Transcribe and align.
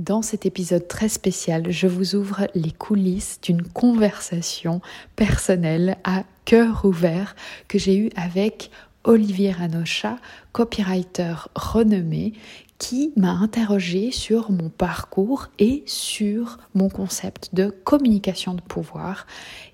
Dans 0.00 0.22
cet 0.22 0.46
épisode 0.46 0.88
très 0.88 1.10
spécial, 1.10 1.70
je 1.70 1.86
vous 1.86 2.14
ouvre 2.14 2.46
les 2.54 2.70
coulisses 2.70 3.38
d'une 3.42 3.62
conversation 3.62 4.80
personnelle 5.14 5.98
à 6.04 6.22
cœur 6.46 6.86
ouvert 6.86 7.36
que 7.68 7.78
j'ai 7.78 7.98
eue 7.98 8.10
avec 8.16 8.70
Olivier 9.04 9.52
Ranocha, 9.52 10.16
copywriter 10.52 11.34
renommé, 11.54 12.32
qui 12.80 13.12
m'a 13.14 13.32
interrogé 13.32 14.10
sur 14.10 14.50
mon 14.50 14.70
parcours 14.70 15.48
et 15.58 15.84
sur 15.84 16.58
mon 16.74 16.88
concept 16.88 17.54
de 17.54 17.68
communication 17.68 18.54
de 18.54 18.62
pouvoir. 18.62 19.26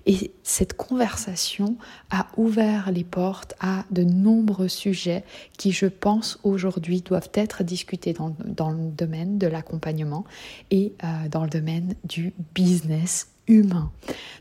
Et 0.05 0.31
cette 0.43 0.73
conversation 0.73 1.77
a 2.11 2.27
ouvert 2.35 2.91
les 2.91 3.05
portes 3.05 3.55
à 3.61 3.85
de 3.91 4.03
nombreux 4.03 4.67
sujets 4.67 5.23
qui, 5.57 5.71
je 5.71 5.85
pense, 5.85 6.37
aujourd'hui 6.43 7.01
doivent 7.01 7.31
être 7.33 7.63
discutés 7.63 8.11
dans, 8.11 8.35
dans 8.45 8.71
le 8.71 8.89
domaine 8.91 9.37
de 9.37 9.47
l'accompagnement 9.47 10.25
et 10.69 10.93
euh, 11.03 11.29
dans 11.29 11.43
le 11.43 11.49
domaine 11.49 11.95
du 12.03 12.33
business 12.55 13.29
humain. 13.47 13.91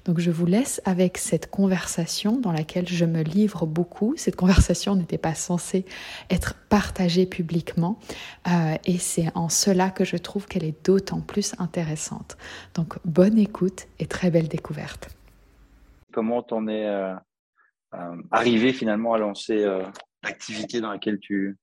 Donc 0.05 0.21
je 0.21 0.31
vous 0.31 0.47
laisse 0.47 0.81
avec 0.85 1.19
cette 1.19 1.51
conversation 1.51 2.39
dans 2.39 2.53
laquelle 2.53 2.89
je 2.89 3.05
me 3.05 3.23
livre 3.23 3.67
beaucoup. 3.67 4.15
Cette 4.17 4.37
conversation 4.37 4.95
n'était 4.95 5.19
pas 5.19 5.35
censée 5.35 5.85
être 6.31 6.55
partagée 6.69 7.27
publiquement 7.27 7.99
euh, 8.49 8.77
et 8.85 8.99
c'est 8.99 9.31
en 9.35 9.49
cela 9.49 9.91
que 9.91 10.05
je 10.05 10.17
trouve 10.17 10.47
qu'elle 10.47 10.65
est 10.65 10.87
d'autant 10.87 11.21
plus 11.21 11.55
intéressante. 11.59 12.37
Donc 12.75 12.99
bonne 13.05 13.39
écoute 13.39 13.89
et 13.99 14.07
très 14.07 14.31
belle 14.31 14.49
découverte. 14.49 15.09
Comment 16.13 16.43
t'en 16.43 16.67
es 16.69 16.87
euh, 16.87 17.15
euh, 17.95 18.17
arrivé 18.31 18.73
finalement 18.73 19.15
à 19.15 19.19
lancer 19.19 19.65
l'activité 20.23 20.81
dans 20.81 20.91
laquelle 20.91 21.19
tu, 21.19 21.57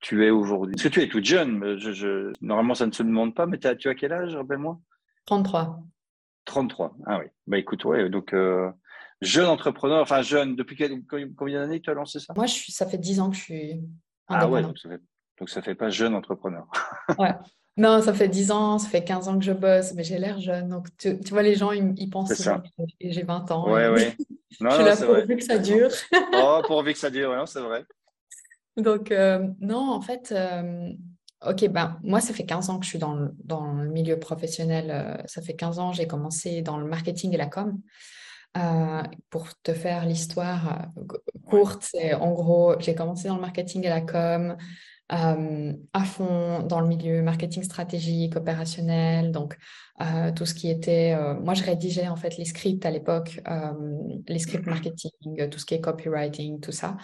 tu 0.00 0.26
es 0.26 0.30
aujourd'hui? 0.30 0.74
Parce 0.74 0.84
que 0.84 0.88
tu 0.88 1.02
es 1.02 1.08
toute 1.08 1.24
jeune, 1.24 1.78
je, 1.78 2.32
normalement 2.40 2.74
ça 2.74 2.86
ne 2.86 2.92
se 2.92 3.02
demande 3.02 3.34
pas, 3.34 3.46
mais 3.46 3.58
tu 3.58 3.68
as 3.68 3.94
quel 3.94 4.12
âge, 4.12 4.34
rappelle-moi? 4.34 4.80
33. 5.26 5.84
33. 6.44 6.96
Ah 7.06 7.18
oui. 7.18 7.26
Bah 7.46 7.58
écoute, 7.58 7.84
ouais, 7.84 8.08
donc 8.08 8.32
euh, 8.34 8.70
jeune 9.20 9.46
entrepreneur, 9.46 10.02
enfin 10.02 10.22
jeune, 10.22 10.56
depuis 10.56 10.76
combien 11.36 11.60
d'années 11.60 11.80
tu 11.80 11.90
as 11.90 11.94
lancé 11.94 12.18
ça? 12.20 12.32
Moi, 12.36 12.46
je 12.46 12.52
suis, 12.52 12.72
ça 12.72 12.86
fait 12.86 12.98
10 12.98 13.20
ans 13.20 13.30
que 13.30 13.36
je 13.36 13.42
suis 13.42 13.80
Ah 14.28 14.48
ouais, 14.48 14.62
donc 14.62 14.78
ça, 14.78 14.88
fait, 14.88 15.00
donc 15.38 15.48
ça 15.48 15.62
fait 15.62 15.74
pas 15.74 15.90
jeune 15.90 16.14
entrepreneur. 16.14 16.66
ouais. 17.18 17.34
Non, 17.78 18.02
ça 18.02 18.12
fait 18.12 18.28
10 18.28 18.50
ans, 18.50 18.78
ça 18.78 18.88
fait 18.88 19.02
15 19.02 19.28
ans 19.28 19.38
que 19.38 19.44
je 19.44 19.52
bosse, 19.52 19.94
mais 19.94 20.04
j'ai 20.04 20.18
l'air 20.18 20.38
jeune. 20.38 20.68
Donc, 20.68 20.88
tu, 20.98 21.16
vois, 21.30 21.42
les 21.42 21.54
gens, 21.54 21.72
ils, 21.72 22.10
pensent 22.10 22.34
que 22.34 22.52
j'ai 23.00 23.22
20 23.22 23.50
ans. 23.50 23.72
Ouais, 23.72 23.88
ouais. 23.88 24.14
je 24.50 24.56
suis 24.56 24.84
là 24.84 24.96
pourvu 24.96 25.36
que 25.36 25.42
ça 25.42 25.58
dure. 25.58 25.90
oh, 26.34 26.60
pourvu 26.66 26.92
que 26.92 26.98
ça 26.98 27.08
dure, 27.08 27.30
ouais, 27.30 27.46
c'est 27.46 27.60
vrai. 27.60 27.84
Donc, 28.76 29.10
euh, 29.10 29.48
non, 29.60 29.90
en 29.90 30.02
fait, 30.02 30.32
euh, 30.32 30.90
Ok, 31.44 31.66
ben, 31.68 31.98
moi, 32.02 32.20
ça 32.20 32.32
fait 32.32 32.44
15 32.44 32.70
ans 32.70 32.78
que 32.78 32.84
je 32.84 32.90
suis 32.90 32.98
dans 32.98 33.14
le, 33.14 33.34
dans 33.44 33.72
le 33.72 33.88
milieu 33.88 34.18
professionnel. 34.18 34.90
Euh, 34.90 35.22
ça 35.26 35.42
fait 35.42 35.54
15 35.54 35.78
ans, 35.78 35.92
j'ai 35.92 36.06
commencé 36.06 36.62
dans 36.62 36.78
le 36.78 36.86
marketing 36.86 37.34
et 37.34 37.36
la 37.36 37.46
com. 37.46 37.80
Euh, 38.56 39.02
pour 39.30 39.48
te 39.62 39.72
faire 39.72 40.04
l'histoire 40.04 40.92
euh, 40.98 41.18
courte, 41.46 41.82
c'est 41.82 42.14
en 42.14 42.32
gros, 42.32 42.78
j'ai 42.78 42.94
commencé 42.94 43.26
dans 43.28 43.36
le 43.36 43.40
marketing 43.40 43.84
et 43.84 43.88
la 43.88 44.02
com, 44.02 44.56
à 45.08 46.04
fond 46.04 46.62
dans 46.62 46.80
le 46.80 46.86
milieu 46.86 47.22
marketing 47.22 47.62
stratégique, 47.62 48.36
opérationnel, 48.36 49.30
donc 49.30 49.58
tout 50.34 50.46
ce 50.46 50.54
qui 50.54 50.70
était, 50.70 51.14
moi 51.38 51.52
je 51.52 51.62
rédigeais 51.64 52.08
en 52.08 52.16
fait 52.16 52.38
les 52.38 52.46
scripts 52.46 52.86
à 52.86 52.90
l'époque, 52.90 53.38
les 54.26 54.38
scripts 54.38 54.64
marketing, 54.66 55.10
tout 55.50 55.58
ce 55.58 55.66
qui 55.66 55.74
est 55.74 55.82
copywriting, 55.82 56.60
tout 56.60 56.72
ça. 56.72 56.96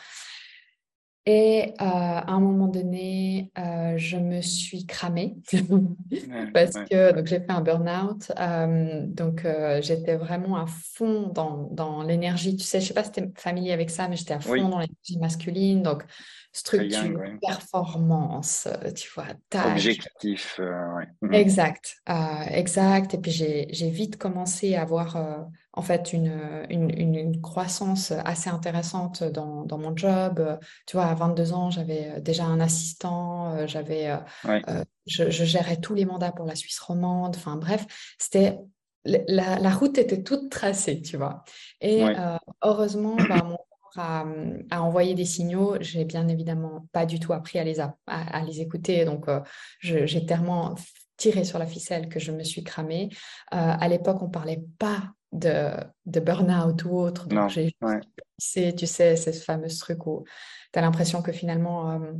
Et 1.30 1.74
euh, 1.78 1.84
à 1.84 2.32
un 2.32 2.40
moment 2.40 2.68
donné, 2.68 3.52
euh, 3.58 3.98
je 3.98 4.16
me 4.16 4.40
suis 4.40 4.86
cramée 4.86 5.36
parce 6.54 6.72
que 6.90 7.22
j'ai 7.26 7.40
fait 7.40 7.50
un 7.50 7.60
burn-out. 7.60 8.32
Euh, 8.40 9.04
donc 9.06 9.46
j'étais 9.82 10.16
vraiment 10.16 10.56
à 10.56 10.64
fond 10.66 11.26
dans, 11.28 11.68
dans 11.70 12.02
l'énergie. 12.02 12.56
Tu 12.56 12.64
sais, 12.64 12.80
je 12.80 12.86
sais 12.86 12.94
pas 12.94 13.04
si 13.04 13.12
tu 13.12 13.20
es 13.20 13.30
familier 13.36 13.72
avec 13.72 13.90
ça, 13.90 14.08
mais 14.08 14.16
j'étais 14.16 14.32
à 14.32 14.40
fond 14.40 14.70
dans 14.70 14.78
l'énergie 14.78 15.18
masculine. 15.20 15.82
Donc 15.82 16.02
structure, 16.52 17.22
performance, 17.40 18.68
tu 18.94 19.10
vois, 19.14 19.26
tâche. 19.50 19.72
Objectif. 19.72 20.60
Mhm. 21.22 21.34
Exact, 21.34 21.96
exact. 22.50 23.14
Et 23.14 23.18
puis 23.18 23.30
j'ai 23.30 23.90
vite 23.90 24.16
commencé 24.16 24.74
à 24.74 24.82
avoir 24.82 25.48
en 25.78 25.82
fait 25.82 26.12
une, 26.12 26.66
une, 26.70 26.90
une, 26.90 27.40
croissance 27.40 28.10
assez 28.10 28.50
intéressante 28.50 29.22
dans, 29.22 29.64
dans, 29.64 29.78
mon 29.78 29.96
job. 29.96 30.58
Tu 30.86 30.96
vois, 30.96 31.06
à 31.06 31.14
22 31.14 31.52
ans, 31.52 31.70
j'avais 31.70 32.10
euh, 32.16 32.20
déjà 32.20 32.44
un 32.44 32.58
assistant, 32.58 33.54
euh, 33.54 33.66
j'avais, 33.68 34.10
euh, 34.44 34.82
je, 35.06 35.30
je, 35.30 35.44
gérais 35.44 35.76
tous 35.76 35.94
les 35.94 36.04
mandats 36.04 36.32
pour 36.32 36.46
la 36.46 36.56
Suisse 36.56 36.80
romande. 36.80 37.36
Enfin 37.36 37.54
bref, 37.54 37.86
c'était 38.18 38.58
la, 39.04 39.60
la, 39.60 39.70
route 39.70 39.98
était 39.98 40.24
toute 40.24 40.50
tracée, 40.50 41.00
tu 41.00 41.16
vois. 41.16 41.44
Et 41.80 42.02
heureusement, 42.62 43.14
bah, 43.28 43.44
mon 43.44 43.58
a, 43.98 44.24
envoyé 44.80 45.14
des 45.14 45.24
signaux. 45.24 45.76
J'ai 45.80 46.04
bien 46.04 46.28
évidemment 46.28 46.86
pas 46.92 47.06
du 47.06 47.20
tout 47.20 47.32
appris 47.32 47.58
à 47.58 47.64
les, 47.64 47.80
à, 47.80 47.94
à 48.06 48.42
les 48.42 48.60
écouter. 48.60 49.04
Donc, 49.04 49.26
j'ai 49.80 50.26
tellement 50.26 50.74
tiré 51.16 51.44
sur 51.44 51.58
la 51.58 51.66
ficelle 51.66 52.08
que 52.08 52.20
je 52.20 52.32
me 52.32 52.44
suis 52.44 52.62
cramée. 52.62 53.10
à 53.50 53.88
l'époque, 53.88 54.22
on 54.22 54.30
parlait 54.30 54.62
pas 54.78 55.12
de, 55.32 55.70
de 56.06 56.20
burn-out 56.20 56.84
ou 56.84 56.96
autre. 56.98 57.28
Donc, 57.28 57.50
j'ai 57.50 57.74
tu 58.76 58.86
sais, 58.86 59.16
c'est 59.16 59.32
ce 59.32 59.44
fameux 59.44 59.68
truc 59.68 60.06
où 60.06 60.24
tu 60.72 60.78
as 60.78 60.82
l'impression 60.82 61.22
que 61.22 61.32
finalement, 61.32 61.90
euh, 61.90 62.12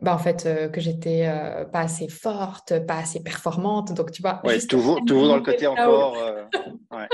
bah, 0.00 0.14
en 0.14 0.18
fait, 0.18 0.46
euh, 0.46 0.68
que 0.68 0.80
j'étais 0.80 1.26
euh, 1.26 1.64
pas 1.64 1.80
assez 1.80 2.08
forte, 2.08 2.86
pas 2.86 2.98
assez 2.98 3.22
performante. 3.22 3.92
Donc, 3.92 4.12
tu 4.12 4.22
vois. 4.22 4.40
Ouais, 4.44 4.60
toujours, 4.60 5.04
toujours 5.04 5.28
dans 5.28 5.36
le 5.36 5.42
côté 5.42 5.66
encore. 5.66 6.16
ouais 6.92 7.08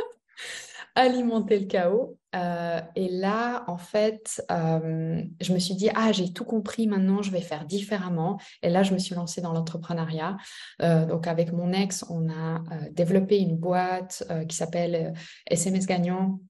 alimenter 0.95 1.59
le 1.59 1.67
chaos. 1.67 2.17
Euh, 2.35 2.81
et 2.95 3.09
là, 3.09 3.65
en 3.67 3.77
fait, 3.77 4.45
euh, 4.51 5.23
je 5.41 5.53
me 5.53 5.59
suis 5.59 5.75
dit, 5.75 5.91
ah, 5.95 6.13
j'ai 6.13 6.33
tout 6.33 6.45
compris, 6.45 6.87
maintenant 6.87 7.23
je 7.23 7.31
vais 7.31 7.41
faire 7.41 7.65
différemment. 7.65 8.39
Et 8.63 8.71
là, 8.71 8.83
je 8.83 8.93
me 8.93 8.99
suis 8.99 9.15
lancée 9.15 9.41
dans 9.41 9.53
l'entrepreneuriat. 9.53 10.37
Euh, 10.83 11.07
donc, 11.07 11.27
avec 11.27 11.53
mon 11.53 11.73
ex, 11.73 12.05
on 12.09 12.31
a 12.31 12.63
développé 12.93 13.39
une 13.39 13.57
boîte 13.57 14.25
qui 14.49 14.57
s'appelle 14.57 15.15
SMS 15.47 15.87
Gagnant. 15.87 16.41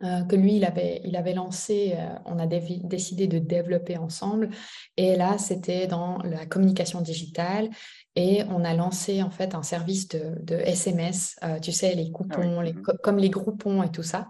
que 0.00 0.36
lui, 0.36 0.56
il 0.56 0.64
avait, 0.64 1.00
il 1.04 1.16
avait 1.16 1.34
lancé, 1.34 1.96
on 2.24 2.38
a 2.38 2.46
décidé 2.46 3.26
de 3.26 3.38
développer 3.38 3.96
ensemble. 3.96 4.50
Et 4.96 5.16
là, 5.16 5.38
c'était 5.38 5.86
dans 5.86 6.18
la 6.18 6.46
communication 6.46 7.00
digitale. 7.00 7.68
Et 8.14 8.42
on 8.50 8.64
a 8.64 8.74
lancé 8.74 9.22
en 9.22 9.30
fait 9.30 9.54
un 9.54 9.62
service 9.62 10.08
de, 10.08 10.54
SMS, 10.54 11.36
tu 11.62 11.72
sais, 11.72 11.94
les 11.94 12.10
coupons, 12.10 12.60
les, 12.60 12.74
mhm. 12.74 12.82
comme 13.02 13.18
les 13.18 13.30
groupons 13.30 13.82
et 13.82 13.90
tout 13.90 14.02
ça. 14.02 14.28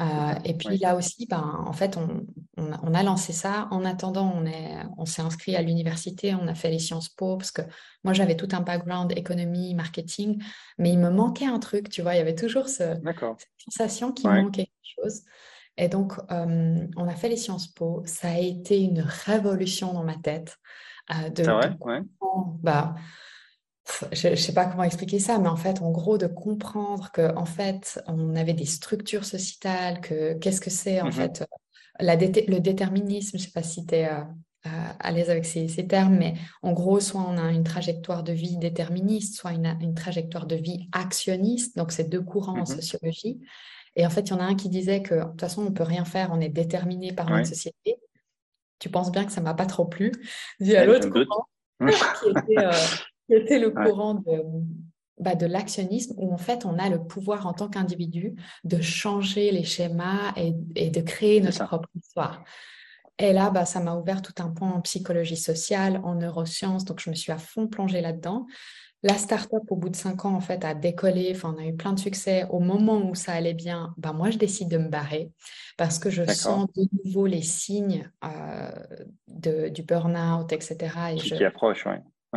Euh, 0.00 0.34
et 0.44 0.54
puis 0.54 0.78
là 0.78 0.96
aussi, 0.96 1.26
ben, 1.26 1.64
en 1.66 1.72
fait, 1.72 1.96
on, 1.96 2.26
on, 2.56 2.94
a 2.94 3.02
lancé 3.02 3.32
ça. 3.32 3.68
En 3.70 3.84
attendant, 3.84 4.32
on 4.34 4.44
est, 4.44 4.76
on 4.98 5.04
s'est 5.04 5.22
inscrit 5.22 5.54
à 5.54 5.62
l'université, 5.62 6.34
on 6.34 6.48
a 6.48 6.54
fait 6.54 6.70
les 6.70 6.80
Sciences 6.80 7.08
Po, 7.08 7.36
parce 7.36 7.52
que 7.52 7.62
moi, 8.02 8.12
j'avais 8.12 8.36
tout 8.36 8.48
un 8.52 8.60
background 8.60 9.12
économie, 9.16 9.74
marketing, 9.74 10.42
mais 10.78 10.92
il 10.92 10.98
me 10.98 11.10
manquait 11.10 11.46
un 11.46 11.60
truc, 11.60 11.88
tu 11.88 12.02
vois, 12.02 12.14
il 12.14 12.18
y 12.18 12.20
avait 12.20 12.34
toujours 12.34 12.68
ce, 12.68 12.94
cette 12.94 13.48
sensation 13.58 14.12
qu'il 14.12 14.28
manquait 14.28 14.66
quelque 14.66 15.02
chose. 15.02 15.22
Et 15.76 15.88
donc, 15.88 16.14
euh, 16.30 16.86
on 16.96 17.08
a 17.08 17.14
fait 17.14 17.28
les 17.28 17.36
Sciences 17.36 17.68
Po. 17.68 18.02
Ça 18.04 18.30
a 18.30 18.38
été 18.38 18.80
une 18.80 19.00
révolution 19.00 19.92
dans 19.92 20.04
ma 20.04 20.16
tête. 20.16 20.56
de, 21.08 21.44
vrai? 21.44 22.02
bah, 22.62 22.96
je 24.12 24.28
ne 24.28 24.34
sais 24.34 24.54
pas 24.54 24.64
comment 24.66 24.82
expliquer 24.82 25.18
ça, 25.18 25.38
mais 25.38 25.48
en 25.48 25.56
fait, 25.56 25.82
en 25.82 25.90
gros, 25.90 26.16
de 26.16 26.26
comprendre 26.26 27.10
que 27.12 27.34
en 27.36 27.44
fait, 27.44 28.02
on 28.06 28.34
avait 28.34 28.54
des 28.54 28.66
structures 28.66 29.24
sociétales, 29.24 30.00
que 30.00 30.34
qu'est-ce 30.34 30.60
que 30.60 30.70
c'est 30.70 31.00
en 31.00 31.08
mmh 31.08 31.12
fait 31.12 31.44
la 32.00 32.16
le 32.16 32.58
déterminisme. 32.58 33.38
Je 33.38 33.42
ne 33.42 33.46
sais 33.46 33.52
pas 33.52 33.62
si 33.62 33.86
tu 33.86 33.96
es 33.96 34.08
euh, 34.08 34.20
à 34.98 35.12
l'aise 35.12 35.30
avec 35.30 35.44
ces, 35.44 35.68
termes, 35.86 36.16
mais 36.16 36.34
en 36.62 36.72
gros, 36.72 36.98
soit 36.98 37.20
on 37.20 37.36
a 37.36 37.52
une 37.52 37.64
trajectoire 37.64 38.22
de 38.22 38.32
vie 38.32 38.56
déterministe, 38.56 39.36
soit 39.36 39.52
une, 39.52 39.76
une 39.80 39.94
trajectoire 39.94 40.46
de 40.46 40.56
vie 40.56 40.88
actionniste. 40.92 41.76
Donc, 41.76 41.92
c'est 41.92 42.08
deux 42.08 42.22
courants 42.22 42.58
en 42.58 42.62
mmh 42.62 42.66
sociologie. 42.66 43.40
Et 43.96 44.06
en 44.06 44.10
fait, 44.10 44.22
il 44.22 44.30
y 44.30 44.32
en 44.32 44.40
a 44.40 44.44
un 44.44 44.56
qui 44.56 44.68
disait 44.68 45.02
que 45.02 45.14
de 45.14 45.24
toute 45.24 45.40
façon, 45.40 45.62
on 45.62 45.66
ne 45.66 45.74
peut 45.74 45.84
rien 45.84 46.04
faire, 46.04 46.30
on 46.32 46.40
est 46.40 46.48
déterminé 46.48 47.12
par 47.12 47.30
notre 47.30 47.46
société. 47.46 47.98
Tu 48.78 48.88
penses 48.88 49.12
bien 49.12 49.24
que 49.24 49.30
ça 49.30 49.40
ne 49.40 49.44
m'a 49.44 49.54
pas 49.54 49.66
trop 49.66 49.84
plu. 49.84 50.10
Vu 50.58 50.74
à 50.74 50.84
l'autre 50.84 51.08
courant, 51.08 51.46
qui 51.80 52.30
était, 52.30 52.58
euh, 52.58 52.72
qui 53.26 53.34
était 53.34 53.58
le 53.58 53.70
courant 53.70 54.14
de, 54.14 54.42
bah, 55.18 55.34
de 55.34 55.46
l'actionnisme, 55.46 56.14
où 56.18 56.32
en 56.32 56.38
fait, 56.38 56.64
on 56.64 56.78
a 56.78 56.88
le 56.88 57.02
pouvoir 57.04 57.46
en 57.46 57.52
tant 57.52 57.68
qu'individu 57.68 58.34
de 58.64 58.80
changer 58.80 59.50
les 59.50 59.64
schémas 59.64 60.32
et, 60.36 60.54
et 60.74 60.90
de 60.90 61.00
créer 61.00 61.40
notre 61.40 61.66
propre 61.66 61.88
histoire. 61.94 62.44
Et 63.18 63.32
là, 63.32 63.50
bah, 63.50 63.64
ça 63.64 63.80
m'a 63.80 63.94
ouvert 63.94 64.22
tout 64.22 64.34
un 64.42 64.50
point 64.50 64.72
en 64.72 64.80
psychologie 64.80 65.36
sociale, 65.36 66.00
en 66.02 66.16
neurosciences, 66.16 66.84
donc 66.84 67.00
je 67.00 67.10
me 67.10 67.14
suis 67.14 67.30
à 67.30 67.38
fond 67.38 67.68
plongée 67.68 68.00
là-dedans. 68.00 68.46
La 69.04 69.18
start-up, 69.18 69.62
au 69.68 69.76
bout 69.76 69.90
de 69.90 69.96
cinq 69.96 70.24
ans, 70.24 70.34
en 70.34 70.40
fait, 70.40 70.64
a 70.64 70.72
décollé. 70.72 71.30
Enfin, 71.34 71.54
on 71.54 71.60
a 71.60 71.66
eu 71.66 71.76
plein 71.76 71.92
de 71.92 72.00
succès. 72.00 72.46
Au 72.48 72.58
moment 72.58 73.06
où 73.06 73.14
ça 73.14 73.32
allait 73.32 73.52
bien, 73.52 73.94
bah, 73.98 74.14
moi, 74.14 74.30
je 74.30 74.38
décide 74.38 74.70
de 74.70 74.78
me 74.78 74.88
barrer 74.88 75.30
parce 75.76 75.98
que 75.98 76.08
je 76.08 76.24
sens 76.24 76.66
de 76.74 76.88
nouveau 77.04 77.26
les 77.26 77.42
signes 77.42 78.10
euh, 78.24 78.70
de, 79.28 79.68
du 79.68 79.82
burn-out, 79.82 80.50
etc. 80.52 80.78
Et 81.12 81.16
qui, 81.16 81.28
je... 81.28 81.34
qui 81.34 81.44
approche, 81.44 81.84
oui. 81.84 81.96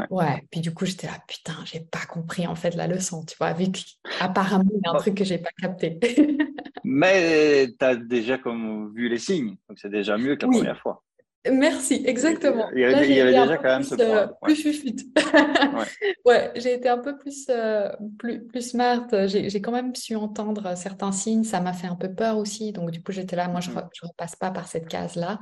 Ouais. 0.10 0.44
puis 0.52 0.62
du 0.62 0.74
coup, 0.74 0.86
j'étais 0.86 1.08
là, 1.08 1.18
putain, 1.28 1.56
j'ai 1.66 1.80
pas 1.80 2.06
compris 2.08 2.48
en 2.48 2.56
fait 2.56 2.76
la 2.76 2.88
leçon, 2.88 3.24
tu 3.26 3.36
vois, 3.38 3.54
vu 3.54 3.68
qu'apparemment, 3.72 4.70
il 4.74 4.82
y 4.84 4.88
a 4.88 4.92
un 4.92 4.98
truc 4.98 5.16
que 5.16 5.24
j'ai 5.24 5.38
pas 5.38 5.50
capté. 5.62 6.00
Mais 6.84 7.68
tu 7.80 7.86
as 7.86 7.96
déjà 7.96 8.38
comme 8.38 8.94
vu 8.94 9.10
les 9.10 9.20
signes, 9.20 9.58
donc 9.68 9.80
c'est 9.80 9.90
déjà 9.90 10.18
mieux 10.18 10.36
que 10.36 10.46
la 10.46 10.52
première 10.52 10.80
fois. 10.80 11.04
Merci, 11.52 12.04
exactement. 12.06 12.70
Il 12.74 12.82
y 12.82 12.84
avait, 12.84 13.08
déjà 13.08 13.58
quand 13.58 13.64
même 13.64 13.84
ce 13.84 13.96
point. 13.96 14.06
Euh, 14.06 14.28
plus 14.42 14.56
chute. 14.56 15.06
ouais, 16.26 16.52
j'ai 16.56 16.74
été 16.74 16.90
un 16.90 16.98
peu 16.98 17.18
plus, 17.18 17.48
euh, 17.50 17.90
plus, 18.18 18.46
plus 18.46 18.70
smart. 18.70 19.08
J'ai 19.28 19.62
quand 19.62 19.72
même 19.72 19.96
su 19.96 20.16
entendre 20.16 20.76
certains 20.76 21.12
signes. 21.12 21.44
Ça 21.44 21.62
m'a 21.62 21.74
fait 21.74 21.88
un 21.88 21.96
peu 21.96 22.14
peur 22.14 22.38
aussi. 22.38 22.72
Donc, 22.72 22.92
du 22.92 23.02
coup, 23.02 23.12
j'étais 23.12 23.36
là, 23.36 23.48
moi, 23.48 23.62
je 23.62 23.70
ne 23.70 23.76
mm. 23.76 23.90
repasse 24.04 24.36
pas 24.36 24.52
par 24.52 24.68
cette 24.68 24.88
case-là. 24.88 25.40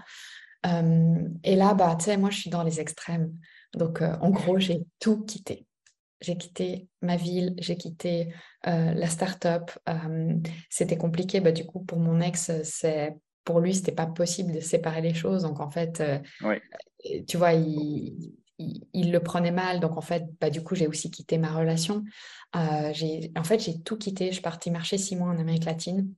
Euh, 0.65 1.15
et 1.43 1.55
là, 1.55 1.73
bah, 1.73 1.95
tu 1.97 2.05
sais, 2.05 2.17
moi, 2.17 2.29
je 2.29 2.39
suis 2.39 2.49
dans 2.49 2.63
les 2.63 2.79
extrêmes. 2.79 3.31
Donc, 3.75 4.01
en 4.01 4.29
gros, 4.29 4.57
j'ai 4.57 4.85
tout 4.99 5.23
quitté. 5.23 5.65
J'ai 6.21 6.37
quitté 6.37 6.87
ma 7.01 7.17
ville, 7.17 7.55
j'ai 7.59 7.77
quitté 7.77 8.33
la 8.63 9.07
start-up. 9.07 9.71
c'était 10.69 10.97
compliqué. 10.97 11.39
Bah, 11.41 11.51
du 11.51 11.65
coup, 11.65 11.81
pour 11.81 11.99
mon 11.99 12.21
ex, 12.21 12.51
c'est 12.63 13.15
pour 13.45 13.59
lui, 13.59 13.73
c'était 13.73 13.93
pas 13.93 14.07
possible 14.07 14.51
de 14.51 14.59
séparer 14.59 15.01
les 15.01 15.13
choses. 15.13 15.43
Donc, 15.43 15.61
en 15.61 15.69
fait, 15.69 16.01
euh, 16.01 16.59
tu 17.27 17.37
vois, 17.37 17.53
il, 17.53 18.33
il, 18.57 19.11
le 19.11 19.19
prenait 19.19 19.51
mal. 19.51 19.79
Donc, 19.79 19.97
en 19.97 20.01
fait, 20.01 20.25
bah, 20.41 20.49
du 20.49 20.63
coup, 20.63 20.75
j'ai 20.75 20.87
aussi 20.87 21.11
quitté 21.11 21.37
ma 21.37 21.53
relation. 21.53 22.03
Euh, 22.55 22.91
en 23.37 23.43
fait, 23.43 23.59
j'ai 23.59 23.81
tout 23.81 23.97
quitté. 23.97 24.27
Je 24.27 24.33
suis 24.33 24.41
partie 24.41 24.71
marcher 24.71 24.97
six 24.97 25.15
mois 25.15 25.29
en 25.29 25.37
Amérique 25.37 25.65
latine 25.65 26.11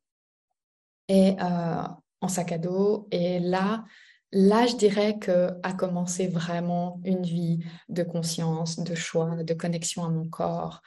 et 1.10 1.36
euh, 1.42 1.84
en 2.22 2.28
sac 2.30 2.54
à 2.54 2.58
dos. 2.58 3.08
Et 3.12 3.40
là, 3.40 3.84
là, 4.32 4.66
je 4.66 4.76
dirais 4.76 5.18
que 5.20 5.50
a 5.64 5.74
commencé 5.74 6.28
vraiment 6.28 7.00
une 7.04 7.24
vie 7.24 7.60
de 7.90 8.04
conscience, 8.04 8.80
de 8.80 8.96
choix, 8.96 9.44
de 9.44 9.54
connexion 9.54 10.04
à 10.04 10.10
mon 10.10 10.28
corps. 10.28 10.82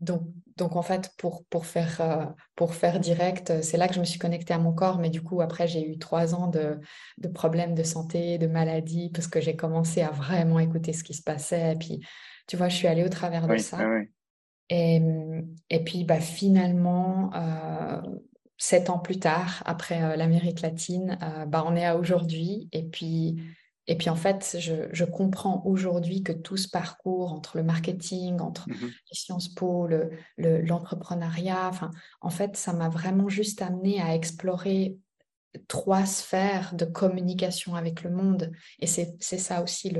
Donc, 0.00 0.22
donc 0.56 0.76
en 0.76 0.82
fait, 0.82 1.10
pour, 1.18 1.44
pour, 1.46 1.66
faire, 1.66 2.00
euh, 2.00 2.24
pour 2.56 2.74
faire 2.74 3.00
direct, 3.00 3.62
c'est 3.62 3.76
là 3.76 3.86
que 3.86 3.94
je 3.94 4.00
me 4.00 4.04
suis 4.04 4.18
connectée 4.18 4.54
à 4.54 4.58
mon 4.58 4.72
corps. 4.72 4.98
Mais 4.98 5.10
du 5.10 5.22
coup, 5.22 5.42
après, 5.42 5.68
j'ai 5.68 5.86
eu 5.86 5.98
trois 5.98 6.34
ans 6.34 6.48
de, 6.48 6.78
de, 7.18 7.28
problèmes 7.28 7.74
de 7.74 7.82
santé, 7.82 8.38
de 8.38 8.46
maladies, 8.46 9.10
parce 9.10 9.26
que 9.26 9.40
j'ai 9.40 9.56
commencé 9.56 10.00
à 10.00 10.10
vraiment 10.10 10.58
écouter 10.58 10.92
ce 10.92 11.04
qui 11.04 11.12
se 11.14 11.22
passait. 11.22 11.72
Et 11.74 11.76
puis, 11.76 12.00
tu 12.46 12.56
vois, 12.56 12.68
je 12.68 12.76
suis 12.76 12.88
allée 12.88 13.04
au 13.04 13.08
travers 13.10 13.46
de 13.46 13.58
ça. 13.58 13.78
Et, 14.70 15.02
et, 15.68 15.84
puis, 15.84 16.04
bah, 16.04 16.20
finalement, 16.20 17.30
euh, 17.34 18.00
sept 18.60 18.90
ans 18.90 18.98
plus 18.98 19.18
tard, 19.18 19.62
après 19.64 20.02
euh, 20.02 20.16
l'Amérique 20.16 20.60
latine, 20.60 21.18
bah, 21.48 21.64
on 21.66 21.74
est 21.74 21.86
à 21.86 21.96
aujourd'hui. 21.96 22.68
Et 22.72 22.84
puis, 22.84 23.42
et 23.86 23.96
puis 23.96 24.10
en 24.10 24.16
fait, 24.16 24.56
je, 24.60 25.04
comprends 25.04 25.62
aujourd'hui 25.64 26.22
que 26.22 26.32
tout 26.32 26.58
ce 26.58 26.68
parcours 26.68 27.32
entre 27.32 27.56
le 27.56 27.64
marketing, 27.64 28.38
entre 28.40 28.68
mmh 28.68 28.74
les 28.82 29.16
Sciences 29.16 29.48
Po, 29.48 29.88
l'entrepreneuriat, 30.36 31.68
enfin, 31.68 31.90
en 32.20 32.30
fait, 32.30 32.56
ça 32.56 32.72
m'a 32.74 32.90
vraiment 32.90 33.28
juste 33.28 33.62
amené 33.62 34.00
à 34.00 34.14
explorer 34.14 34.98
trois 35.66 36.06
sphères 36.06 36.74
de 36.74 36.84
communication 36.84 37.74
avec 37.74 38.02
le 38.02 38.10
monde. 38.10 38.52
Et 38.78 38.86
c'est 38.86 39.18
ça 39.18 39.62
aussi 39.62 39.92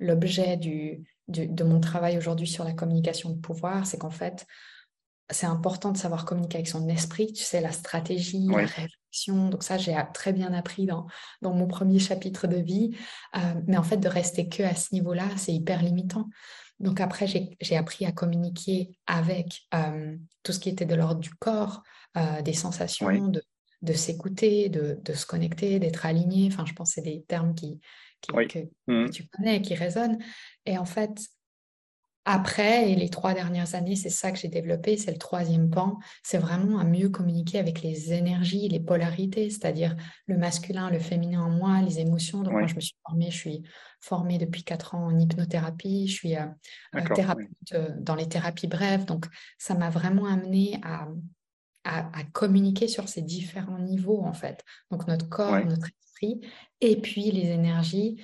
l'objet 0.00 0.56
du, 0.56 1.04
de 1.28 1.64
mon 1.64 1.80
travail 1.80 2.18
aujourd'hui 2.18 2.48
sur 2.48 2.64
la 2.64 2.72
communication 2.72 3.30
de 3.30 3.38
pouvoir, 3.38 3.86
c'est 3.86 3.98
qu'en 3.98 4.10
fait, 4.10 4.46
c'est 5.30 5.46
important 5.46 5.92
de 5.92 5.96
savoir 5.96 6.24
communiquer 6.24 6.58
avec 6.58 6.68
son 6.68 6.88
esprit, 6.88 7.32
tu 7.32 7.42
sais, 7.42 7.60
la 7.60 7.72
stratégie, 7.72 8.46
la 8.46 8.58
réflexion. 8.58 9.48
Donc 9.48 9.62
ça, 9.62 9.78
j'ai 9.78 9.96
très 10.14 10.32
bien 10.32 10.52
appris 10.52 10.86
dans, 10.86 11.06
dans 11.42 11.52
mon 11.52 11.66
premier 11.66 11.98
chapitre 11.98 12.46
de 12.46 12.56
vie. 12.56 12.96
Euh, 13.36 13.54
mais 13.66 13.76
en 13.76 13.82
fait, 13.82 13.98
de 13.98 14.08
rester 14.08 14.48
que 14.48 14.62
à 14.62 14.74
ce 14.74 14.94
niveau-là, 14.94 15.28
c'est 15.36 15.52
hyper 15.52 15.82
limitant. 15.82 16.28
Donc 16.78 17.00
après, 17.00 17.26
j'ai 17.26 17.76
appris 17.76 18.06
à 18.06 18.12
communiquer 18.12 18.90
avec 19.06 19.62
euh, 19.74 20.16
tout 20.42 20.52
ce 20.52 20.58
qui 20.58 20.70
était 20.70 20.86
de 20.86 20.94
l'ordre 20.94 21.20
du 21.20 21.34
corps, 21.34 21.82
euh, 22.16 22.42
des 22.42 22.54
sensations, 22.54 23.28
de, 23.28 23.42
de 23.82 23.92
s'écouter, 23.92 24.68
de, 24.68 24.98
de, 25.02 25.12
se 25.12 25.26
connecter, 25.26 25.78
d'être 25.78 26.06
aligné. 26.06 26.48
Enfin, 26.50 26.64
je 26.64 26.72
pense 26.72 26.90
que 26.90 26.94
c'est 26.94 27.02
des 27.02 27.22
termes 27.28 27.54
qui, 27.54 27.80
que, 28.22 28.68
mmh. 28.86 29.10
tu 29.10 29.28
connais, 29.28 29.60
qui 29.62 29.74
résonnent. 29.74 30.18
Et 30.64 30.78
en 30.78 30.86
fait, 30.86 31.20
après, 32.26 32.90
et 32.90 32.96
les 32.96 33.08
trois 33.08 33.32
dernières 33.32 33.74
années, 33.74 33.96
c'est 33.96 34.10
ça 34.10 34.30
que 34.30 34.38
j'ai 34.38 34.48
développé, 34.48 34.98
c'est 34.98 35.10
le 35.10 35.18
troisième 35.18 35.70
pan, 35.70 35.98
c'est 36.22 36.36
vraiment 36.36 36.78
à 36.78 36.84
mieux 36.84 37.08
communiquer 37.08 37.58
avec 37.58 37.80
les 37.80 38.12
énergies, 38.12 38.68
les 38.68 38.80
polarités, 38.80 39.48
c'est-à-dire 39.48 39.96
le 40.26 40.36
masculin, 40.36 40.90
le 40.90 40.98
féminin 40.98 41.42
en 41.42 41.50
moi, 41.50 41.80
les 41.80 41.98
émotions. 41.98 42.42
Donc 42.42 42.52
moi, 42.52 42.66
je 42.66 42.74
me 42.74 42.80
suis 42.80 42.96
formée, 43.06 43.30
je 43.30 43.36
suis 43.36 43.62
formée 44.00 44.36
depuis 44.36 44.64
quatre 44.64 44.94
ans 44.94 45.06
en 45.06 45.18
hypnothérapie, 45.18 46.08
je 46.08 46.12
suis 46.12 46.36
euh, 46.36 46.46
euh, 46.94 47.00
thérapeute 47.14 47.48
euh, 47.72 47.88
dans 47.98 48.14
les 48.14 48.28
thérapies 48.28 48.68
brèves, 48.68 49.06
donc 49.06 49.26
ça 49.58 49.74
m'a 49.74 49.88
vraiment 49.88 50.26
amené 50.26 50.78
à, 50.82 51.08
à, 51.84 52.24
communiquer 52.32 52.86
sur 52.86 53.08
ces 53.08 53.22
différents 53.22 53.78
niveaux, 53.78 54.22
en 54.22 54.34
fait. 54.34 54.62
Donc 54.90 55.08
notre 55.08 55.28
corps, 55.28 55.64
notre 55.64 55.88
esprit, 55.88 56.40
et 56.82 57.00
puis 57.00 57.30
les 57.30 57.48
énergies. 57.48 58.22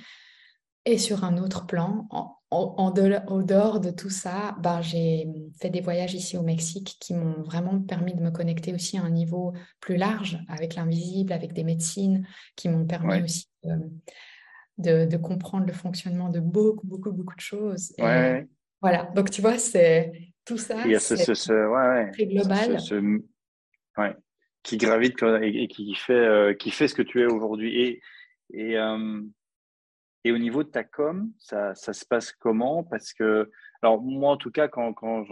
Et 0.85 0.99
sur 0.99 1.25
un 1.25 1.39
autre 1.39 1.67
plan, 1.67 2.07
en, 2.11 2.37
en, 2.57 2.91
dehors 2.91 3.81
de 3.81 3.91
tout 3.91 4.11
ça, 4.11 4.57
ben, 4.61 4.81
j'ai 4.83 5.29
fait 5.61 5.71
des 5.71 5.81
voyages 5.81 6.15
ici 6.15 6.37
au 6.37 6.43
Mexique 6.43 6.97
qui 7.01 7.15
m'ont 7.15 7.43
vraiment 7.43 7.81
permis 7.81 8.15
de 8.15 8.23
me 8.23 8.31
connecter 8.31 8.75
aussi 8.75 8.99
à 8.99 9.03
un 9.03 9.11
niveau 9.11 9.53
plus 9.81 9.97
large 9.97 10.39
avec 10.49 10.75
l'invisible, 10.75 11.33
avec 11.33 11.53
des 11.53 11.65
médecines, 11.65 12.27
qui 12.57 12.69
m'ont 12.69 12.87
permis 12.87 13.23
aussi 13.23 13.49
de, 14.79 15.17
comprendre 15.17 15.67
le 15.67 15.73
fonctionnement 15.73 16.29
de 16.29 16.41
beaucoup, 16.41 16.87
beaucoup, 16.87 17.13
beaucoup 17.13 17.35
de 17.35 17.41
choses. 17.41 17.93
voilà, 18.81 19.11
donc 19.15 19.31
tu 19.31 19.41
vois, 19.41 19.59
c'est 19.59 20.13
tout 20.45 20.59
ça. 20.59 20.77
c'est 20.99 21.17
très 22.13 22.27
global. 22.27 22.79
qui 24.63 24.77
gravite 24.77 25.23
et, 25.43 25.69
qui, 25.69 25.95
fait, 25.95 26.13
euh, 26.13 26.55
qui 26.55 26.71
fait 26.71 26.89
ce 26.89 26.95
que 26.95 27.03
tu 27.03 27.23
es 27.23 27.27
aujourd'hui. 27.27 27.81
Et, 27.81 28.03
et 28.51 28.77
euh, 28.79 29.23
et 30.27 30.33
au 30.33 30.39
niveau 30.39 30.65
de 30.65 30.69
ta 30.69 30.83
com, 30.83 31.31
ça, 31.39 31.73
ça 31.77 31.93
se 31.93 32.05
passe 32.05 32.33
comment? 32.33 32.83
Parce 32.83 33.13
que, 33.13 33.49
alors 33.81 34.03
moi 34.03 34.33
en 34.33 34.37
tout 34.37 34.51
cas, 34.51 34.67
quand, 34.67 34.93
quand 34.93 35.25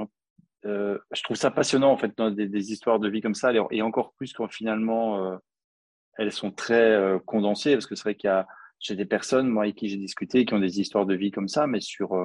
euh, 0.66 0.96
je 1.12 1.22
trouve 1.24 1.36
ça 1.36 1.50
passionnant 1.50 1.90
en 1.90 1.96
fait 1.96 2.16
des, 2.16 2.46
des, 2.46 2.70
histoires 2.70 3.00
de 3.00 3.08
vie 3.08 3.20
comme 3.20 3.34
ça, 3.34 3.50
et 3.72 3.82
encore 3.82 4.12
plus 4.12 4.32
quand 4.32 4.46
finalement 4.46 5.32
euh, 5.32 5.36
elles 6.16 6.30
sont 6.30 6.52
très 6.52 6.92
euh, 6.92 7.18
condensées, 7.18 7.72
parce 7.72 7.86
que 7.86 7.96
c'est 7.96 8.04
vrai 8.04 8.14
qu'il 8.14 8.28
y 8.28 8.32
a 8.32 8.46
j'ai 8.78 8.94
des 8.94 9.04
personnes 9.04 9.48
moi 9.48 9.64
avec 9.64 9.74
qui 9.74 9.88
j'ai 9.88 9.96
discuté 9.96 10.44
qui 10.44 10.54
ont 10.54 10.60
des 10.60 10.78
histoires 10.78 11.06
de 11.06 11.16
vie 11.16 11.32
comme 11.32 11.48
ça, 11.48 11.66
mais 11.66 11.80
sur 11.80 12.16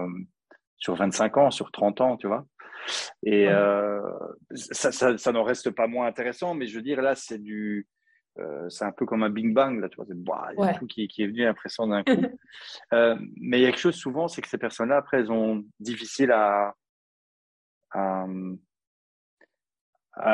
sur 0.78 0.94
25 0.94 1.38
ans, 1.38 1.50
sur 1.50 1.72
30 1.72 2.02
ans, 2.02 2.18
tu 2.18 2.28
vois? 2.28 2.46
Et 3.24 3.48
ça, 4.52 4.92
ça, 4.92 5.18
ça 5.18 5.32
n'en 5.32 5.44
reste 5.44 5.72
pas 5.72 5.88
moins 5.88 6.06
intéressant, 6.06 6.54
mais 6.54 6.68
je 6.68 6.76
veux 6.76 6.84
dire 6.84 7.02
là, 7.02 7.16
c'est 7.16 7.40
du 7.40 7.88
euh, 8.40 8.70
c'est 8.70 8.86
un 8.86 8.92
peu 8.92 9.06
comme 9.06 9.24
un 9.24 9.30
Bing 9.30 9.54
Bang, 9.54 9.80
là, 9.80 9.90
tu 9.90 9.98
vois, 9.98 10.06
il 10.10 10.60
y 10.60 10.68
a 10.68 10.74
tout 10.74 10.88
qui, 10.88 11.08
qui, 11.08 11.24
est 11.24 11.28
venu 11.28 11.46
impressionnant 11.46 11.96
d'un 11.96 12.04
coup. 12.04 12.22
Euh, 12.94 13.16
mais 13.36 13.60
il 13.60 13.64
y 13.64 13.66
a 13.66 13.70
quelque 13.70 13.80
chose 13.80 13.96
souvent, 13.96 14.28
c'est 14.28 14.42
que 14.42 14.48
ces 14.48 14.58
personnes-là, 14.58 14.98
après, 14.98 15.20
elles 15.20 15.32
ont 15.32 15.64
difficile 15.80 16.32
à, 16.32 16.74
à, 17.92 18.26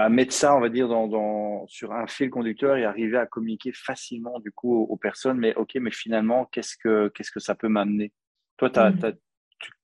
mettre 0.09 0.33
ça, 0.33 0.55
on 0.55 0.61
va 0.61 0.69
dire, 0.69 0.87
dans, 0.87 1.07
dans, 1.07 1.67
sur 1.67 1.91
un 1.91 2.07
fil 2.07 2.29
conducteur 2.29 2.77
et 2.77 2.85
arriver 2.85 3.17
à 3.17 3.25
communiquer 3.25 3.73
facilement, 3.73 4.39
du 4.39 4.51
coup, 4.51 4.83
aux, 4.83 4.97
personnes. 4.97 5.37
Mais 5.37 5.53
ok, 5.55 5.75
mais 5.75 5.91
finalement, 5.91 6.45
qu'est-ce 6.45 6.77
que, 6.77 7.09
qu'est-ce 7.09 7.31
que 7.31 7.41
ça 7.41 7.55
peut 7.55 7.67
m'amener? 7.67 8.13
Toi, 8.57 8.69
tu 8.69 8.79
mmh. 8.79 9.13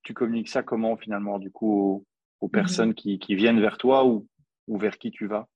tu, 0.03 0.13
communiques 0.13 0.49
ça 0.49 0.63
comment 0.63 0.95
finalement 0.95 1.39
du 1.39 1.51
coup 1.51 2.05
aux, 2.39 2.47
mmh 2.47 2.51
personnes 2.51 2.93
qui, 2.93 3.19
qui, 3.19 3.35
viennent 3.35 3.59
vers 3.59 3.77
toi 3.77 4.05
ou, 4.05 4.27
ou 4.67 4.77
vers 4.77 4.97
qui 4.97 5.11
tu 5.11 5.27
vas? 5.27 5.47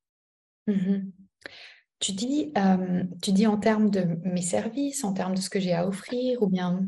Mmh 0.67 1.12
tu, 1.99 2.11
dis, 2.11 2.51
euh, 2.57 3.03
tu 3.21 3.31
dis 3.31 3.47
en 3.47 3.57
termes 3.57 3.89
de 3.89 4.05
mes 4.23 4.41
services, 4.41 5.03
en 5.03 5.13
termes 5.13 5.35
de 5.35 5.41
ce 5.41 5.49
que 5.49 5.59
j'ai 5.59 5.73
à 5.73 5.87
offrir 5.87 6.41
ou 6.41 6.47
bien 6.47 6.81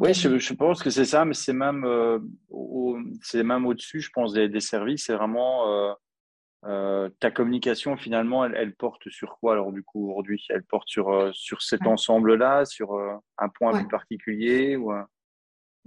oui, 0.00 0.14
je, 0.14 0.38
je, 0.38 0.54
pense 0.54 0.84
que 0.84 0.90
c'est 0.90 1.04
ça, 1.04 1.24
mais 1.24 1.34
c'est 1.34 1.52
même, 1.52 1.84
euh, 1.84 2.20
au, 2.48 2.96
même 3.34 3.66
au-dessus, 3.66 4.00
je 4.00 4.10
pense, 4.10 4.32
des, 4.32 4.48
des 4.48 4.60
services. 4.60 5.06
C'est 5.06 5.14
vraiment 5.14 5.96
euh, 6.64 7.08
ta 7.18 7.32
communication, 7.32 7.96
finalement, 7.96 8.44
elle, 8.44 8.54
elle, 8.54 8.76
porte 8.76 9.08
sur 9.08 9.36
quoi 9.40 9.54
alors 9.54 9.72
du 9.72 9.82
coup 9.82 10.12
aujourd'hui? 10.12 10.46
Elle 10.50 10.62
porte 10.62 10.88
sur, 10.88 11.34
sur 11.34 11.60
cet 11.60 11.88
ensemble-là, 11.88 12.66
sur 12.66 12.96
un 13.38 13.48
point 13.48 13.76
plus 13.76 13.88
particulier 13.88 14.76
ou, 14.76 14.92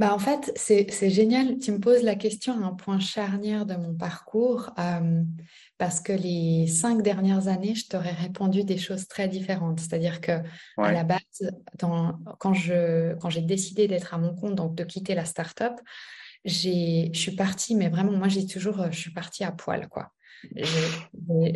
bah 0.02 0.16
en 0.16 0.18
fait, 0.18 0.52
c'est 0.56 1.12
génial. 1.12 1.60
Tu 1.60 1.72
me 1.72 1.80
poses 1.80 2.02
la 2.02 2.16
question 2.16 2.54
à 2.54 2.66
un 2.66 2.74
point 2.74 3.00
charnière 3.00 3.68
de 3.68 3.76
mon 3.76 3.94
parcours 3.94 4.72
parce 5.78 6.00
que 6.00 6.12
les 6.12 6.66
cinq 6.66 7.04
dernières 7.04 7.48
années, 7.48 7.76
je 7.76 7.88
t'aurais 7.88 8.14
répondu 8.14 8.64
des 8.64 8.80
choses 8.80 9.08
très 9.08 9.28
différentes. 9.28 9.80
C'est-à-dire 9.80 10.20
que 10.20 10.42
à 10.78 10.92
la 10.92 11.04
base, 11.04 11.20
dans, 11.78 12.18
quand 12.40 12.52
j'ai 12.52 13.14
quand 13.22 13.30
décidé 13.42 13.88
d'être 13.88 14.16
à 14.16 14.18
mon 14.18 14.34
compte, 14.34 14.56
donc 14.56 14.74
de 14.74 14.84
quitter 14.84 15.14
la 15.14 15.24
start-up, 15.24 15.74
je 16.46 17.12
suis 17.14 17.36
partie, 17.36 17.76
mais 17.76 17.90
vraiment, 17.90 18.14
moi, 18.14 18.28
j'ai 18.28 18.48
toujours, 18.48 18.92
je 18.92 18.98
suis 18.98 19.14
partie 19.14 19.44
à 19.44 19.52
poil, 19.52 19.88
quoi. 19.88 20.10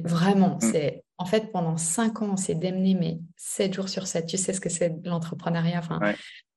Vraiment, 0.03 0.57
mm. 0.57 0.61
c'est 0.61 1.03
en 1.17 1.25
fait 1.25 1.51
pendant 1.51 1.77
cinq 1.77 2.21
ans, 2.21 2.37
c'est 2.37 2.53
d'amener 2.53 2.93
mais 2.93 3.17
sept 3.37 3.73
jours 3.73 3.89
sur 3.89 4.05
sept. 4.05 4.27
Tu 4.27 4.37
sais 4.37 4.53
ce 4.53 4.61
que 4.61 4.69
c'est 4.69 4.93
l'entrepreneuriat. 5.03 5.79
Enfin, 5.79 5.99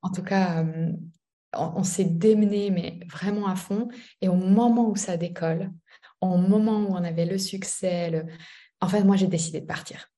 en 0.03 0.11
tout 0.11 0.21
cas, 0.21 0.63
euh, 0.63 0.91
on, 1.53 1.83
s'est 1.83 2.05
démené 2.05 2.69
mais 2.71 2.99
vraiment 3.07 3.47
à 3.47 3.55
fond. 3.55 3.89
Et 4.21 4.29
au 4.29 4.35
moment 4.35 4.89
où 4.89 4.95
ça 4.95 5.17
décolle, 5.17 5.71
au 6.21 6.37
moment 6.37 6.79
où 6.79 6.91
on 6.91 7.03
avait 7.03 7.25
le 7.25 7.37
succès, 7.37 8.23
en 8.81 8.87
fait, 8.87 9.03
moi 9.03 9.15
j'ai 9.15 9.27
décidé 9.27 9.61
de 9.61 9.65
partir 9.65 10.09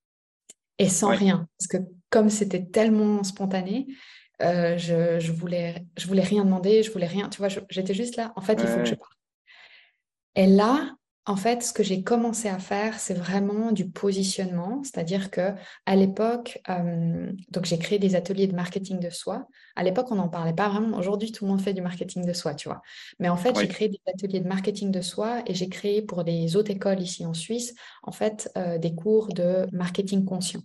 et 0.81 0.89
sans 0.89 1.09
rien 1.09 1.47
parce 1.57 1.67
que 1.67 1.77
comme 2.09 2.29
c'était 2.29 2.65
tellement 2.65 3.23
spontané. 3.23 3.87
Euh, 4.41 4.75
je, 4.75 5.19
je, 5.19 5.31
voulais 5.31 5.85
je 5.99 6.07
voulais 6.07 6.23
rien 6.23 6.43
demander 6.43 6.81
je 6.81 6.91
voulais 6.91 7.05
rien 7.05 7.29
tu 7.29 7.37
vois 7.37 7.49
j'étais 7.69 7.93
juste 7.93 8.15
là 8.15 8.33
en 8.35 8.41
fait 8.41 8.53
il 8.53 8.67
faut 8.67 8.79
que 8.79 8.85
je 8.85 8.95
parte 8.95 9.15
et 10.33 10.47
là 10.47 10.95
en 11.25 11.35
fait, 11.35 11.61
ce 11.61 11.71
que 11.71 11.83
j'ai 11.83 12.03
commencé 12.03 12.49
à 12.49 12.57
faire, 12.57 12.99
c'est 12.99 13.13
vraiment 13.13 13.71
du 13.71 13.87
positionnement, 13.87 14.81
c'est-à-dire 14.83 15.29
que 15.29 15.53
à 15.85 15.95
l'époque, 15.95 16.59
euh, 16.67 17.31
donc 17.51 17.65
j'ai 17.65 17.77
créé 17.77 17.99
des 17.99 18.15
ateliers 18.15 18.47
de 18.47 18.55
marketing 18.55 18.99
de 18.99 19.11
soi. 19.11 19.47
À 19.75 19.83
l'époque, 19.83 20.07
on 20.11 20.15
n'en 20.15 20.29
parlait 20.29 20.53
pas 20.53 20.69
vraiment. 20.69 20.97
Aujourd'hui, 20.97 21.31
tout 21.31 21.45
le 21.45 21.51
monde 21.51 21.61
fait 21.61 21.73
du 21.73 21.81
marketing 21.81 22.25
de 22.25 22.33
soi, 22.33 22.55
tu 22.55 22.69
vois. 22.69 22.81
Mais 23.19 23.29
en 23.29 23.37
fait, 23.37 23.55
j'ai 23.59 23.67
créé 23.67 23.87
des 23.87 24.01
ateliers 24.07 24.39
de 24.39 24.47
marketing 24.47 24.91
de 24.91 25.01
soi 25.01 25.43
et 25.45 25.53
j'ai 25.53 25.69
créé 25.69 26.01
pour 26.01 26.23
des 26.23 26.55
autres 26.55 26.71
écoles 26.71 26.99
ici 26.99 27.23
en 27.25 27.35
Suisse, 27.35 27.75
en 28.01 28.11
fait, 28.11 28.49
euh, 28.57 28.79
des 28.79 28.95
cours 28.95 29.27
de 29.27 29.67
marketing 29.71 30.25
conscient. 30.25 30.61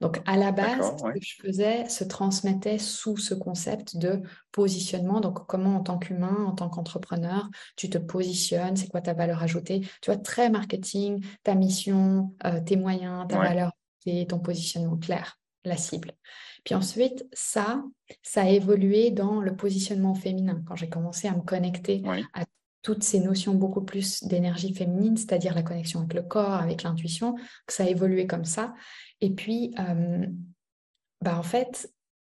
Donc, 0.00 0.20
à 0.26 0.36
la 0.36 0.52
base, 0.52 0.96
ce 0.98 1.02
que 1.02 1.20
je 1.20 1.36
faisais 1.42 1.88
se 1.88 2.04
transmettait 2.04 2.78
sous 2.78 3.16
ce 3.16 3.34
concept 3.34 3.96
de 3.96 4.22
positionnement. 4.50 5.20
Donc, 5.20 5.46
comment 5.46 5.76
en 5.76 5.80
tant 5.80 5.98
qu'humain, 5.98 6.44
en 6.46 6.52
tant 6.52 6.68
qu'entrepreneur, 6.68 7.48
tu 7.76 7.90
te 7.90 7.98
positionnes, 7.98 8.76
c'est 8.76 8.88
quoi 8.88 9.00
ta 9.00 9.14
valeur 9.14 9.42
ajoutée? 9.42 9.80
Tu 10.00 10.10
vois, 10.10 10.16
très 10.16 10.50
marketing, 10.50 11.24
ta 11.42 11.54
mission, 11.54 12.34
euh, 12.44 12.60
tes 12.60 12.76
moyens, 12.76 13.26
ta 13.28 13.38
valeur 13.38 13.72
et 14.06 14.26
ton 14.26 14.38
positionnement 14.38 14.96
clair, 14.96 15.38
la 15.64 15.76
cible. 15.76 16.12
Puis 16.64 16.74
ensuite, 16.74 17.26
ça, 17.32 17.82
ça 18.22 18.42
a 18.42 18.48
évolué 18.48 19.10
dans 19.10 19.40
le 19.40 19.56
positionnement 19.56 20.14
féminin. 20.14 20.62
Quand 20.66 20.76
j'ai 20.76 20.88
commencé 20.88 21.28
à 21.28 21.34
me 21.34 21.42
connecter 21.42 22.02
à 22.34 22.44
toutes 22.82 23.04
ces 23.04 23.20
notions 23.20 23.54
beaucoup 23.54 23.82
plus 23.82 24.24
d'énergie 24.24 24.74
féminine, 24.74 25.16
c'est-à-dire 25.16 25.54
la 25.54 25.62
connexion 25.62 26.00
avec 26.00 26.14
le 26.14 26.22
corps, 26.22 26.54
avec 26.54 26.82
l'intuition, 26.82 27.34
que 27.66 27.72
ça 27.72 27.84
a 27.84 27.86
évolué 27.86 28.26
comme 28.26 28.44
ça. 28.44 28.74
Et 29.22 29.30
puis, 29.30 29.72
euh, 29.78 30.26
bah 31.22 31.38
en 31.38 31.42
fait, 31.44 31.90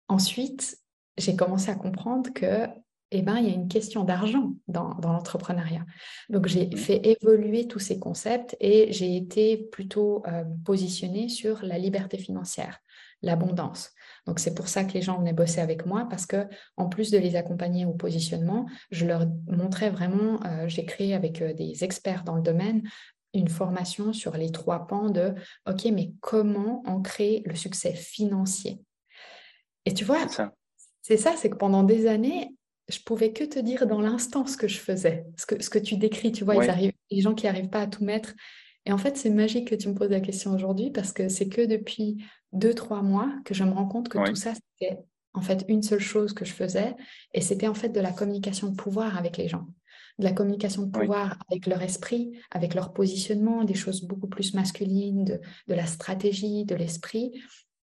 ensuite, 0.09 0.77
j'ai 1.17 1.35
commencé 1.35 1.69
à 1.69 1.75
comprendre 1.75 2.33
que 2.33 2.67
eh 3.11 3.21
ben, 3.21 3.37
il 3.37 3.47
y 3.47 3.51
a 3.51 3.55
une 3.55 3.67
question 3.67 4.03
d'argent 4.03 4.53
dans, 4.67 4.93
dans 4.95 5.13
l'entrepreneuriat. 5.13 5.85
Donc, 6.29 6.47
j'ai 6.47 6.75
fait 6.75 7.01
évoluer 7.03 7.67
tous 7.67 7.79
ces 7.79 7.99
concepts 7.99 8.55
et 8.59 8.91
j'ai 8.91 9.15
été 9.15 9.57
plutôt 9.57 10.23
euh, 10.27 10.43
positionnée 10.65 11.27
sur 11.29 11.63
la 11.63 11.79
liberté 11.79 12.17
financière, 12.17 12.79
l'abondance. 13.23 13.91
Donc, 14.27 14.39
c'est 14.39 14.53
pour 14.53 14.67
ça 14.67 14.83
que 14.83 14.93
les 14.93 15.01
gens 15.01 15.17
venaient 15.17 15.33
bosser 15.33 15.59
avec 15.59 15.87
moi 15.87 16.07
parce 16.07 16.27
que, 16.27 16.47
en 16.77 16.87
plus 16.87 17.09
de 17.09 17.17
les 17.17 17.35
accompagner 17.35 17.85
au 17.85 17.93
positionnement, 17.93 18.67
je 18.91 19.05
leur 19.05 19.25
montrais 19.47 19.89
vraiment, 19.89 20.39
euh, 20.45 20.67
j'ai 20.67 20.85
créé 20.85 21.15
avec 21.15 21.43
des 21.55 21.83
experts 21.83 22.23
dans 22.23 22.35
le 22.35 22.43
domaine 22.43 22.83
une 23.33 23.47
formation 23.47 24.13
sur 24.13 24.35
les 24.37 24.51
trois 24.51 24.87
pans 24.87 25.09
de 25.09 25.33
OK, 25.67 25.85
mais 25.93 26.11
comment 26.21 26.83
ancrer 26.85 27.43
le 27.45 27.55
succès 27.55 27.93
financier? 27.93 28.79
Et 29.85 29.93
tu 29.93 30.03
vois, 30.03 30.25
c'est 31.01 31.17
ça, 31.17 31.33
c'est 31.37 31.49
que 31.49 31.57
pendant 31.57 31.83
des 31.83 32.07
années, 32.07 32.55
je 32.89 32.99
pouvais 32.99 33.31
que 33.33 33.43
te 33.43 33.59
dire 33.59 33.87
dans 33.87 34.01
l'instant 34.01 34.45
ce 34.45 34.57
que 34.57 34.67
je 34.67 34.79
faisais, 34.79 35.25
ce 35.37 35.45
que, 35.45 35.61
ce 35.61 35.69
que 35.69 35.79
tu 35.79 35.95
décris, 35.97 36.31
tu 36.31 36.43
vois, 36.43 36.55
ils 36.55 36.69
arrivent, 36.69 36.93
les 37.11 37.21
gens 37.21 37.35
qui 37.35 37.45
n'arrivent 37.45 37.69
pas 37.69 37.81
à 37.81 37.87
tout 37.87 38.03
mettre. 38.03 38.33
Et 38.85 38.91
en 38.91 38.97
fait, 38.97 39.17
c'est 39.17 39.29
magique 39.29 39.69
que 39.69 39.75
tu 39.75 39.89
me 39.89 39.93
poses 39.93 40.09
la 40.09 40.21
question 40.21 40.53
aujourd'hui 40.53 40.89
parce 40.89 41.11
que 41.11 41.29
c'est 41.29 41.49
que 41.49 41.65
depuis 41.65 42.23
deux, 42.51 42.73
trois 42.73 43.01
mois 43.01 43.31
que 43.45 43.53
je 43.53 43.63
me 43.63 43.71
rends 43.71 43.87
compte 43.87 44.09
que 44.09 44.17
tout 44.27 44.35
ça, 44.35 44.53
c'était 44.55 44.99
en 45.33 45.41
fait 45.41 45.65
une 45.67 45.83
seule 45.83 45.99
chose 45.99 46.33
que 46.33 46.45
je 46.45 46.53
faisais 46.53 46.95
et 47.33 47.41
c'était 47.41 47.67
en 47.67 47.75
fait 47.75 47.89
de 47.89 47.99
la 47.99 48.11
communication 48.11 48.69
de 48.69 48.75
pouvoir 48.75 49.17
avec 49.17 49.37
les 49.37 49.47
gens 49.47 49.67
de 50.19 50.23
la 50.25 50.33
communication 50.33 50.83
de 50.83 50.91
pouvoir 50.91 51.37
avec 51.49 51.65
leur 51.65 51.81
esprit, 51.81 52.37
avec 52.51 52.75
leur 52.75 52.93
positionnement, 52.93 53.63
des 53.63 53.73
choses 53.73 54.03
beaucoup 54.03 54.27
plus 54.27 54.53
masculines, 54.53 55.23
de, 55.23 55.39
la 55.67 55.85
stratégie, 55.85 56.65
de 56.65 56.75
l'esprit, 56.75 57.31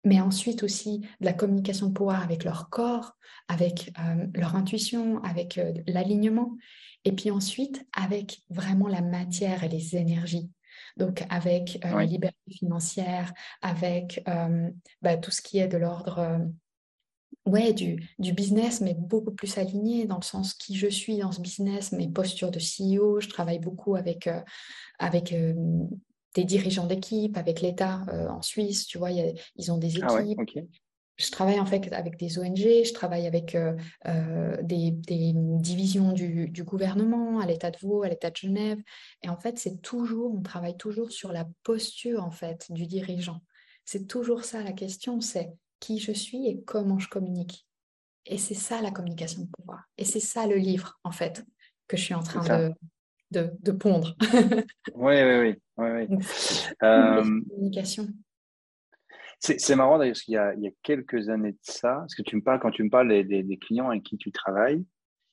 mais 0.04 0.20
ensuite 0.20 0.63
aussi 0.63 1.00
de 1.22 1.25
la 1.25 1.34
communication 1.34 1.88
de 1.88 1.94
pouvoir 1.94 2.22
avec 2.22 2.44
leur 2.44 2.70
corps, 2.70 3.16
avec 3.48 3.94
euh, 4.00 4.25
leur 4.34 4.56
intuition, 4.56 5.22
avec 5.24 5.58
euh, 5.58 5.74
l'alignement, 5.88 6.58
et 7.06 7.12
puis 7.12 7.32
ensuite 7.32 7.86
avec 7.96 8.42
vraiment 8.50 8.88
la 8.88 9.02
matière 9.02 9.63
et 9.63 9.70
les 9.70 9.96
énergies. 9.96 10.50
Donc 10.98 11.24
avec 11.30 11.80
euh, 11.86 11.96
la 11.96 12.06
liberté 12.06 12.52
financière, 12.52 13.32
avec 13.62 14.24
bah, 15.02 15.18
tout 15.18 15.32
ce 15.32 15.42
qui 15.42 15.60
est 15.60 15.68
de 15.68 15.78
l'ordre 15.78 16.40
ouais, 17.46 17.74
du, 17.74 18.10
du, 18.20 18.34
business, 18.34 18.82
mais 18.82 18.94
beaucoup 18.94 19.32
plus 19.32 19.58
aligné 19.58 20.06
dans 20.06 20.18
le 20.18 20.24
sens 20.24 20.54
qui 20.54 20.76
je 20.76 20.88
suis 20.88 21.18
dans 21.18 21.32
ce 21.32 21.42
business, 21.42 21.92
mes 21.92 22.08
postures 22.08 22.52
de 22.52 22.60
CEO. 22.60 23.20
Je 23.20 23.30
travaille 23.30 23.60
beaucoup 23.60 23.96
avec, 23.96 24.28
euh, 24.28 24.42
avec 25.00 25.34
euh, 25.34 25.54
des 26.36 26.46
dirigeants 26.46 26.88
d'équipe, 26.88 27.38
avec 27.38 27.62
l'État 27.62 28.02
euh, 28.10 28.28
en 28.30 28.42
Suisse. 28.42 28.86
Tu 28.86 28.98
vois, 28.98 29.12
ils 29.12 29.72
ont 29.72 29.78
des 29.78 30.02
ah 30.02 30.22
équipes. 30.22 30.68
Je 31.16 31.30
travaille 31.30 31.60
en 31.60 31.66
fait 31.68 31.94
avec 31.94 32.18
des 32.18 32.40
ONG, 32.40 32.58
je 32.58 32.92
travaille 32.92 33.28
avec 33.28 33.56
des, 34.64 34.92
des, 34.92 35.32
divisions 35.36 36.12
du, 36.12 36.50
du 36.50 36.64
gouvernement, 36.64 37.40
à 37.40 37.46
l'État 37.46 37.70
de 37.70 37.78
Vaud, 37.78 38.02
à 38.02 38.10
l'État 38.10 38.32
de 38.32 38.36
Genève. 38.36 38.80
Et 39.22 39.30
en 39.30 39.38
fait, 39.38 39.60
c'est 39.60 39.80
toujours, 39.84 40.34
on 40.34 40.42
travaille 40.42 40.76
toujours 40.76 41.12
sur 41.12 41.32
la 41.32 41.48
posture 41.62 42.24
en 42.24 42.32
fait 42.32 42.66
du 42.72 42.88
dirigeant. 42.88 43.42
C'est 43.86 44.08
toujours 44.08 44.44
ça 44.44 44.64
la 44.64 44.72
question, 44.72 45.22
c'est 45.22 45.54
qui 45.84 46.00
je 46.00 46.13
suis 46.13 46.48
et 46.48 46.62
comment 46.63 46.98
je 46.98 47.10
communique. 47.10 47.68
Et 48.25 48.38
c'est 48.38 48.54
ça 48.54 48.82
la 48.82 48.92
communication 48.92 49.44
de 49.44 49.50
pouvoir. 49.50 49.84
Et 49.98 50.06
c'est 50.06 50.22
ça 50.22 50.48
le 50.48 50.56
livre, 50.56 50.98
en 51.04 51.12
fait, 51.12 51.46
que 51.90 51.98
je 51.98 52.04
suis 52.04 52.13
en 52.13 52.24
train 52.24 52.42
de, 52.42 52.74
de, 53.32 53.52
de, 53.60 53.72
pondre. 53.74 54.16
oui, 54.96 55.16
oui, 55.22 55.58
oui. 55.78 56.08
oui, 56.10 56.18
euh, 56.84 57.22
communication. 57.50 58.08
C'est 59.40 59.75
marrant 59.75 59.98
d'ailleurs, 59.98 60.13
parce 60.13 60.22
qu'il 60.22 60.36
y, 60.36 60.62
y, 60.62 60.68
a 60.68 60.72
quelques 60.84 61.28
années 61.28 61.52
de 61.52 61.60
ça, 61.63 61.96
parce 61.96 62.16
que 62.16 62.22
tu 62.22 62.38
me 62.38 62.42
parles, 62.42 62.62
quand 62.62 62.72
tu 62.72 62.82
me 62.84 62.90
parles 62.90 63.10
des, 63.10 63.44
des, 63.44 63.58
clients 63.58 63.90
avec 63.90 64.04
qui 64.04 64.16
tu 64.16 64.32
travailles, 64.32 64.86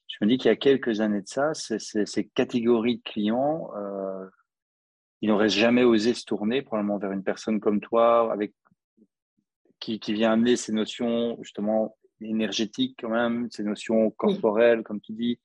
je 0.09 0.17
me 0.21 0.29
dis 0.29 0.37
qu'il 0.37 0.49
y 0.49 0.53
a 0.53 0.57
quelques 0.57 1.01
années 1.01 1.21
de 1.21 1.29
ça, 1.29 1.55
ces 1.55 2.29
catégories 2.35 2.97
de 2.97 3.03
clients, 3.05 3.71
euh, 3.77 4.27
ils 5.21 5.29
n'auraient 5.29 5.49
jamais 5.49 5.85
osé 5.85 6.15
se 6.15 6.25
tourner 6.25 6.63
probablement 6.63 6.99
vers 6.99 7.13
une 7.13 7.23
personne 7.23 7.61
comme 7.61 7.79
toi, 7.79 8.33
avec 8.33 8.53
qui, 9.81 9.99
qui, 9.99 10.13
vient 10.13 10.33
amener 10.33 10.57
ces 10.57 10.73
notions 10.73 11.37
justement 11.43 11.97
énergétiques 12.21 12.99
quand 13.01 13.09
même, 13.09 13.49
ces 13.51 13.65
notions 13.65 14.11
corporelles, 14.11 14.83
comme 14.83 15.01
tu 15.01 15.13
dis. 15.13 15.41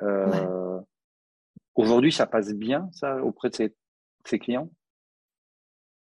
Euh, 0.00 0.80
Aujourd'hui, 1.74 2.12
ça 2.12 2.26
passe 2.26 2.52
bien, 2.52 2.88
ça, 2.92 3.22
auprès 3.22 3.48
de 3.48 3.54
ces, 3.54 3.74
ces 4.24 4.38
clients? 4.38 4.68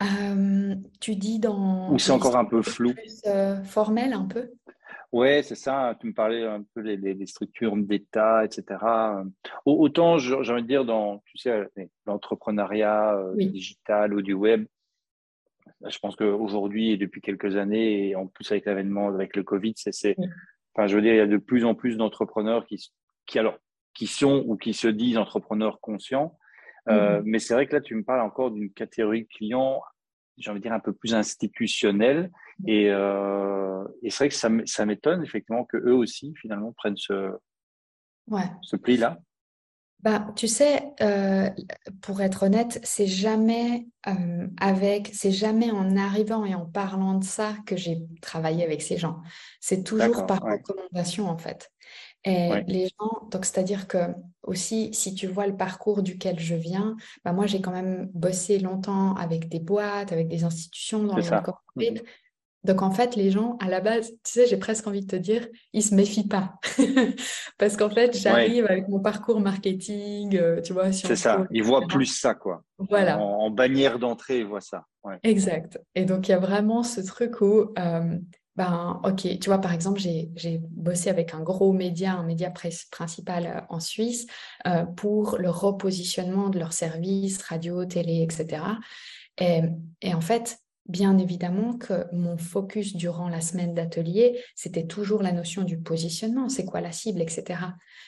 Euh, 0.02 0.76
Tu 1.00 1.16
dis 1.16 1.40
dans... 1.40 1.92
Ou 1.92 2.00
c'est 2.00 2.12
encore 2.12 2.38
un 2.38 2.46
peu 2.46 2.62
flou? 2.62 2.94
plus, 2.94 3.22
euh, 3.28 3.62
Formel, 3.64 4.14
un 4.14 4.26
peu? 4.26 4.52
Ouais, 5.12 5.42
c'est 5.44 5.56
ça. 5.56 5.96
Tu 6.00 6.08
me 6.08 6.14
parlais 6.14 6.46
un 6.46 6.64
peu 6.74 6.84
des, 6.84 7.14
des, 7.14 7.26
structures 7.26 7.76
d'État, 7.76 8.46
etc. 8.46 8.80
Autant, 9.66 10.18
j'ai 10.18 10.36
envie 10.36 10.62
de 10.62 10.68
dire, 10.68 10.86
dans 10.86 11.20
tu 11.26 11.38
sais, 11.38 11.68
l'entrepreneuriat 12.06 13.16
euh, 13.16 13.36
digital 13.36 14.14
ou 14.14 14.22
du 14.22 14.34
web, 14.34 14.66
je 15.88 15.98
pense 16.00 16.16
qu'aujourd'hui 16.16 16.92
et 16.92 16.98
depuis 16.98 17.22
quelques 17.22 17.56
années, 17.56 18.10
et 18.10 18.16
en 18.16 18.28
plus 18.28 18.52
avec 18.52 18.66
l'avènement 18.66 19.08
avec 19.08 19.36
le 19.36 19.44
Covid, 19.44 19.74
c'est, 19.76 20.16
enfin, 20.74 20.88
je 20.88 20.96
veux 20.96 21.02
dire, 21.02 21.14
il 21.14 21.18
y 21.18 21.22
a 21.22 21.28
de 21.28 21.38
plus 21.38 21.66
en 21.66 21.76
plus 21.76 21.98
d'entrepreneurs 21.98 22.66
qui, 22.66 22.92
qui 23.26 23.40
alors 23.40 23.58
qui 23.94 24.08
sont 24.08 24.44
ou 24.48 24.58
qui 24.58 24.74
se 24.74 24.88
disent 24.88 25.18
entrepreneurs 25.18 25.80
conscients. 25.82 26.38
Euh, 26.90 27.20
mm-hmm. 27.20 27.24
Mais 27.26 27.40
c'est 27.40 27.54
vrai 27.54 27.68
que 27.68 27.76
là, 27.76 27.82
tu 27.82 27.96
me 27.96 28.04
parles 28.04 28.22
encore 28.22 28.52
d'une 28.52 28.72
catégorie 28.72 29.24
de 29.24 29.28
clients, 29.28 29.82
j'ai 30.38 30.50
envie 30.52 30.60
de 30.60 30.64
dire 30.64 30.74
un 30.74 30.80
peu 30.80 30.94
plus 30.94 31.14
institutionnelle. 31.14 32.32
Et, 32.68 32.90
euh, 32.90 33.84
et 34.02 34.10
c'est 34.10 34.26
vrai 34.26 34.30
que 34.30 34.36
ça, 34.36 34.50
ça 34.66 34.86
m'étonne 34.86 35.24
effectivement 35.24 35.66
que 35.66 35.78
eux 35.78 35.94
aussi 35.94 36.34
finalement 36.40 36.74
prennent 36.74 36.98
ce, 36.98 37.32
ouais. 38.28 38.44
ce 38.62 38.76
pli-là. 38.76 39.20
Bah, 40.02 40.28
tu 40.38 40.48
sais, 40.48 40.94
euh, 41.02 41.50
pour 42.02 42.22
être 42.22 42.44
honnête, 42.44 42.80
c'est 42.84 43.08
jamais 43.08 43.88
euh, 44.08 44.48
avec, 44.62 45.12
c'est 45.14 45.32
jamais 45.32 45.72
en 45.72 45.98
arrivant 45.98 46.46
et 46.46 46.56
en 46.56 46.66
parlant 46.66 47.16
de 47.16 47.26
ça 47.26 47.54
que 47.66 47.76
j'ai 47.76 48.02
travaillé 48.22 48.64
avec 48.64 48.82
ces 48.82 48.98
gens. 48.98 49.18
C'est 49.60 49.84
toujours 49.84 50.26
par 50.26 50.40
recommandation 50.42 51.28
en 51.28 51.38
fait. 51.38 51.70
Et 52.24 52.50
les 52.68 52.88
gens, 52.88 53.28
donc 53.30 53.46
c'est-à-dire 53.46 53.88
que 53.88 53.98
aussi, 54.44 54.94
si 54.94 55.16
tu 55.16 55.28
vois 55.28 55.48
le 55.48 55.56
parcours 55.56 56.02
duquel 56.02 56.40
je 56.40 56.56
viens, 56.56 56.96
bah 57.24 57.34
moi 57.34 57.46
j'ai 57.46 57.62
quand 57.62 57.72
même 57.72 58.10
bossé 58.14 58.60
longtemps 58.60 59.16
avec 59.16 59.50
des 59.50 59.60
boîtes, 59.60 60.12
avec 60.12 60.28
des 60.28 60.44
institutions 60.44 61.04
dans 61.04 61.18
les 61.18 61.28
corporate. 61.28 62.04
Donc 62.64 62.82
en 62.82 62.92
fait, 62.92 63.16
les 63.16 63.32
gens, 63.32 63.58
à 63.62 63.70
la 63.70 63.80
base, 63.80 64.12
tu 64.12 64.32
sais, 64.32 64.48
j'ai 64.48 64.58
presque 64.58 64.86
envie 64.86 65.02
de 65.02 65.08
te 65.08 65.16
dire, 65.16 65.48
ils 65.72 65.84
se 65.84 65.96
méfient 65.96 66.28
pas. 66.28 66.56
Parce 67.58 67.78
qu'en 67.78 67.90
fait, 67.90 68.18
j'arrive 68.18 68.66
avec 68.66 68.90
mon 68.90 69.00
parcours 69.00 69.40
marketing, 69.40 70.36
euh, 70.36 70.62
tu 70.62 70.74
vois. 70.74 70.92
C'est 70.92 71.16
ça, 71.16 71.46
ils 71.52 71.64
voient 71.64 71.88
plus 71.88 72.06
ça, 72.06 72.36
quoi. 72.36 72.64
Voilà. 72.78 73.18
En, 73.20 73.50
bannière 73.50 73.98
d'entrée, 73.98 74.40
ils 74.40 74.46
voient 74.46 74.62
ça. 74.62 74.86
Exact. 75.24 75.80
Et 75.96 76.04
donc, 76.04 76.28
il 76.28 76.32
y 76.32 76.34
a 76.34 76.40
vraiment 76.40 76.84
ce 76.84 77.00
truc 77.00 77.40
où, 77.40 77.74
euh, 77.80 78.18
ben, 78.58 79.00
ok, 79.06 79.40
tu 79.40 79.50
vois, 79.50 79.60
par 79.60 79.74
exemple, 79.74 80.00
j'ai 80.00 80.62
bossé 80.70 81.10
avec 81.10 81.34
un 81.34 81.42
gros 81.42 81.72
média, 81.72 82.14
un 82.14 82.24
média 82.24 82.52
principal 82.92 83.46
euh, 83.46 83.62
en 83.70 83.80
Suisse, 83.80 84.28
pour 84.98 85.38
le 85.38 85.50
repositionnement 85.50 86.50
de 86.50 86.60
leurs 86.60 86.74
services, 86.74 87.42
radio, 87.42 87.86
télé, 87.86 88.22
etc. 88.22 88.64
Et, 89.40 89.62
et 90.02 90.14
en 90.14 90.22
fait, 90.22 90.60
Bien 90.90 91.20
évidemment 91.20 91.78
que 91.78 92.08
mon 92.12 92.36
focus 92.40 92.96
durant 92.96 93.30
la 93.30 93.42
semaine 93.42 93.76
d'atelier, 93.76 94.44
c'était 94.56 94.88
toujours 94.88 95.22
la 95.22 95.32
notion 95.32 95.62
du 95.62 95.78
positionnement, 95.78 96.50
c'est 96.50 96.66
quoi 96.66 96.82
la 96.82 96.92
cible, 96.92 97.22
etc. 97.22 97.60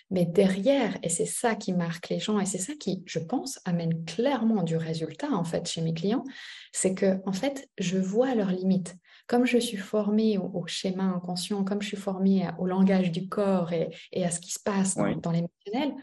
Mais 0.10 0.26
derrière, 0.26 0.98
et 1.04 1.10
c'est 1.10 1.28
ça 1.28 1.54
qui 1.54 1.74
marque 1.74 2.10
les 2.10 2.18
gens, 2.18 2.40
et 2.40 2.48
c'est 2.48 2.58
ça 2.58 2.74
qui, 2.74 3.04
je 3.06 3.20
pense, 3.20 3.60
amène 3.66 4.04
clairement 4.06 4.64
du 4.64 4.78
résultat 4.78 5.30
en 5.32 5.44
fait 5.44 5.70
chez 5.70 5.82
mes 5.82 5.94
clients, 5.94 6.24
c'est 6.72 6.96
que 6.96 7.20
en 7.28 7.34
fait, 7.34 7.70
je 7.78 8.00
vois 8.00 8.34
leurs 8.34 8.52
limites. 8.52 8.96
Comme 9.28 9.46
je 9.46 9.60
suis 9.60 9.78
formée 9.78 10.40
au, 10.40 10.66
schéma 10.66 11.04
inconscient, 11.04 11.64
comme 11.64 11.84
je 11.84 11.88
suis 11.90 11.98
formée 11.98 12.50
au 12.58 12.66
langage 12.66 13.12
du 13.12 13.30
corps 13.30 13.72
et, 13.74 13.92
à 14.26 14.32
ce 14.32 14.40
qui 14.40 14.52
se 14.52 14.60
passe 14.60 14.96
dans, 14.96 15.16
dans 15.18 15.32
l'émotionnel, 15.32 15.94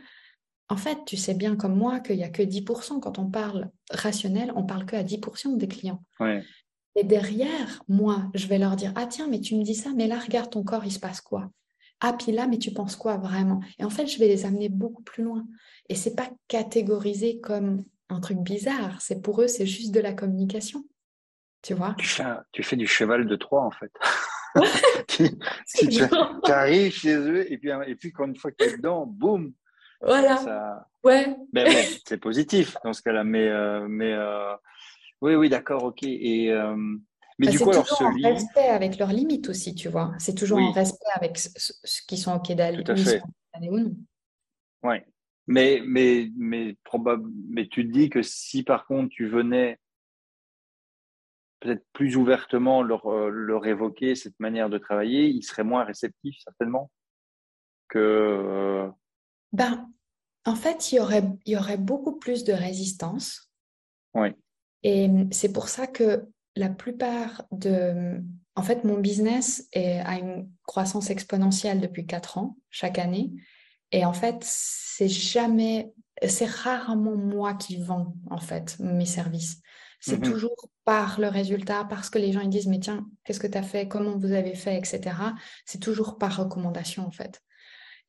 en 0.70 0.76
fait, 0.76 0.99
tu 1.06 1.16
sais 1.16 1.35
bien 1.35 1.56
comme 1.56 1.75
moi 1.75 2.00
qu'il 2.00 2.16
n'y 2.16 2.25
a 2.25 2.28
que 2.28 2.42
10% 2.42 3.00
quand 3.00 3.18
on 3.18 3.30
parle 3.30 3.70
rationnel, 3.90 4.52
on 4.54 4.64
parle 4.64 4.85
que 4.85 4.97
à 4.97 5.02
10% 5.02 5.56
des 5.56 5.68
clients. 5.68 6.04
Et 6.95 7.04
derrière, 7.04 7.83
moi, 7.88 8.30
je 8.35 8.47
vais 8.47 8.59
leur 8.59 8.76
dire, 8.76 8.92
ah 8.97 9.07
tiens, 9.07 9.28
mais 9.28 9.40
tu 9.40 9.54
me 9.54 9.62
dis 9.62 9.75
ça, 9.75 9.90
mais 9.95 10.07
là, 10.07 10.18
regarde 10.18 10.50
ton 10.50 10.64
corps, 10.64 10.85
il 10.85 10.92
se 10.92 10.99
passe 10.99 11.21
quoi? 11.21 11.50
Ah, 12.00 12.12
puis 12.12 12.33
là, 12.33 12.47
mais 12.47 12.59
tu 12.59 12.73
penses 12.73 12.97
quoi 12.97 13.16
vraiment 13.16 13.61
Et 13.78 13.85
en 13.85 13.90
fait, 13.90 14.07
je 14.07 14.18
vais 14.18 14.28
les 14.28 14.47
amener 14.47 14.68
beaucoup 14.68 15.02
plus 15.02 15.25
loin. 15.25 15.47
Et 15.88 15.95
c'est 15.95 16.14
pas 16.14 16.30
catégorisé 16.47 17.40
comme 17.40 17.85
un 18.09 18.21
truc 18.21 18.38
bizarre. 18.38 19.00
C'est 19.00 19.21
pour 19.21 19.42
eux, 19.42 19.49
c'est 19.49 19.66
juste 19.66 19.92
de 19.92 20.00
la 20.00 20.12
communication. 20.12 20.85
Tu 21.62 21.75
vois? 21.75 21.95
Tu 21.99 22.07
fais, 22.07 22.25
tu 22.52 22.62
fais, 22.62 22.76
du 22.76 22.87
cheval 22.87 23.26
de 23.26 23.37
Troie, 23.37 23.62
en 23.62 23.73
fait. 23.73 23.92
tu, 25.09 25.28
arrives 26.45 26.92
chez 26.92 27.16
eux, 27.16 27.50
et 27.52 27.59
puis, 27.59 27.71
et 27.87 27.95
puis 27.97 28.12
quand 28.12 28.26
une 28.26 28.37
fois 28.37 28.52
que 28.52 28.57
tu 28.64 28.71
es 28.71 28.76
dedans, 28.76 29.04
boum 29.04 29.52
Voilà. 30.00 30.87
Ouais. 31.02 31.37
Bon, 31.52 31.64
c'est 32.07 32.18
positif 32.18 32.76
dans 32.85 32.92
ce 32.92 33.02
cas-là. 33.02 33.25
Mais, 33.25 33.49
euh, 33.49 33.87
mais 33.88 34.12
euh, 34.12 34.54
oui, 35.20 35.34
oui, 35.34 35.48
d'accord, 35.48 35.84
ok. 35.84 36.02
Et, 36.02 36.52
euh, 36.52 36.76
mais 37.38 37.46
bah, 37.46 37.52
du 37.52 37.60
coup, 37.60 37.70
alors 37.70 37.87
ce 37.87 38.02
en 38.02 38.10
respect 38.10 38.68
avec 38.68 38.98
leurs 38.98 39.12
limites 39.12 39.48
aussi, 39.48 39.74
tu 39.74 39.88
vois. 39.88 40.12
C'est 40.18 40.35
toujours 40.35 40.59
en 40.59 40.72
respect 40.72 41.11
avec 41.14 41.38
ce, 41.38 42.02
qui 42.07 42.16
sont 42.16 42.35
ok 42.35 42.52
d'aller 42.52 42.78
ou 42.78 43.78
non. 43.78 43.96
Oui. 44.83 44.96
Mais, 45.46 45.81
mais, 45.85 46.31
mais, 46.37 46.76
probable, 46.85 47.31
mais 47.48 47.68
tu 47.68 47.87
te 47.87 47.92
dis 47.92 48.11
que 48.11 48.22
si 48.22 48.62
par 48.62 48.87
contre 48.87 49.09
tu 49.09 49.26
venais 49.26 49.78
peut-être 51.61 51.85
plus 51.92 52.16
ouvertement 52.16 52.83
leur, 52.83 53.07
euh, 53.07 53.31
leur 53.31 53.66
évoquer 53.66 54.14
cette 54.14 54.38
manière 54.40 54.68
de 54.68 54.78
travailler, 54.78 55.26
ils 55.26 55.42
seraient 55.42 55.64
moins 55.64 55.85
réceptifs 55.85 56.37
certainement 56.44 56.90
que. 57.88 57.98
Euh, 57.98 58.88
ben, 59.52 59.90
en 60.44 60.54
fait, 60.54 60.92
il 60.92 60.96
y 60.96 61.00
aurait, 61.00 61.24
il 61.46 61.54
y 61.54 61.57
aurait 61.57 61.78
beaucoup 61.78 62.18
plus 62.18 62.44
de 62.44 62.52
résistance. 62.52 63.50
Oui. 64.14 64.28
Et 64.83 65.09
mmh, 65.09 65.29
c'est 65.33 65.53
pour 65.53 65.69
ça 65.69 65.87
que 65.87 66.27
la 66.57 66.69
plupart 66.69 67.45
de... 67.53 68.21
En 68.55 68.62
fait, 68.62 68.85
mon 68.85 68.99
business 68.99 69.69
est, 69.73 70.01
a 70.01 70.19
une 70.19 70.51
croissance 70.67 71.11
exponentielle 71.11 71.81
depuis 71.81 72.07
quatre 72.07 72.38
ans, 72.38 72.57
chaque 72.71 72.99
année. 72.99 73.31
Et 73.93 74.05
en 74.05 74.12
fait, 74.12 74.37
c'est 74.41 75.09
jamais, 75.09 75.93
c'est 76.27 76.49
rarement 76.49 77.17
moi 77.17 77.55
qui 77.55 77.77
vends, 77.77 78.14
en 78.31 78.38
fait, 78.38 78.77
mes 78.81 79.07
services. 79.07 79.61
C'est 80.01 80.19
mmh 80.19 80.23
toujours 80.23 80.69
par 80.85 81.21
le 81.21 81.29
résultat, 81.29 81.85
parce 81.88 82.09
que 82.11 82.19
les 82.19 82.33
gens 82.33 82.41
ils 82.41 82.49
disent, 82.49 82.67
mais 82.67 82.81
tiens, 82.81 83.07
qu'est-ce 83.25 83.41
que 83.41 83.47
tu 83.47 83.59
as 83.59 83.62
fait, 83.62 83.88
comment 83.88 84.17
vous 84.17 84.33
avez 84.33 84.55
fait, 84.55 84.77
etc. 84.77 85.17
C'est 85.64 85.81
toujours 85.81 86.19
par 86.19 86.37
recommandation, 86.37 87.07
en 87.07 87.11
fait. 87.11 87.41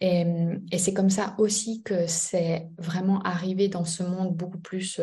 Et, 0.02 0.26
et 0.72 0.78
c'est 0.78 0.94
comme 0.94 1.10
ça 1.10 1.36
aussi 1.40 1.84
que 1.84 2.08
c'est 2.08 2.68
vraiment 2.78 3.22
arrivé 3.22 3.68
dans 3.68 3.86
ce 3.86 4.04
monde 4.04 4.36
beaucoup 4.36 4.60
plus 4.60 5.00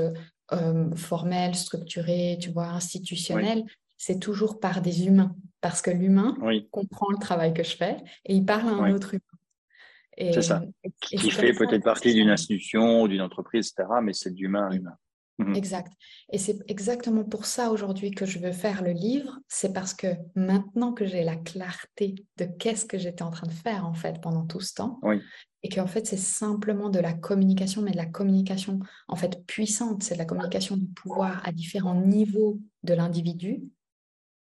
euh, 0.53 0.95
formel, 0.95 1.55
structuré, 1.55 2.39
tu 2.41 2.51
vois, 2.51 2.69
institutionnel, 2.69 3.65
c'est 3.97 4.21
toujours 4.21 4.61
par 4.61 4.83
des 4.83 5.07
humains. 5.07 5.35
Parce 5.61 5.83
que 5.83 5.91
l'humain 5.91 6.37
comprend 6.71 7.11
le 7.11 7.19
travail 7.19 7.53
que 7.55 7.65
je 7.65 7.77
fais 7.77 7.97
et 8.25 8.35
il 8.35 8.45
parle 8.45 8.69
à 8.69 8.73
un 8.73 8.93
autre 8.93 9.15
humain. 9.15 10.33
C'est 10.33 10.43
ça. 10.43 10.63
qui 11.01 11.31
fait 11.31 11.53
peut-être 11.53 11.85
partie 11.85 12.15
d'une 12.15 12.31
institution 12.31 13.03
ou 13.03 13.09
d'une 13.09 13.21
entreprise, 13.21 13.73
etc., 13.77 13.99
mais 14.03 14.13
c'est 14.13 14.33
d'humain 14.33 14.69
à 14.71 14.75
humain. 14.75 14.97
Mhm. 15.39 15.55
Exact. 15.55 15.93
Et 16.33 16.39
c'est 16.39 16.59
exactement 16.69 17.25
pour 17.25 17.45
ça 17.45 17.71
aujourd'hui 17.71 18.11
que 18.11 18.25
je 18.25 18.39
veux 18.39 18.53
faire 18.53 18.83
le 18.83 18.93
livre. 18.93 19.39
C'est 19.49 19.75
parce 19.75 19.93
que 19.93 20.07
maintenant 20.35 20.93
que 20.93 21.05
j'ai 21.05 21.25
la 21.25 21.37
clarté 21.37 22.15
de 22.39 22.47
qu'est-ce 22.47 22.87
que 22.87 22.97
j'étais 22.97 23.23
en 23.23 23.31
train 23.31 23.47
de 23.47 23.53
faire 23.53 23.87
en 23.87 23.93
fait 23.93 24.21
pendant 24.23 24.47
tout 24.47 24.61
ce 24.61 24.75
temps, 24.75 24.99
oui 25.03 25.21
et 25.67 25.69
qu'en 25.69 25.89
fait 25.89 26.07
c'est 26.07 26.17
simplement 26.17 26.91
de 26.91 27.01
la 27.01 27.13
communication, 27.13 27.83
mais 27.83 27.91
de 27.91 27.97
la 27.97 28.07
communication 28.07 28.79
en 29.09 29.17
fait 29.17 29.45
puissante, 29.47 30.05
c'est 30.05 30.15
de 30.15 30.21
la 30.21 30.25
communication 30.25 30.77
du 30.77 30.87
pouvoir 30.87 31.45
à 31.45 31.51
différents 31.51 32.01
niveaux 32.01 32.61
de 32.85 32.95
l'individu. 32.95 33.65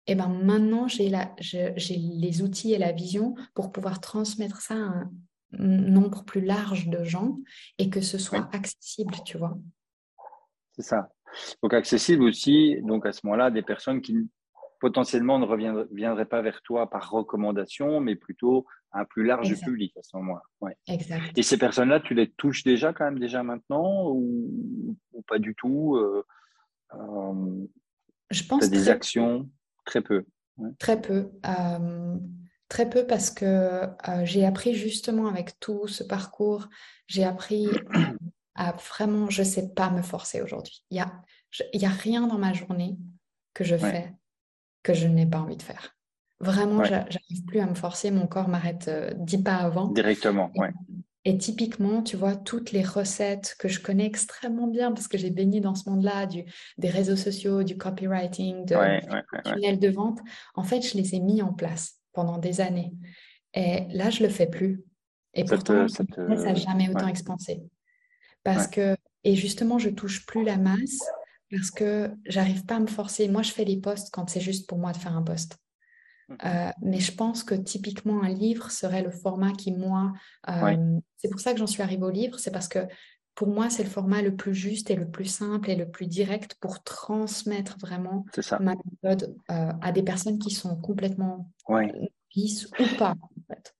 Et 0.08 0.16
ben 0.16 0.28
maintenant 0.28 0.88
j'ai 0.88 1.12
les 1.12 2.42
outils 2.42 2.74
et 2.74 2.80
la 2.80 2.92
vision 2.92 3.36
pour 3.54 3.72
pouvoir 3.72 4.02
transmettre 4.02 4.60
ça 4.62 4.74
à 4.74 4.78
un 4.78 5.12
nombre 5.60 6.26
plus 6.26 6.42
large 6.42 6.88
de 6.88 7.04
gens 7.04 7.38
et 7.78 7.92
que 7.92 8.02
ce 8.02 8.18
soit 8.18 8.50
accessible, 8.56 9.14
tu 9.24 9.38
vois. 9.38 9.56
C'est 10.72 10.82
ça. 10.82 11.12
Donc 11.62 11.76
accessible 11.76 12.24
aussi, 12.24 12.82
donc 12.82 13.06
à 13.06 13.12
ce 13.12 13.20
moment-là, 13.26 13.52
des 13.52 13.62
personnes 13.62 14.02
qui 14.02 14.18
potentiellement 14.80 15.38
ne 15.38 15.46
reviendraient 15.46 16.26
pas 16.26 16.42
vers 16.42 16.64
toi 16.64 16.90
par 16.90 17.12
recommandation, 17.12 18.00
mais 18.00 18.16
plutôt 18.16 18.66
un 18.94 19.06
plus 19.06 19.26
large 19.26 19.60
public 19.62 19.96
à 19.98 20.04
ce 20.04 20.16
moment-là. 20.18 20.44
Ouais. 20.62 20.78
Exact. 20.88 21.38
Et 21.38 21.44
ces 21.44 21.58
personnes-là, 21.58 22.00
tu 22.00 22.14
les 22.14 22.30
touches 22.32 22.64
déjà 22.64 22.94
quand 22.94 23.06
même 23.06 23.20
déjà 23.20 23.44
maintenant 23.44 24.10
ou, 24.10 24.96
pas 25.28 25.40
du 25.40 25.56
tout 25.56 25.96
euh, 25.96 26.26
euh, 26.94 27.68
Je 28.30 28.44
pense. 28.44 28.70
des 28.70 28.90
actions? 28.90 29.50
Très 29.86 30.02
peu. 30.02 30.26
Très 30.80 31.02
peu. 31.02 31.32
Euh, 31.46 32.18
très 32.70 32.90
peu 32.90 33.06
parce 33.06 33.32
que 33.32 33.88
j'ai 34.24 34.46
appris 34.46 34.76
justement 34.76 35.28
avec 35.28 35.60
tout 35.60 35.88
ce 35.88 36.04
parcours, 36.04 36.70
j'ai 37.08 37.24
appris 37.24 37.68
à 38.56 38.72
vraiment, 38.74 39.30
je 39.30 39.42
ne 39.42 39.48
sais 39.48 39.74
pas 39.74 39.90
me 39.90 40.02
forcer 40.02 40.42
aujourd'hui. 40.42 40.84
Il 40.92 40.96
n'y 40.96 41.02
a, 41.02 41.12
y 41.74 41.86
a 41.86 41.90
rien 41.90 42.28
dans 42.28 42.38
ma 42.38 42.54
journée 42.54 42.98
que 43.54 43.64
je 43.64 43.76
fais 43.76 44.14
que 44.84 44.94
je 44.94 45.08
n'ai 45.08 45.26
pas 45.26 45.40
envie 45.40 45.58
de 45.58 45.62
faire. 45.64 45.96
Vraiment, 46.44 46.84
j'arrive 46.84 47.46
plus 47.48 47.60
à 47.60 47.66
me 47.66 47.76
forcer, 47.76 48.12
mon 48.12 48.28
corps 48.28 48.50
m'arrête 48.50 48.88
euh, 48.90 49.12
dix 49.18 49.42
pas 49.42 49.56
avant. 49.56 49.88
Directement, 49.88 50.52
oui. 50.56 50.68
Et 51.26 51.38
typiquement, 51.38 52.04
tu 52.04 52.18
vois, 52.18 52.36
toutes 52.36 52.74
les 52.74 52.84
recettes 52.84 53.56
que 53.58 53.70
je 53.70 53.80
connais 53.80 54.06
extrêmement 54.06 54.68
bien 54.68 54.92
parce 54.92 55.08
que 55.08 55.18
j'ai 55.18 55.30
baigné 55.30 55.62
dans 55.62 55.74
ce 55.74 55.90
monde-là, 55.90 56.26
du, 56.26 56.44
des 56.78 56.90
réseaux 56.90 57.16
sociaux, 57.16 57.64
du 57.64 57.78
copywriting, 57.78 58.66
de, 58.66 58.76
tunnel 59.50 59.80
de 59.80 59.88
vente, 59.88 60.20
en 60.56 60.64
fait, 60.64 60.82
je 60.82 60.98
les 60.98 61.16
ai 61.16 61.22
mis 61.22 61.42
en 61.42 61.54
place 61.54 61.96
pendant 62.12 62.38
des 62.40 62.60
années. 62.60 62.92
Et 63.54 63.86
là, 63.92 64.10
je 64.10 64.22
le 64.22 64.30
fais 64.30 64.48
plus. 64.48 64.84
Et 65.34 65.46
pourtant, 65.46 65.88
ça 65.88 66.04
n'a 66.20 66.56
jamais 66.56 66.90
autant 66.90 67.08
expansé. 67.08 67.64
Parce 68.44 68.68
que, 68.68 68.98
et 69.24 69.36
justement, 69.36 69.80
je 69.80 69.90
touche 69.90 70.26
plus 70.26 70.44
la 70.44 70.58
masse 70.58 71.00
parce 71.50 71.72
que 71.72 72.12
j'arrive 72.26 72.66
pas 72.66 72.76
à 72.76 72.80
me 72.80 72.88
forcer. 72.88 73.30
Moi, 73.30 73.44
je 73.44 73.52
fais 73.52 73.64
les 73.64 73.78
posts 73.78 74.14
quand 74.14 74.30
c'est 74.30 74.42
juste 74.42 74.68
pour 74.68 74.78
moi 74.78 74.92
de 74.92 74.98
faire 74.98 75.16
un 75.16 75.22
post. 75.22 75.58
Euh, 76.32 76.70
mais 76.82 77.00
je 77.00 77.14
pense 77.14 77.44
que 77.44 77.56
typiquement 77.56 78.24
un 78.24 78.30
livre 78.30 78.72
serait 78.72 79.04
le 79.04 79.12
format 79.12 79.52
qui, 79.52 79.72
moi, 79.72 80.14
euh, 80.50 81.00
c'est 81.18 81.30
pour 81.30 81.40
ça 81.40 81.54
que 81.54 81.60
j'en 81.60 81.68
suis 81.68 81.82
arrivée 81.82 82.04
au 82.04 82.10
livre, 82.10 82.40
c'est 82.40 82.52
parce 82.52 82.68
que 82.68 82.80
pour 83.36 83.48
moi, 83.48 83.70
c'est 83.70 83.84
le 83.84 83.90
format 83.90 84.22
le 84.22 84.36
plus 84.36 84.54
juste 84.54 84.92
et 84.92 84.96
le 84.96 85.10
plus 85.10 85.26
simple 85.26 85.70
et 85.70 85.76
le 85.76 85.90
plus 85.90 86.08
direct 86.08 86.56
pour 86.62 86.84
transmettre 86.84 87.78
vraiment 87.80 88.26
ma 88.60 88.76
méthode 88.76 89.36
euh, 89.52 89.72
à 89.82 89.92
des 89.92 90.04
personnes 90.04 90.38
qui 90.38 90.52
sont 90.52 90.80
complètement 90.80 91.50
ouais. 91.68 91.92
ou 92.36 92.98
pas. 92.98 93.16
En 93.22 93.54
fait. 93.54 93.76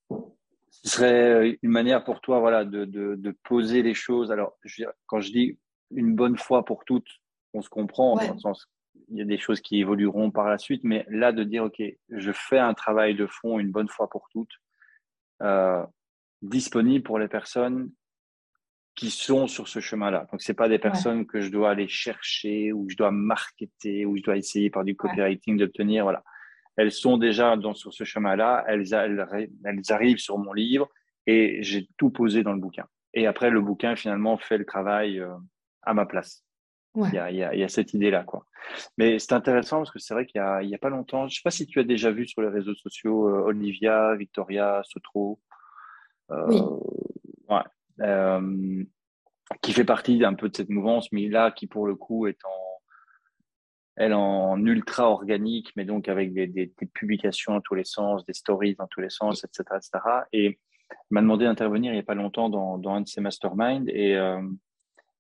Ce 0.70 0.90
serait 0.90 1.60
une 1.62 1.72
manière 1.72 2.04
pour 2.04 2.20
toi 2.20 2.40
voilà, 2.40 2.66
de, 2.66 2.86
de, 2.86 3.16
de 3.16 3.38
poser 3.44 3.84
les 3.84 3.94
choses. 3.94 4.32
Alors, 4.32 4.58
je 4.64 4.86
quand 5.06 5.22
je 5.22 5.32
dis 5.32 5.60
une 5.92 6.16
bonne 6.16 6.38
fois 6.38 6.66
pour 6.66 6.84
toutes, 6.84 7.08
on 7.54 7.62
se 7.62 7.70
comprend 7.70 8.16
dans 8.16 8.34
le 8.34 8.40
sens 8.40 8.68
il 9.14 9.20
y 9.20 9.22
a 9.22 9.26
des 9.26 9.38
choses 9.38 9.62
qui 9.62 9.80
évolueront 9.80 10.32
par 10.32 10.50
la 10.50 10.58
suite, 10.58 10.84
mais 10.84 11.06
là 11.08 11.32
de 11.32 11.44
dire 11.44 11.66
ok, 11.66 11.82
je 12.10 12.32
fais 12.32 12.58
un 12.58 12.74
travail 12.74 13.14
de 13.14 13.28
fond 13.28 13.60
une 13.60 13.72
bonne 13.72 13.88
fois 13.88 14.10
pour 14.10 14.28
toutes, 14.32 14.60
euh, 15.44 15.86
disponible 16.42 17.04
pour 17.04 17.20
les 17.20 17.28
personnes 17.28 17.92
qui 18.96 19.12
sont 19.12 19.48
sur 19.48 19.68
ce 19.68 19.80
chemin-là. 19.80 20.28
Donc 20.32 20.42
c'est 20.42 20.56
pas 20.56 20.68
des 20.68 20.80
personnes 20.80 21.26
que 21.28 21.42
je 21.42 21.50
dois 21.50 21.72
aller 21.72 21.88
chercher 21.88 22.74
ou 22.74 22.86
que 22.86 22.92
je 22.92 22.98
dois 22.98 23.12
marketer 23.12 24.06
ou 24.06 24.18
je 24.18 24.24
dois 24.24 24.38
essayer 24.38 24.70
par 24.70 24.84
du 24.84 24.96
copywriting 24.96 25.58
d'obtenir. 25.58 26.04
Voilà, 26.04 26.24
elles 26.76 26.92
sont 26.92 27.18
déjà 27.18 27.56
dans, 27.56 27.76
sur 27.76 27.94
ce 27.94 28.04
chemin-là, 28.04 28.66
elles, 28.68 28.94
elles, 28.94 29.50
elles 29.64 29.82
arrivent 29.90 30.18
sur 30.18 30.40
mon 30.40 30.54
livre 30.54 30.90
et 31.28 31.62
j'ai 31.62 31.88
tout 31.98 32.10
posé 32.10 32.42
dans 32.42 32.54
le 32.54 32.60
bouquin. 32.60 32.86
Et 33.14 33.28
après 33.28 33.52
le 33.52 33.62
bouquin 33.62 33.96
finalement 33.96 34.38
fait 34.38 34.58
le 34.58 34.66
travail 34.66 35.20
euh, 35.20 35.34
à 35.84 35.94
ma 35.94 36.08
place. 36.08 36.43
Il, 36.96 37.14
y 37.14 37.18
a, 37.18 37.32
il, 37.32 37.60
y 37.60 37.64
a, 37.64 37.70
cette 37.70 37.94
idée-là. 37.94 38.24
quoi. 38.24 38.46
Mais 38.98 39.18
c'est 39.18 39.34
intéressant 39.34 39.78
parce 39.78 39.92
que 39.92 40.00
c'est 40.00 40.14
vrai 40.14 40.26
qu'il 40.26 40.40
n'y 40.40 40.48
a, 40.48 40.62
il 40.62 40.70
y 40.70 40.76
a 40.76 40.78
pas 40.78 40.90
longtemps, 40.90 41.28
je 41.28 41.34
ne 41.34 41.36
sais 41.36 41.42
pas 41.44 41.52
si 41.52 41.66
tu 41.66 41.80
as 41.80 41.84
déjà 41.84 42.12
vu 42.12 42.28
sur 42.28 42.42
les 42.42 42.50
réseaux 42.50 42.76
sociaux 42.76 43.28
euh, 43.30 43.48
Olivia, 43.48 44.16
Victoria, 44.16 44.82
Sotro, 44.84 45.40
euh, 46.32 46.46
oui. 46.48 46.62
ouais, 47.50 47.64
euh, 48.02 48.84
qui 49.62 49.74
fait 49.74 49.86
partie 49.86 50.20
d'un 50.20 50.36
peu 50.36 50.50
de 50.50 50.56
cette 50.56 50.70
mouvance, 50.70 51.12
mais 51.12 51.28
là 51.30 51.52
qui 51.52 51.68
pour 51.68 51.88
le 51.88 51.96
coup 51.96 52.28
est 52.28 52.44
en, 52.46 52.82
elle 53.96 54.14
en 54.14 54.64
ultra 54.64 55.10
organique, 55.10 55.72
mais 55.76 55.86
donc 55.86 56.08
avec 56.08 56.34
des, 56.34 56.48
des, 56.48 56.68
des 56.78 56.86
publications 56.86 57.54
dans 57.54 57.62
tous 57.62 57.76
les 57.76 57.86
sens, 57.86 58.26
des 58.26 58.34
stories 58.34 58.76
dans 58.76 58.88
tous 58.88 59.02
les 59.02 59.10
sens, 59.10 59.44
etc. 59.44 59.64
etc. 59.78 60.00
Et 60.32 60.60
m'a 61.10 61.22
demandé 61.22 61.46
d'intervenir 61.46 61.92
il 61.92 61.96
n'y 61.96 62.02
a 62.02 62.04
pas 62.04 62.16
longtemps 62.16 62.50
dans, 62.50 62.78
dans 62.78 62.96
un 62.96 63.02
de 63.02 63.08
ses 63.08 63.22
masterminds 63.22 63.88
et 63.88 64.16
euh, 64.16 64.42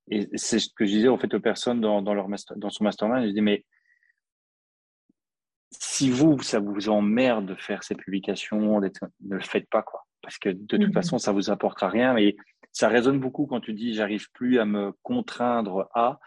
et 0.10 0.30
c'est 0.36 0.60
ce 0.60 0.70
que 0.76 0.86
je 0.86 0.92
disais 0.92 1.08
en 1.08 1.18
fait 1.18 1.34
aux 1.34 1.40
personnes 1.40 1.82
dans, 1.82 2.02
dans, 2.02 2.14
leur 2.14 2.28
dans 2.56 2.70
son 2.70 2.84
mastermind. 2.84 3.26
Je 3.26 3.32
dis, 3.32 3.42
mais 3.42 3.66
si 5.72 6.10
vous, 6.10 6.40
ça 6.42 6.60
vous 6.60 6.90
emmerde 6.90 7.46
de 7.46 7.56
faire 7.56 7.84
ces 7.84 7.96
publications, 7.96 8.80
ne 8.80 8.90
le 9.30 9.42
faites 9.42 9.70
pas, 9.70 9.82
quoi. 9.82 10.06
Parce 10.22 10.38
que 10.38 10.50
de 10.50 10.66
toute 10.66 10.88
mmh 10.88 10.94
façon, 10.94 11.18
ça 11.18 11.32
vous 11.32 11.50
apportera 11.50 11.90
rien. 11.90 12.16
Et 12.18 12.38
ça 12.72 12.88
résonne 12.88 13.20
beaucoup 13.20 13.46
quand 13.46 13.60
tu 13.60 13.74
dis, 13.74 13.94
j'arrive 13.94 14.30
plus 14.32 14.60
à 14.60 14.66
me 14.66 14.94
contraindre 15.04 15.90
à, 15.94 16.20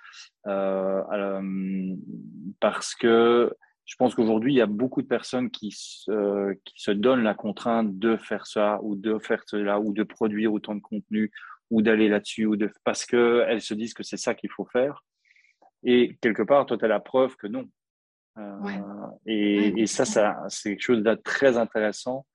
euh, 0.46 1.02
euh, 1.12 1.96
parce 2.60 2.94
que 2.94 3.52
je 3.84 3.94
pense 3.96 4.14
qu'aujourd'hui, 4.14 4.52
il 4.52 4.56
y 4.56 4.62
a 4.62 4.66
beaucoup 4.66 5.00
de 5.00 5.06
personnes 5.06 5.50
qui 5.50 5.70
se, 5.70 6.52
qui 6.64 6.74
se 6.76 6.90
donnent 6.90 7.22
la 7.22 7.34
contrainte 7.34 7.98
de 7.98 8.16
faire 8.16 8.46
ça 8.46 8.80
ou 8.82 8.96
de 8.96 9.18
faire 9.18 9.42
cela 9.46 9.80
ou 9.80 9.92
de 9.92 10.02
produire 10.02 10.52
autant 10.52 10.74
de 10.74 10.80
contenu 10.80 11.30
ou 11.70 11.82
d'aller 11.82 12.08
là-dessus, 12.08 12.46
ou 12.46 12.56
de, 12.56 12.70
parce 12.84 13.04
qu'elles 13.04 13.60
se 13.60 13.74
disent 13.74 13.94
que 13.94 14.02
c'est 14.02 14.16
ça 14.16 14.34
qu'il 14.34 14.50
faut 14.50 14.66
faire. 14.66 15.04
Et 15.82 16.16
quelque 16.20 16.42
part, 16.42 16.66
toi, 16.66 16.78
tu 16.78 16.84
as 16.84 16.88
la 16.88 17.00
preuve 17.00 17.36
que 17.36 17.46
non. 17.46 17.68
Euh, 18.38 18.52
et, 19.24 19.82
et, 19.82 19.86
ça, 19.86 20.04
ça 20.04 20.36
c'est 20.48 20.70
quelque 20.70 20.82
chose 20.82 21.02
de 21.02 21.14
très 21.14 21.56
intéressant, 21.56 22.26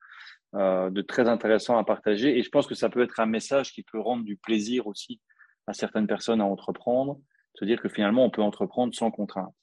euh, 0.54 0.90
de 0.90 1.00
très 1.00 1.28
intéressant 1.28 1.78
à 1.78 1.84
partager. 1.84 2.38
Et 2.38 2.42
je 2.42 2.50
pense 2.50 2.66
que 2.66 2.74
ça 2.74 2.88
peut 2.88 3.02
être 3.02 3.20
un 3.20 3.26
message 3.26 3.72
qui 3.72 3.82
peut 3.82 4.00
rendre 4.00 4.24
du 4.24 4.36
plaisir 4.36 4.86
aussi 4.86 5.20
à 5.66 5.72
certaines 5.72 6.06
personnes 6.06 6.40
à 6.40 6.44
entreprendre, 6.44 7.20
se 7.54 7.64
dire 7.64 7.80
que 7.80 7.88
finalement, 7.88 8.24
on 8.24 8.30
peut 8.30 8.42
entreprendre 8.42 8.94
sans 8.94 9.10
contrainte. 9.10 9.54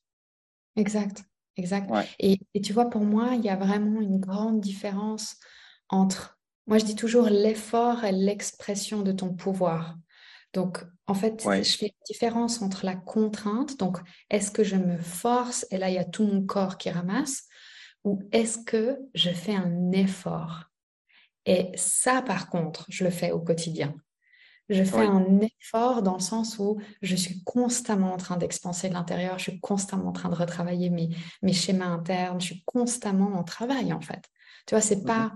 Exact, 0.75 1.23
exact. 1.57 1.91
Et, 2.19 2.39
et, 2.53 2.61
tu 2.61 2.71
vois, 2.71 2.89
pour 2.89 3.03
moi, 3.03 3.31
il 3.33 3.41
y 3.41 3.49
a 3.49 3.57
vraiment 3.57 3.99
une 3.99 4.19
grande 4.19 4.61
différence 4.61 5.37
entre 5.89 6.38
moi, 6.69 6.77
je 6.77 6.85
dis 6.85 6.95
toujours 6.95 7.25
l'effort 7.25 8.05
et 8.05 8.11
l'expression 8.11 9.01
de 9.01 9.11
ton 9.11 9.33
pouvoir. 9.33 9.97
Donc, 10.53 10.85
en 11.07 11.15
fait, 11.15 11.41
je 11.43 11.77
fais 11.77 11.87
une 11.87 12.05
différence 12.07 12.61
entre 12.61 12.85
la 12.85 12.95
contrainte, 12.95 13.79
donc 13.79 13.97
est-ce 14.29 14.51
que 14.51 14.63
je 14.63 14.75
me 14.75 14.99
force 14.99 15.65
et 15.71 15.79
là, 15.79 15.89
il 15.89 15.95
y 15.95 15.99
a 15.99 16.05
tout 16.05 16.27
mon 16.27 16.45
corps 16.45 16.77
qui 16.77 16.91
ramasse, 16.91 17.45
ou 18.03 18.21
est-ce 18.31 18.59
que 18.59 18.99
je 19.15 19.31
fais 19.31 19.55
un 19.55 19.91
effort? 19.91 20.65
Et 21.47 21.71
ça, 21.75 22.21
par 22.21 22.49
contre, 22.49 22.85
je 22.87 23.03
le 23.03 23.09
fais 23.09 23.31
au 23.31 23.39
quotidien. 23.39 23.95
Je 24.69 24.83
fais 24.83 25.07
un 25.07 25.39
effort 25.39 26.03
dans 26.03 26.13
le 26.13 26.19
sens 26.19 26.59
où 26.59 26.79
je 27.01 27.15
suis 27.15 27.43
constamment 27.43 28.13
en 28.13 28.17
train 28.17 28.37
d'expanser 28.37 28.89
de 28.89 28.93
l'intérieur, 28.93 29.39
je 29.39 29.49
suis 29.49 29.59
constamment 29.59 30.09
en 30.09 30.11
train 30.11 30.29
de 30.29 30.35
retravailler 30.35 30.91
mes, 30.91 31.09
mes 31.41 31.53
schémas 31.53 31.87
internes, 31.87 32.39
je 32.39 32.45
suis 32.45 32.63
constamment 32.65 33.33
en 33.33 33.43
travail, 33.43 33.91
en 33.91 34.01
fait. 34.01 34.29
Tu 34.67 34.75
vois, 34.75 34.81
c'est 34.81 34.97
mmh 34.97 35.05
pas 35.05 35.33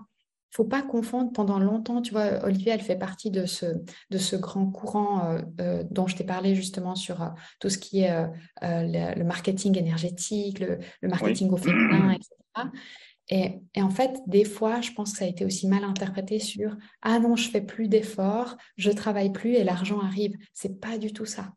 faut 0.54 0.66
pas 0.66 0.84
confondre 0.84 1.32
pendant 1.34 1.58
longtemps, 1.58 2.04
tu 2.04 2.12
vois, 2.12 2.46
Olivier, 2.46 2.74
elle 2.74 2.82
fait 2.82 2.96
partie 2.96 3.32
de 3.32 3.48
ce, 3.48 3.66
de 4.12 4.18
ce 4.20 4.36
grand 4.36 4.68
courant 4.68 5.26
euh, 5.26 5.42
euh, 5.60 5.84
dont 5.90 6.06
je 6.06 6.16
t'ai 6.16 6.24
parlé 6.24 6.54
justement 6.54 6.94
sur 6.94 7.24
euh, 7.24 7.30
tout 7.60 7.70
ce 7.70 7.80
qui 7.80 8.02
est 8.02 8.28
le, 8.62 9.24
marketing 9.24 9.76
énergétique, 9.80 10.60
le, 10.60 10.78
marketing 11.02 11.50
au 11.50 11.58
féminin, 11.58 12.12
etc. 12.12 12.70
Et, 13.30 13.62
et, 13.74 13.82
en 13.82 13.90
fait, 13.90 14.20
des 14.28 14.46
fois, 14.46 14.80
je 14.82 14.92
pense 14.92 15.14
que 15.14 15.18
ça 15.18 15.26
a 15.26 15.28
été 15.28 15.44
aussi 15.44 15.68
mal 15.68 15.84
interprété 15.84 16.38
sur 16.38 16.78
ah 17.02 17.18
non, 17.18 17.36
je 17.36 17.50
fais 17.50 17.62
plus 17.62 17.88
d'efforts, 17.88 18.56
je 18.78 18.92
travaille 18.92 19.32
plus 19.32 19.56
et 19.56 19.64
l'argent 19.64 20.02
arrive. 20.02 20.36
C'est 20.54 20.80
pas 20.80 21.00
du 21.00 21.14
tout 21.14 21.26
ça. 21.26 21.54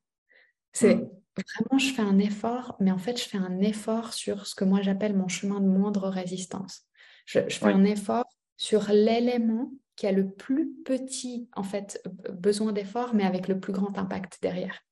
C'est 0.72 0.94
mmh. 0.94 1.08
vraiment, 1.36 1.78
je 1.78 1.92
fais 1.92 2.02
un 2.02 2.18
effort, 2.18 2.76
mais 2.80 2.92
en 2.92 2.98
fait, 2.98 3.20
je 3.20 3.28
fais 3.28 3.36
un 3.36 3.60
effort 3.60 4.14
sur 4.14 4.46
ce 4.46 4.54
que 4.54 4.64
moi 4.64 4.80
j'appelle 4.80 5.14
mon 5.14 5.28
chemin 5.28 5.60
de 5.60 5.66
moindre 5.66 6.08
résistance. 6.08 6.86
Je, 7.26 7.40
fais 7.40 7.66
un 7.66 7.84
effort 7.84 8.24
sur 8.56 8.88
l'élément 8.90 9.70
qui 9.96 10.06
a 10.06 10.12
le 10.12 10.30
plus 10.30 10.74
petit 10.84 11.48
en 11.54 11.62
fait 11.62 12.02
besoin 12.32 12.72
d'effort, 12.72 13.14
mais 13.14 13.24
avec 13.24 13.48
le 13.48 13.58
plus 13.58 13.72
grand 13.72 13.96
impact 13.98 14.38
derrière. 14.42 14.82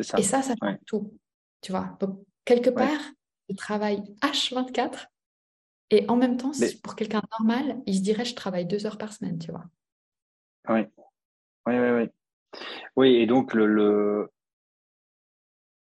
Ça. 0.00 0.18
Et 0.18 0.22
ça, 0.22 0.42
ça 0.42 0.54
fait 0.62 0.78
tout. 0.86 1.18
Tu 1.62 1.72
vois. 1.72 1.96
Donc, 2.00 2.24
quelque 2.44 2.70
part, 2.70 3.00
je 3.48 3.56
travaille 3.56 4.02
H24 4.22 5.06
et 5.90 6.08
en 6.08 6.16
même 6.16 6.36
temps, 6.36 6.52
pour 6.84 6.94
quelqu'un 6.94 7.22
normal, 7.38 7.82
il 7.86 7.96
se 7.96 8.02
dirait 8.02 8.24
je 8.24 8.34
travaille 8.34 8.66
deux 8.66 8.86
heures 8.86 8.98
par 8.98 9.12
semaine, 9.12 9.38
tu 9.38 9.50
vois. 9.50 9.64
Oui. 10.68 10.80
Oui, 11.66 11.78
oui, 11.78 11.90
oui. 11.90 12.08
Oui, 12.96 13.14
et 13.16 13.26
donc 13.26 13.54
le, 13.54 13.66
le, 13.66 14.30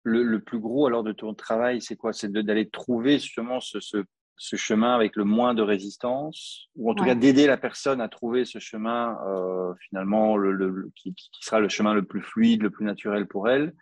le, 0.04 0.40
plus 0.40 0.58
gros 0.58 0.86
alors 0.86 1.02
de 1.02 1.12
ton 1.12 1.34
travail, 1.34 1.80
c'est 1.82 1.96
quoi? 1.96 2.12
C'est 2.12 2.30
d'aller 2.30 2.68
trouver 2.68 3.18
justement 3.18 3.60
ce, 3.60 3.80
ce 3.80 4.04
ce 4.42 4.56
chemin 4.56 4.94
avec 4.94 5.16
le 5.16 5.24
moins 5.24 5.52
de 5.52 5.60
résistance, 5.60 6.70
ou 6.74 6.90
en 6.90 6.94
tout 6.94 7.04
cas 7.04 7.14
d'aider 7.14 7.46
la 7.46 7.58
personne 7.58 8.00
à 8.00 8.08
trouver 8.08 8.46
ce 8.46 8.58
chemin 8.58 9.18
euh, 9.26 9.74
finalement 9.80 10.38
le, 10.38 10.90
qui, 10.96 11.14
sera 11.42 11.60
le 11.60 11.68
chemin 11.68 11.92
le 11.92 12.06
plus 12.06 12.22
fluide, 12.22 12.62
le 12.62 12.70
plus 12.70 12.86
naturel 12.86 13.28
pour 13.28 13.50
elle, 13.50 13.74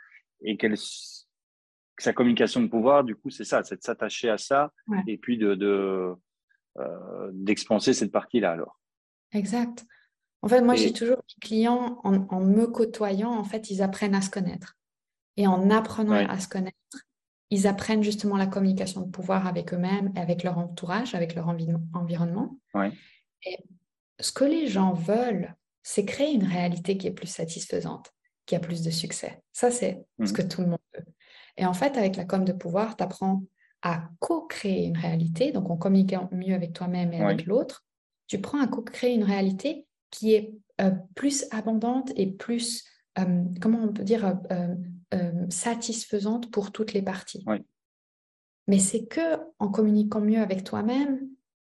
et 0.43 0.57
qu'elle 0.57 0.75
sa 0.77 2.13
communication 2.13 2.61
de 2.61 2.67
pouvoir, 2.67 3.05
du 3.05 3.15
coup, 3.15 3.31
c'est 3.31 3.45
ça, 3.45 3.63
c'est 3.63 3.77
de 3.77 3.83
s'attacher 3.83 4.31
à 4.31 4.39
ça, 4.39 4.73
et 5.07 5.17
puis 5.17 5.39
de, 5.39 5.55
de 5.55 6.13
euh, 6.79 7.31
d'expanser 7.33 7.93
cette 7.93 8.11
partie-là 8.11 8.51
alors. 8.51 8.81
Exact. 9.31 9.87
En 10.43 10.49
fait, 10.49 10.61
moi, 10.61 10.75
j'ai 10.75 10.93
toujours 10.93 11.19
les 11.19 11.41
clients, 11.41 12.01
en, 12.03 12.27
en, 12.31 12.41
me 12.41 12.67
côtoyant, 12.67 13.31
en 13.31 13.45
fait, 13.45 13.71
ils 13.71 13.81
apprennent 13.81 14.17
à 14.17 14.23
se 14.23 14.31
connaître. 14.31 14.77
Et 15.37 15.47
en 15.47 15.71
apprenant 15.71 16.15
à 16.15 16.41
se 16.41 16.49
connaître, 16.49 16.77
ils 17.51 17.67
apprennent 17.67 18.03
justement 18.03 18.37
la 18.37 18.47
communication 18.47 19.01
de 19.01 19.11
pouvoir 19.11 19.47
avec 19.47 19.73
eux-mêmes, 19.73 20.13
avec 20.17 20.43
leur 20.43 20.59
entourage, 20.59 21.15
avec 21.15 21.35
leur 21.35 21.49
environnement. 21.95 22.59
Et 23.45 23.57
ce 24.21 24.33
que 24.33 24.45
les 24.45 24.67
gens 24.67 24.93
veulent, 24.93 25.55
c'est 25.83 26.05
créer 26.05 26.35
une 26.35 26.45
réalité 26.45 26.99
qui 26.99 27.07
est 27.07 27.13
plus 27.13 27.29
satisfaisante, 27.29 28.13
qui 28.45 28.55
a 28.55 28.61
plus 28.61 28.83
de 28.83 28.91
succès. 28.91 29.43
Ça, 29.53 29.71
c'est 29.71 30.05
ce 30.25 30.33
que 30.33 30.43
tout 30.43 30.61
le 30.61 30.69
monde 30.69 30.79
veut. 30.95 31.05
Et 31.57 31.67
en 31.67 31.75
fait, 31.75 31.97
avec 31.97 32.17
la 32.17 32.25
com 32.25 32.45
de 32.45 32.53
pouvoir, 32.53 32.97
tu 32.97 33.03
apprends 33.03 33.43
à 33.83 34.09
co-créer 34.19 34.85
une 34.85 34.97
réalité, 34.97 35.53
donc 35.53 35.71
en 35.71 35.77
communiquant 35.77 36.29
mieux 36.33 36.55
avec 36.55 36.73
toi-même 36.73 37.13
et 37.13 37.21
avec 37.21 37.47
l'autre, 37.47 37.85
tu 38.27 38.41
prends 38.41 38.61
à 38.61 38.67
co-créer 38.67 39.15
une 39.15 39.25
réalité 39.25 39.87
qui 40.11 40.35
est 40.35 40.53
euh, 40.81 40.91
plus 41.15 41.47
abondante 41.51 42.13
et 42.17 42.31
plus, 42.31 42.85
euh, 43.19 43.45
comment 43.61 43.79
on 43.83 43.93
peut 43.93 44.05
dire, 44.05 44.37
euh, 44.51 44.75
euh, 45.15 45.47
satisfaisante 45.49 46.51
pour 46.51 46.73
toutes 46.73 46.93
les 46.93 47.03
parties. 47.03 47.45
Mais 48.67 48.79
c'est 48.79 49.07
que 49.07 49.39
en 49.59 49.69
communiquant 49.69 50.21
mieux 50.21 50.41
avec 50.41 50.65
toi-même 50.65 51.21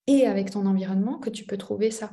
et 0.07 0.27
avec 0.27 0.51
ton 0.51 0.67
environnement 0.67 1.19
que 1.19 1.31
tu 1.31 1.45
peux 1.45 1.59
trouver 1.59 1.91
ça. 1.91 2.13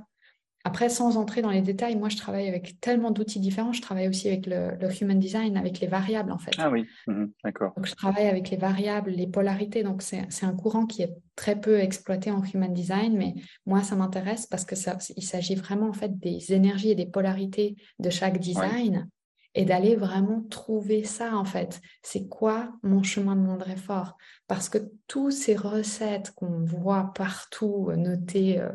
Après, 0.63 0.89
sans 0.89 1.17
entrer 1.17 1.41
dans 1.41 1.50
les 1.50 1.62
détails, 1.62 1.96
moi, 1.96 2.10
je 2.10 2.17
travaille 2.17 2.48
avec 2.48 2.80
tellement 2.82 3.10
d'outils 3.10 3.39
différents. 3.39 3.74
Je 3.74 3.82
travaille 3.82 4.08
aussi 4.08 4.28
avec 4.28 4.46
le, 4.46 4.78
human 5.02 5.17
design, 5.17 5.58
avec 5.58 5.80
les 5.80 5.88
variables, 5.88 6.32
en 6.32 6.38
fait. 6.38 6.52
Ah 6.60 6.70
oui, 6.70 6.86
mhm, 7.08 7.32
d'accord. 7.44 7.74
Donc, 7.76 7.88
je 7.88 7.96
travaille 7.96 8.28
avec 8.28 8.52
les 8.52 8.58
variables, 8.58 9.10
les 9.10 9.26
polarités. 9.26 9.82
Donc, 9.82 10.04
c'est 10.04 10.46
un 10.46 10.56
courant 10.56 10.86
qui 10.86 11.02
est 11.02 11.15
très 11.36 11.60
peu 11.60 11.80
exploité 11.80 12.30
en 12.30 12.44
human 12.44 12.72
design, 12.72 13.17
mais 13.17 13.34
moi, 13.65 13.82
ça 13.82 13.96
m'intéresse 13.96 14.46
parce 14.46 14.65
que 14.65 14.76
ça, 14.76 14.98
il 15.17 15.24
s'agit 15.24 15.56
vraiment, 15.56 15.88
en 15.88 15.94
fait, 15.94 16.20
des 16.20 16.54
énergies 16.54 16.91
et 16.91 16.96
des 16.96 17.08
polarités 17.08 17.76
de 17.98 18.10
chaque 18.12 18.38
design 18.38 19.08
et 19.54 19.66
d'aller 19.66 19.96
vraiment 19.96 20.42
trouver 20.50 21.04
ça, 21.04 21.36
en 21.36 21.46
fait. 21.46 21.82
C'est 22.04 22.28
quoi 22.28 22.72
mon 22.84 23.04
chemin 23.04 23.36
de 23.36 23.42
monde 23.42 23.66
fort 23.76 24.18
Parce 24.48 24.70
que 24.70 24.78
toutes 25.08 25.34
ces 25.34 25.56
recettes 25.56 26.32
qu'on 26.32 26.64
voit 26.64 27.12
partout 27.14 27.88
euh, 27.90 27.96
notées, 27.98 28.60
euh, 28.60 28.72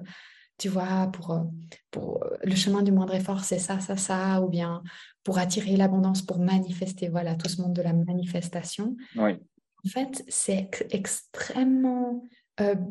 tu 0.59 0.69
vois, 0.69 1.11
pour, 1.13 1.31
euh, 1.33 1.45
pour 1.91 2.25
le 2.43 2.55
chemin 2.55 2.83
du 2.83 2.93
moindre 2.93 3.15
effort, 3.15 3.45
c'est 3.45 3.59
ça, 3.59 3.81
ça, 3.81 3.97
ça, 3.97 4.43
ou 4.43 4.49
bien 4.49 4.83
pour 5.25 5.39
attirer 5.39 5.77
l'abondance, 5.77 6.23
pour 6.23 6.39
manifester, 6.39 7.09
voilà, 7.09 7.35
tout 7.35 7.49
ce 7.49 7.61
monde 7.61 7.75
de 7.75 7.83
la 7.83 7.93
manifestation. 7.93 8.97
Oui. 9.17 9.33
En 9.85 9.89
fait, 9.89 10.25
c'est 10.29 10.71
extrêmement 10.91 12.25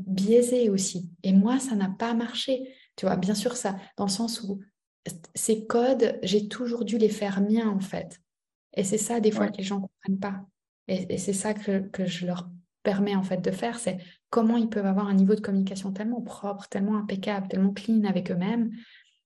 biaisé 0.06 0.70
aussi. 0.70 1.10
Et 1.24 1.34
moi, 1.34 1.60
ça 1.60 1.76
n'a 1.76 1.90
pas 1.90 2.14
marché. 2.14 2.74
Tu 2.96 3.06
vois, 3.06 3.16
bien 3.16 3.34
sûr, 3.34 3.58
ça, 3.58 3.76
dans 3.98 4.06
le 4.06 4.12
sens 4.12 4.44
où 4.44 4.60
ces 5.34 5.66
codes, 5.66 6.20
j'ai 6.24 6.48
toujours 6.48 6.86
dû 6.86 6.98
les 6.98 7.10
faire 7.10 7.42
miens, 7.42 7.70
en 7.70 7.80
fait. 7.80 8.22
Et 8.74 8.84
c'est 8.84 8.98
ça, 8.98 9.20
des 9.20 9.32
fois, 9.32 9.48
que 9.48 9.58
les 9.58 9.64
gens 9.64 9.78
ne 9.78 9.82
comprennent 9.82 10.20
pas. 10.20 10.46
Et, 10.88 11.18
c'est 11.18 11.34
ça 11.34 11.54
que, 11.54 11.80
que, 11.80 12.06
je 12.06 12.26
leur 12.26 12.50
permets, 12.84 13.16
en 13.16 13.24
fait, 13.24 13.38
de 13.38 13.52
faire. 13.52 13.80
C'est 13.80 13.98
comment 14.30 14.58
ils 14.58 14.70
peuvent 14.70 14.86
avoir 14.86 15.08
un 15.08 15.14
niveau 15.14 15.36
de 15.36 15.42
communication 15.42 15.92
tellement 15.92 16.22
propre, 16.22 16.68
tellement 16.68 16.98
impeccable, 16.98 17.48
tellement 17.48 17.74
clean 17.74 18.04
avec 18.04 18.32
eux-mêmes, 18.32 18.72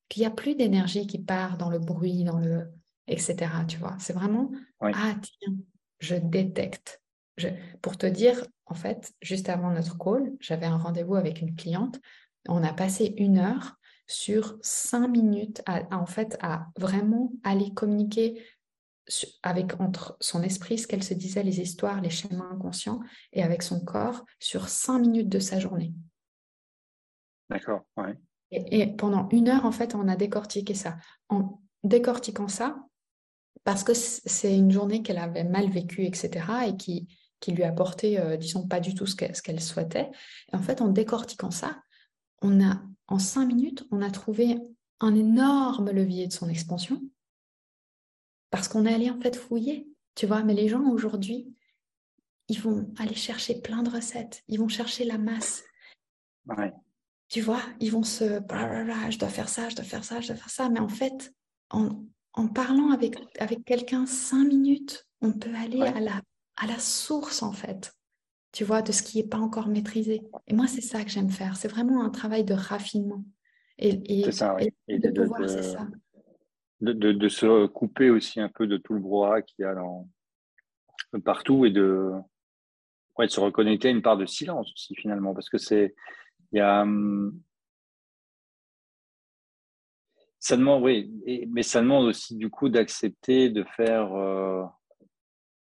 qu'il 0.07 0.21
n'y 0.21 0.27
a 0.27 0.31
plus 0.31 0.55
d'énergie 0.55 1.07
qui 1.07 1.19
part 1.19 1.57
dans 1.57 1.69
le 1.69 1.79
bruit, 1.79 2.23
dans 2.23 2.39
le... 2.39 2.67
etc. 3.07 3.51
Tu 3.67 3.77
vois, 3.77 3.95
c'est 3.99 4.13
vraiment, 4.13 4.51
ah 4.81 5.15
tiens, 5.21 5.55
je 5.99 6.15
détecte. 6.15 7.01
Je... 7.37 7.47
Pour 7.81 7.97
te 7.97 8.05
dire, 8.05 8.45
en 8.65 8.75
fait, 8.75 9.13
juste 9.21 9.49
avant 9.49 9.71
notre 9.71 9.97
call, 9.97 10.33
j'avais 10.39 10.65
un 10.65 10.77
rendez-vous 10.77 11.15
avec 11.15 11.41
une 11.41 11.55
cliente. 11.55 11.99
On 12.47 12.63
a 12.63 12.73
passé 12.73 13.13
une 13.17 13.37
heure 13.37 13.78
sur 14.10 14.58
cinq 14.63 15.08
minutes 15.08 15.62
à, 15.67 15.84
en 15.95 16.08
fait 16.08 16.36
à 16.41 16.67
vraiment 16.78 17.32
aller 17.43 17.72
communiquer 17.74 18.43
avec 19.43 19.80
entre 19.80 20.17
son 20.19 20.41
esprit 20.43 20.78
ce 20.78 20.88
qu'elle 20.88 21.04
se 21.04 21.13
disait, 21.13 21.43
les 21.43 21.60
histoires, 21.62 22.02
les 22.02 22.10
schémas 22.10 22.50
inconscients, 22.52 23.00
et 23.34 23.43
avec 23.43 23.62
son 23.63 23.80
corps 23.80 24.26
sur 24.39 24.67
cinq 24.67 25.00
minutes 25.00 25.30
de 25.30 25.39
sa 25.39 25.60
journée. 25.60 25.93
D'accord, 27.50 27.82
ouais. 27.98 28.15
Et, 28.52 28.88
pendant 28.88 29.30
une 29.30 29.50
heure, 29.50 29.65
en 29.65 29.72
fait, 29.72 29.95
on 29.95 30.08
a 30.08 30.15
décortiqué 30.15 30.74
ça. 30.74 30.98
En 31.30 31.62
décortiquant 31.84 32.48
ça, 32.48 32.78
parce 33.63 33.84
que 33.84 33.93
c'est 33.93 34.56
une 34.56 34.72
journée 34.72 35.04
qu'elle 35.04 35.17
avait 35.17 35.43
mal 35.43 35.69
vécue, 35.69 36.06
etc., 36.06 36.45
et 36.67 36.78
qui, 36.78 37.08
qui 37.39 37.52
lui 37.52 37.63
apportait, 37.63 38.19
euh, 38.19 38.38
disons, 38.38 38.67
pas 38.67 38.80
du 38.80 38.95
tout 38.95 39.06
ce 39.06 39.15
qu'elle 39.15 39.62
souhaitait. 39.62 40.10
Et 40.52 40.56
en 40.56 40.62
fait, 40.62 40.82
en 40.82 40.88
décortiquant 40.88 41.52
ça, 41.52 41.82
on 42.41 42.63
a, 42.63 42.82
en 43.10 43.17
cinq 43.17 43.48
minutes, 43.48 43.86
on 43.91 44.02
a 44.02 44.12
trouvé 44.12 44.58
un 45.00 45.15
énorme 45.15 45.89
levier 45.91 46.28
de 46.28 46.34
son 46.34 46.48
expansion 46.48 47.02
parce 48.52 48.67
qu'on 48.67 48.86
est 48.86 48.93
allé 48.93 49.10
en 49.10 49.19
fait 49.19 49.36
fouiller, 49.36 49.88
tu 50.15 50.28
vois. 50.28 50.43
Mais 50.43 50.54
les 50.54 50.69
gens 50.69 50.84
aujourd'hui, 50.91 51.54
ils 52.48 52.62
vont 52.62 52.91
aller 52.98 53.15
chercher 53.15 53.62
plein 53.62 53.84
de 53.84 53.89
recettes, 53.89 54.43
ils 54.48 54.60
vont 54.60 54.67
chercher 54.67 55.06
la 55.06 55.17
masse. 55.17 55.63
Tu 57.28 57.41
vois, 57.41 57.62
ils 57.80 57.91
vont 57.91 58.04
se, 58.04 58.24
je 58.26 59.17
dois 59.17 59.30
faire 59.30 59.50
ça, 59.50 59.69
je 59.69 59.76
dois 59.76 59.86
faire 59.86 60.04
ça, 60.04 60.22
je 60.22 60.28
dois 60.28 60.36
faire 60.36 60.50
ça. 60.50 60.69
Mais 60.69 60.80
en 60.80 60.89
fait, 60.89 61.34
en, 61.69 62.48
parlant 62.54 62.91
avec, 62.91 63.15
avec 63.39 63.65
quelqu'un 63.65 64.06
cinq 64.06 64.45
minutes, 64.45 65.08
on 65.22 65.34
peut 65.34 65.54
aller 65.56 65.82
à, 65.82 66.00
la, 66.00 66.22
à 66.58 66.67
la 66.67 66.80
source 66.80 67.43
en 67.43 67.52
fait 67.52 67.93
tu 68.51 68.63
vois, 68.63 68.81
de 68.81 68.91
ce 68.91 69.03
qui 69.03 69.21
n'est 69.21 69.27
pas 69.27 69.38
encore 69.38 69.67
maîtrisé. 69.67 70.21
Et 70.47 70.53
moi, 70.53 70.67
c'est 70.67 70.81
ça 70.81 71.03
que 71.03 71.09
j'aime 71.09 71.29
faire. 71.29 71.55
C'est 71.55 71.67
vraiment 71.67 72.03
un 72.03 72.09
travail 72.09 72.43
de 72.43 72.53
raffinement. 72.53 73.23
Et, 73.77 74.23
c'est 74.25 74.31
ça, 74.31 74.55
oui. 74.55 74.69
Et, 74.88 74.99
de, 74.99 75.09
pouvoir, 75.09 75.47
c'est 75.47 75.63
ça. 75.63 75.88
De, 76.81 77.29
se 77.29 77.67
couper 77.67 78.09
aussi 78.09 78.41
un 78.41 78.49
peu 78.49 78.67
de 78.67 78.77
tout 78.77 78.93
le 78.93 78.99
brouhaha 78.99 79.41
qu'il 79.41 79.63
y 79.63 79.65
a 79.65 79.75
dans, 79.75 80.09
partout 81.23 81.65
et 81.65 81.71
de, 81.71 82.12
ouais, 83.17 83.27
de 83.27 83.31
se 83.31 83.39
reconnecter 83.39 83.88
à 83.88 83.91
une 83.91 84.01
part 84.01 84.17
de 84.17 84.25
silence 84.25 84.71
aussi, 84.73 84.95
finalement. 84.95 85.33
Parce 85.33 85.49
que 85.49 85.57
c'est. 85.57 85.95
Il 86.51 86.57
y 86.57 86.62
a. 86.62 86.81
Hum, 86.81 87.39
ça 90.39 90.55
demande, 90.55 90.83
oui, 90.83 91.12
mais 91.49 91.63
ça 91.63 91.81
demande 91.81 92.05
aussi 92.05 92.35
du 92.35 92.49
coup 92.49 92.69
d'accepter 92.69 93.49
de 93.49 93.63
faire. 93.63 94.13
Euh, 94.13 94.63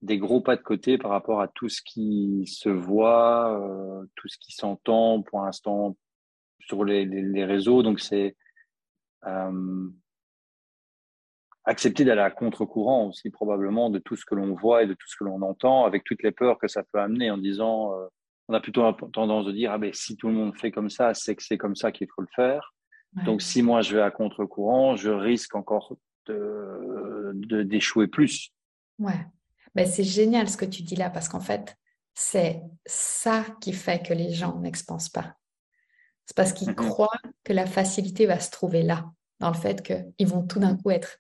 des 0.02 0.18
gros 0.18 0.42
pas 0.42 0.56
de 0.56 0.62
côté 0.62 0.98
par 0.98 1.12
rapport 1.12 1.42
à 1.42 1.48
tout 1.48 1.70
ce 1.70 1.82
qui 1.82 2.44
se 2.48 2.70
voit, 2.70 3.60
euh, 3.60 4.06
tout 4.16 4.28
ce 4.28 4.38
qui 4.40 4.52
s'entend 4.52 5.22
pour 5.22 5.42
l'instant 5.42 5.96
sur 6.60 6.84
les, 6.84 7.06
les, 7.06 7.46
réseaux. 7.46 7.84
Donc 7.84 8.00
c'est 8.00 8.36
euh, 9.28 9.90
accepter 11.66 12.04
d'aller 12.04 12.22
à 12.22 12.32
contre-courant 12.32 13.08
aussi 13.08 13.30
probablement 13.30 13.90
de 13.90 14.00
tout 14.00 14.16
ce 14.16 14.26
que 14.26 14.36
l'on 14.36 14.56
voit 14.56 14.84
et 14.84 14.88
de 14.88 14.94
tout 14.94 15.08
ce 15.08 15.16
que 15.18 15.24
l'on 15.24 15.42
entend, 15.44 15.86
avec 15.86 16.04
toutes 16.04 16.24
les 16.24 16.32
peurs 16.32 16.58
que 16.58 16.68
ça 16.68 16.84
peut 16.92 17.00
amener 17.00 17.30
en 17.30 17.38
disant, 17.38 17.94
euh, 17.94 18.08
on 18.48 18.56
a 18.56 18.60
plutôt 18.60 18.92
tendance 19.14 19.46
de 19.46 19.52
dire, 19.52 19.72
ah 19.72 19.78
ben 19.78 19.94
si 19.94 20.18
tout 20.18 20.28
le 20.28 20.34
monde 20.34 20.58
fait 20.58 20.72
comme 20.72 20.90
ça, 20.90 21.14
c'est 21.14 21.36
que 21.36 21.44
c'est 21.44 21.58
comme 21.58 21.76
ça 21.76 21.92
qu'il 21.92 22.08
faut 22.16 22.22
le 22.22 22.28
faire. 22.36 22.74
Donc 23.26 23.42
si 23.42 23.62
moi 23.62 23.82
je 23.82 23.98
vais 23.98 24.02
à 24.02 24.10
contre-courant, 24.10 24.96
je 24.96 25.10
risque 25.10 25.54
encore 25.56 25.98
de 26.28 27.34
d'échouer 27.64 28.08
plus. 28.08 28.52
Ouais. 29.00 29.26
Ben, 29.76 29.86
c'est 29.86 30.04
génial 30.04 30.50
ce 30.50 30.58
que 30.58 30.66
tu 30.66 30.84
dis 30.84 30.96
là 30.96 31.10
parce 31.10 31.30
qu'en 31.30 31.40
fait, 31.40 31.78
c'est 32.14 32.62
ça 32.86 33.46
qui 33.62 33.74
fait 33.74 34.06
que 34.06 34.14
les 34.14 34.34
gens 34.34 34.60
n'expansent 34.60 35.10
pas. 35.10 35.36
C'est 36.26 36.36
parce 36.36 36.54
qu'ils 36.54 36.76
croient 36.76 37.10
que 37.44 37.54
la 37.54 37.66
facilité 37.66 38.26
va 38.26 38.40
se 38.40 38.52
trouver 38.52 38.84
là, 38.84 39.12
dans 39.40 39.50
le 39.50 39.58
fait 39.58 39.82
qu'ils 39.82 40.28
vont 40.28 40.46
tout 40.46 40.60
d'un 40.60 40.78
coup 40.78 40.92
être 40.92 41.18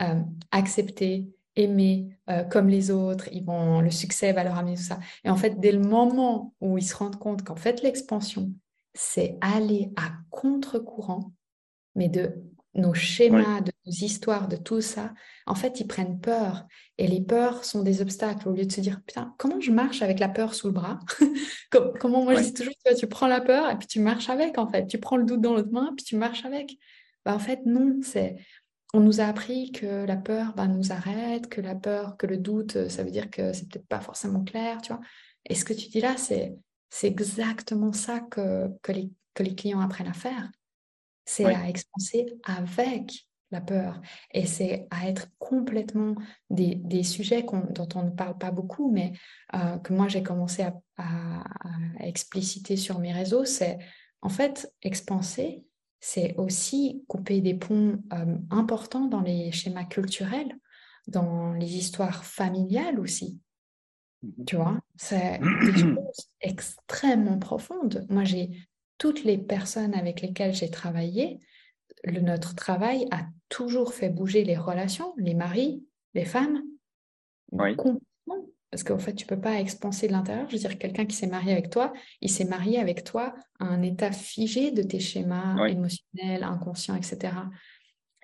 euh, 0.00 0.20
acceptés, 0.50 1.28
aimés 1.54 2.18
euh, 2.30 2.44
comme 2.44 2.68
les 2.68 2.90
autres, 2.90 3.28
ils 3.32 3.44
vont, 3.44 3.80
le 3.80 3.90
succès 3.90 4.32
va 4.32 4.44
leur 4.44 4.56
amener 4.56 4.76
tout 4.76 4.82
ça. 4.82 4.98
Et 5.24 5.30
en 5.30 5.36
fait, 5.36 5.60
dès 5.60 5.72
le 5.72 5.80
moment 5.80 6.54
où 6.60 6.78
ils 6.78 6.84
se 6.84 6.96
rendent 6.96 7.18
compte 7.18 7.44
qu'en 7.44 7.56
fait, 7.56 7.82
l'expansion, 7.82 8.52
c'est 8.94 9.38
aller 9.40 9.92
à 9.96 10.12
contre-courant, 10.30 11.32
mais 11.94 12.08
de 12.08 12.42
nos 12.74 12.94
schémas, 12.94 13.60
de 13.60 13.72
nos 13.86 13.92
histoires, 13.92 14.48
de 14.48 14.56
tout 14.56 14.80
ça, 14.80 15.12
en 15.46 15.54
fait, 15.54 15.80
ils 15.80 15.86
prennent 15.86 16.20
peur. 16.20 16.66
Et 16.98 17.06
les 17.06 17.20
peurs 17.20 17.64
sont 17.64 17.82
des 17.82 18.00
obstacles 18.00 18.48
au 18.48 18.52
lieu 18.52 18.64
de 18.64 18.72
se 18.72 18.80
dire, 18.80 19.00
putain, 19.06 19.34
comment 19.38 19.60
je 19.60 19.70
marche 19.70 20.02
avec 20.02 20.18
la 20.18 20.28
peur 20.28 20.54
sous 20.54 20.68
le 20.68 20.72
bras 20.72 20.98
Comment 22.00 22.24
moi 22.24 22.34
je 22.34 22.42
dis 22.42 22.54
toujours, 22.54 22.74
tu, 22.84 22.94
tu 22.94 23.06
prends 23.06 23.26
la 23.26 23.40
peur 23.40 23.70
et 23.70 23.76
puis 23.76 23.86
tu 23.86 24.00
marches 24.00 24.30
avec, 24.30 24.58
en 24.58 24.66
fait. 24.66 24.86
Tu 24.86 24.98
prends 24.98 25.16
le 25.16 25.24
doute 25.24 25.40
dans 25.40 25.54
l'autre 25.54 25.72
main, 25.72 25.92
puis 25.96 26.04
tu 26.04 26.16
marches 26.16 26.44
avec. 26.44 26.78
Bah, 27.24 27.34
en 27.34 27.38
fait, 27.38 27.60
non, 27.66 28.00
c'est... 28.02 28.36
On 28.94 29.00
nous 29.00 29.22
a 29.22 29.24
appris 29.24 29.72
que 29.72 30.04
la 30.04 30.16
peur 30.16 30.52
bah, 30.54 30.66
nous 30.66 30.92
arrête, 30.92 31.48
que 31.48 31.62
la 31.62 31.74
peur, 31.74 32.18
que 32.18 32.26
le 32.26 32.36
doute, 32.36 32.88
ça 32.90 33.02
veut 33.02 33.10
dire 33.10 33.30
que 33.30 33.54
c'est 33.54 33.66
peut-être 33.66 33.86
pas 33.86 34.00
forcément 34.00 34.44
clair, 34.44 34.82
tu 34.82 34.92
vois. 34.92 35.00
Et 35.48 35.54
ce 35.54 35.64
que 35.64 35.72
tu 35.72 35.88
dis 35.88 36.02
là, 36.02 36.18
c'est, 36.18 36.54
c'est 36.90 37.06
exactement 37.06 37.94
ça 37.94 38.20
que, 38.20 38.68
que, 38.82 38.92
les, 38.92 39.10
que 39.32 39.42
les 39.42 39.54
clients 39.54 39.80
apprennent 39.80 40.08
à 40.08 40.12
faire 40.12 40.50
c'est 41.24 41.46
à 41.46 41.68
expanser 41.68 42.26
avec 42.44 43.26
la 43.52 43.60
peur. 43.60 44.00
Et 44.32 44.46
c'est 44.46 44.88
à 44.90 45.08
être 45.08 45.28
complètement 45.38 46.16
des, 46.50 46.74
des 46.74 47.04
sujets 47.04 47.42
dont 47.42 47.88
on 47.94 48.02
ne 48.04 48.10
parle 48.10 48.36
pas 48.38 48.50
beaucoup, 48.50 48.90
mais 48.90 49.12
euh, 49.54 49.78
que 49.78 49.92
moi 49.92 50.08
j'ai 50.08 50.22
commencé 50.22 50.62
à, 50.62 50.74
à, 50.96 51.42
expliciter 52.00 52.76
sur 52.76 52.98
mes 52.98 53.12
réseaux, 53.12 53.44
c'est 53.44 53.78
en 54.22 54.28
fait 54.28 54.72
expanser, 54.82 55.64
c'est 56.00 56.34
aussi 56.36 57.04
couper 57.06 57.40
des 57.40 57.54
ponts 57.54 58.02
euh, 58.12 58.36
importants 58.50 59.06
dans 59.06 59.20
les 59.20 59.52
schémas 59.52 59.84
culturels, 59.84 60.56
dans 61.06 61.52
les 61.52 61.76
histoires 61.76 62.24
familiales 62.24 62.98
aussi. 62.98 63.38
Mmh 64.22 64.44
tu 64.46 64.54
vois, 64.54 64.78
c'est 64.96 65.40
des 65.40 65.76
choses 65.80 66.28
extrêmement 66.40 67.40
profondes. 67.40 68.06
Moi, 68.08 68.22
j'ai 68.22 68.50
toutes 69.02 69.24
les 69.24 69.36
personnes 69.36 69.94
avec 69.94 70.20
lesquelles 70.20 70.54
j'ai 70.54 70.70
travaillé, 70.70 71.40
le, 72.04 72.20
notre 72.20 72.54
travail 72.54 73.08
a 73.10 73.26
toujours 73.48 73.94
fait 73.94 74.10
bouger 74.10 74.44
les 74.44 74.56
relations, 74.56 75.12
les 75.16 75.34
maris, 75.34 75.84
les 76.14 76.24
femmes. 76.24 76.62
Oui. 77.50 77.74
Complètement. 77.74 78.46
Parce 78.70 78.84
qu'en 78.84 79.00
fait, 79.00 79.12
tu 79.14 79.26
peux 79.26 79.40
pas 79.40 79.58
expanser 79.58 80.06
de 80.06 80.12
l'intérieur. 80.12 80.48
Je 80.48 80.54
veux 80.54 80.60
dire, 80.60 80.78
quelqu'un 80.78 81.04
qui 81.04 81.16
s'est 81.16 81.26
marié 81.26 81.50
avec 81.50 81.68
toi, 81.68 81.92
il 82.20 82.30
s'est 82.30 82.44
marié 82.44 82.78
avec 82.78 83.02
toi 83.02 83.34
à 83.58 83.64
un 83.64 83.82
état 83.82 84.12
figé 84.12 84.70
de 84.70 84.84
tes 84.84 85.00
schémas 85.00 85.66
émotionnels, 85.66 86.44
inconscients, 86.44 86.94
etc. 86.94 87.32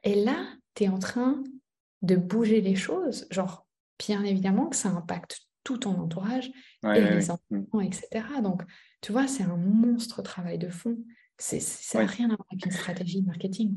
Et 0.05 0.15
là, 0.15 0.47
tu 0.77 0.85
es 0.85 0.89
en 0.89 1.01
train 1.01 1.43
de 2.03 2.15
bouger 2.15 2.61
les 2.61 2.77
choses. 2.77 3.27
Genre, 3.33 3.67
bien 3.99 4.23
évidemment 4.23 4.69
que 4.69 4.77
ça 4.77 4.91
impacte 4.91 5.41
tout 5.69 5.77
ton 5.77 6.01
entourage 6.01 6.51
et 6.83 7.01
les 7.01 7.31
enfants, 7.31 7.81
etc. 7.83 8.25
Donc, 8.43 8.63
tu 9.03 9.13
vois, 9.13 9.29
c'est 9.29 9.43
un 9.43 9.59
monstre 9.59 10.23
travail 10.23 10.57
de 10.57 10.71
fond. 10.71 10.97
Ça 11.37 11.59
n'a 12.01 12.07
rien 12.07 12.31
à 12.31 12.37
voir 12.37 12.49
avec 12.51 12.65
une 12.65 12.73
stratégie 12.73 13.23
marketing. 13.23 13.75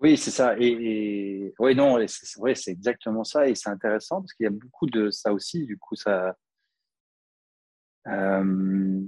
Oui, 0.00 0.16
c'est 0.16 0.30
ça. 0.30 0.54
Et, 0.56 1.52
oui, 1.58 1.74
non, 1.74 1.98
c'est 2.06 2.54
c'est 2.54 2.70
exactement 2.70 3.24
ça. 3.24 3.48
Et 3.48 3.56
c'est 3.56 3.70
intéressant 3.70 4.20
parce 4.20 4.32
qu'il 4.34 4.44
y 4.44 4.46
a 4.46 4.50
beaucoup 4.50 4.86
de 4.86 5.10
ça 5.10 5.32
aussi. 5.32 5.66
Du 5.66 5.76
coup, 5.76 5.96
ça. 5.96 6.36
Euh, 8.06 9.00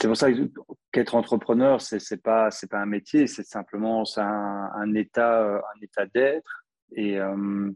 c'est 0.00 0.08
pour 0.08 0.16
ça 0.16 0.28
qu'être 0.92 1.14
entrepreneur, 1.14 1.78
c'est 1.82 1.98
c'est 1.98 2.22
pas 2.22 2.50
c'est 2.50 2.70
pas 2.70 2.78
un 2.78 2.86
métier, 2.86 3.26
c'est 3.26 3.46
simplement 3.46 4.06
c'est 4.06 4.22
un, 4.22 4.94
état 4.94 5.42
un 5.42 5.80
état 5.82 6.06
d'être. 6.06 6.64
Et 6.92 7.20
euh, 7.20 7.70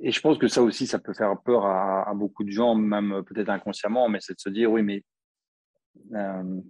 et 0.00 0.12
je 0.12 0.20
pense 0.20 0.38
que 0.38 0.48
ça 0.48 0.62
aussi, 0.62 0.86
ça 0.86 0.98
peut 0.98 1.12
faire 1.12 1.40
peur 1.42 1.66
à, 1.66 2.12
beaucoup 2.14 2.44
de 2.44 2.50
gens, 2.50 2.74
même 2.74 3.22
peut-être 3.24 3.48
inconsciemment, 3.48 4.08
mais 4.08 4.20
c'est 4.20 4.34
de 4.34 4.40
se 4.40 4.48
dire 4.48 4.70
oui, 4.70 4.82
mais 4.82 5.02
euh, 6.14 6.60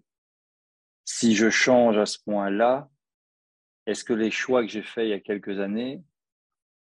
si 1.05 1.35
je 1.35 1.51
change 1.51 1.99
à 1.99 2.07
ce 2.07 2.19
point-là, 2.25 2.89
est-ce 3.87 4.05
que 4.05 4.13
les 4.13 4.31
choix 4.31 4.63
que 4.63 4.69
j'ai 4.69 4.83
faits 4.83 5.07
il 5.07 5.11
y 5.11 5.15
a 5.15 5.21
quelques 5.21 5.59
années 5.61 6.03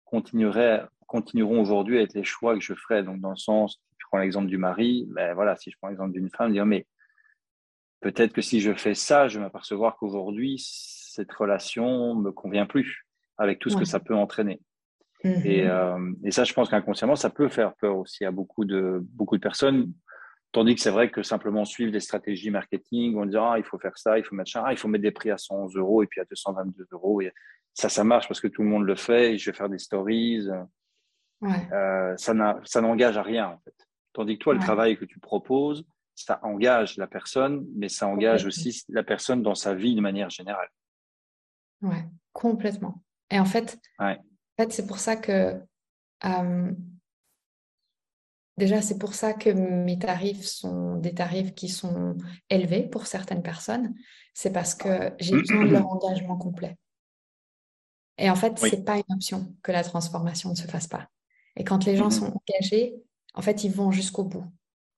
continueront 0.05 1.61
aujourd'hui 1.61 1.99
à 1.99 2.01
être 2.01 2.13
les 2.13 2.23
choix 2.23 2.53
que 2.53 2.61
je 2.61 2.73
ferais? 2.73 3.03
Donc, 3.03 3.19
dans 3.19 3.31
le 3.31 3.37
sens, 3.37 3.81
tu 3.97 4.05
prends 4.09 4.19
l'exemple 4.19 4.47
du 4.47 4.57
mari, 4.57 5.05
ben 5.09 5.33
voilà, 5.33 5.55
si 5.57 5.71
je 5.71 5.77
prends 5.77 5.89
l'exemple 5.89 6.13
d'une 6.13 6.29
femme, 6.29 6.53
dire 6.53 6.65
mais 6.65 6.87
peut-être 7.99 8.33
que 8.33 8.41
si 8.41 8.61
je 8.61 8.73
fais 8.73 8.93
ça, 8.93 9.27
je 9.27 9.37
vais 9.37 9.43
m'apercevoir 9.43 9.97
qu'aujourd'hui, 9.97 10.57
cette 10.59 11.31
relation 11.33 12.15
me 12.15 12.31
convient 12.31 12.65
plus 12.65 13.05
avec 13.37 13.59
tout 13.59 13.69
ce 13.69 13.77
que 13.77 13.85
ça 13.85 13.99
peut 13.99 14.15
entraîner. 14.15 14.61
Et, 15.23 15.29
mm-hmm. 15.29 15.69
euh, 15.69 16.13
et, 16.23 16.31
ça, 16.31 16.43
je 16.43 16.53
pense 16.53 16.69
qu'inconsciemment, 16.69 17.15
ça 17.15 17.29
peut 17.29 17.49
faire 17.49 17.73
peur 17.75 17.97
aussi 17.97 18.23
à 18.25 18.31
beaucoup 18.31 18.65
de, 18.65 18.99
beaucoup 19.13 19.35
de 19.35 19.41
personnes. 19.41 19.91
Tandis 20.51 20.75
que 20.75 20.81
c'est 20.81 20.91
vrai 20.91 21.09
que 21.09 21.23
simplement 21.23 21.65
suivre 21.65 21.91
des 21.91 21.99
stratégies 21.99 22.49
marketing, 22.49 23.17
on 23.17 23.25
dit, 23.25 23.37
ah, 23.37 23.55
il 23.57 23.63
faut 23.63 23.79
faire 23.79 23.97
ça, 23.97 24.17
il 24.17 24.23
faut 24.23 24.35
mettre 24.35 24.51
ça, 24.51 24.63
ah, 24.65 24.71
il 24.71 24.77
faut 24.77 24.87
mettre 24.87 25.03
des 25.03 25.11
prix 25.11 25.31
à 25.31 25.37
111 25.37 25.75
euros 25.75 26.03
et 26.03 26.07
puis 26.07 26.21
à 26.21 26.25
222 26.25 26.87
euros. 26.91 27.21
Et 27.21 27.33
ça, 27.73 27.89
ça 27.89 28.03
marche 28.03 28.27
parce 28.27 28.39
que 28.39 28.47
tout 28.47 28.61
le 28.61 28.69
monde 28.69 28.85
le 28.85 28.95
fait 28.95 29.33
et 29.33 29.37
je 29.37 29.51
vais 29.51 29.57
faire 29.57 29.69
des 29.69 29.79
stories. 29.79 30.47
Ouais. 31.41 31.71
Euh, 31.71 32.15
ça 32.17 32.81
n'engage 32.81 33.17
à 33.17 33.23
rien, 33.23 33.49
en 33.49 33.59
fait. 33.59 33.75
Tandis 34.13 34.37
que 34.37 34.43
toi, 34.43 34.53
le 34.53 34.59
travail 34.59 34.97
que 34.97 35.05
tu 35.05 35.19
proposes, 35.19 35.85
ça 36.15 36.39
engage 36.41 36.97
la 36.97 37.05
personne, 37.05 37.67
mais 37.75 37.89
ça 37.89 38.07
engage 38.07 38.45
aussi 38.45 38.83
la 38.89 39.03
personne 39.03 39.43
dans 39.43 39.53
sa 39.53 39.75
vie 39.75 39.95
de 39.95 40.01
manière 40.01 40.31
générale. 40.31 40.69
Ouais, 41.81 42.03
complètement. 42.33 43.03
Et 43.29 43.39
en 43.39 43.45
fait, 43.45 43.77
ouais. 43.99 44.17
En 44.57 44.63
fait 44.63 44.73
c'est 44.73 44.87
pour 44.87 44.99
ça 44.99 45.15
que 45.15 45.61
euh, 46.25 46.71
Déjà, 48.57 48.81
c'est 48.81 48.97
pour 48.97 49.13
ça 49.13 49.33
que 49.33 49.51
mes 49.51 49.99
tarifs 49.99 50.43
sont 50.43 50.95
des 50.95 51.13
tarifs 51.13 51.53
qui 51.53 51.69
sont 51.69 52.17
élevés 52.49 52.81
pour 52.81 53.05
certaines 53.05 53.43
personnes. 53.43 53.93
C'est 54.33 54.51
parce 54.51 54.73
que 54.73 55.13
j'ai 55.19 55.37
besoin 55.37 55.65
de 55.65 55.71
leur 55.71 55.87
engagement 55.87 56.37
complet. 56.37 56.75
Et 58.17 58.31
en 58.31 58.35
fait, 58.35 58.57
ce 58.57 58.75
n'est 58.75 58.83
pas 58.83 58.97
une 58.97 59.13
option 59.13 59.55
que 59.61 59.71
la 59.71 59.83
transformation 59.83 60.49
ne 60.49 60.55
se 60.55 60.65
fasse 60.65 60.87
pas. 60.87 61.07
Et 61.55 61.63
quand 61.63 61.85
les 61.85 61.95
gens 61.95 62.09
sont 62.09 62.33
engagés, 62.33 62.95
en 63.35 63.43
fait, 63.43 63.63
ils 63.63 63.71
vont 63.71 63.91
jusqu'au 63.91 64.23
bout. 64.23 64.45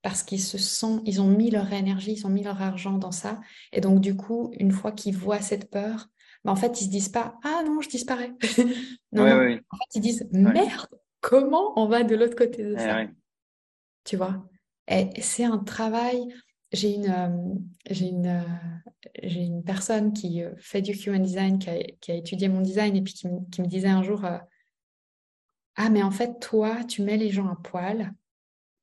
Parce 0.02 0.24
qu'ils 0.24 0.41
se 0.41 0.58
sont, 0.58 1.02
ils 1.06 1.22
ont 1.22 1.28
mis 1.28 1.52
leur 1.52 1.74
énergie, 1.74 2.13
ils 2.13 2.26
ont 2.26 2.30
mis 2.30 2.43
leur 2.43 2.62
argent 2.62 2.98
dans 2.98 3.12
ça. 3.12 3.41
Et 3.74 3.82
donc, 3.82 4.00
du 4.00 4.15
coup, 4.15 4.52
une 4.58 4.72
fois 4.72 4.93
qu'ils 4.93 5.17
voient 5.17 5.41
cette 5.41 5.69
peur, 5.69 6.08
en 6.45 6.56
fait, 6.56 6.82
ils 6.82 6.86
se 6.86 6.89
disent 6.89 7.10
pas 7.10 7.36
Ah 7.43 7.63
non, 7.65 7.82
je 7.82 7.89
disparais. 7.89 8.34
non, 9.12 9.23
En 9.23 9.78
fait, 9.78 9.95
ils 9.95 10.02
disent 10.02 10.28
Merde, 10.32 10.88
comment 11.21 11.73
on 11.80 11.88
va 11.88 12.04
de 12.04 12.15
l'autre 12.15 12.36
côté 12.36 12.63
de 12.63 12.75
ça? 12.78 13.06
tu 14.04 14.17
vois? 14.17 14.43
Et 14.88 15.21
c'est 15.21 15.43
un 15.43 15.60
travail. 15.60 16.28
J'ai 16.71 16.95
une, 16.95 17.10
euh, 17.10 17.56
j'ai 17.89 18.08
une, 18.08 18.28
euh, 18.28 18.41
j'ai 19.23 19.41
une 19.41 19.63
personne 19.63 20.13
qui 20.13 20.43
euh, 20.43 20.52
fait 20.58 20.82
du 20.82 20.91
human 20.91 21.21
design, 21.21 21.60
qui 21.60 21.69
a, 21.69 21.84
qui 21.99 22.12
a, 22.12 22.15
étudié 22.15 22.47
mon 22.47 22.62
design 22.62 22.95
et 22.95 23.02
puis 23.02 23.13
qui, 23.13 23.28
me, 23.28 23.67
disait 23.67 23.88
un 23.88 24.04
jour 24.04 24.25
Ah, 25.75 25.89
mais 25.89 26.04
en 26.04 26.12
fait, 26.12 26.39
toi, 26.39 26.84
tu 26.84 27.02
mets 27.02 27.17
les 27.17 27.30
gens 27.30 27.47
à 27.47 27.56
poil, 27.56 28.13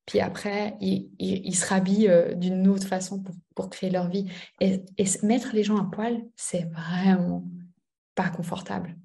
puis 0.07 0.19
après, 0.19 0.75
ils, 0.81 1.11
ils, 1.19 1.55
se 1.55 1.67
rhabillent 1.67 2.11
d'une 2.35 2.67
autre 2.67 2.87
façon 2.87 3.21
pour, 3.21 3.35
pour, 3.55 3.69
créer 3.69 3.91
leur 3.91 4.09
vie. 4.09 4.25
Et, 4.59 4.81
et, 4.97 5.05
mettre 5.21 5.53
les 5.53 5.63
gens 5.63 5.77
à 5.77 5.83
poil, 5.83 6.23
c'est 6.35 6.67
vraiment 6.71 7.43
pas 8.15 8.29
confortable. 8.29 8.97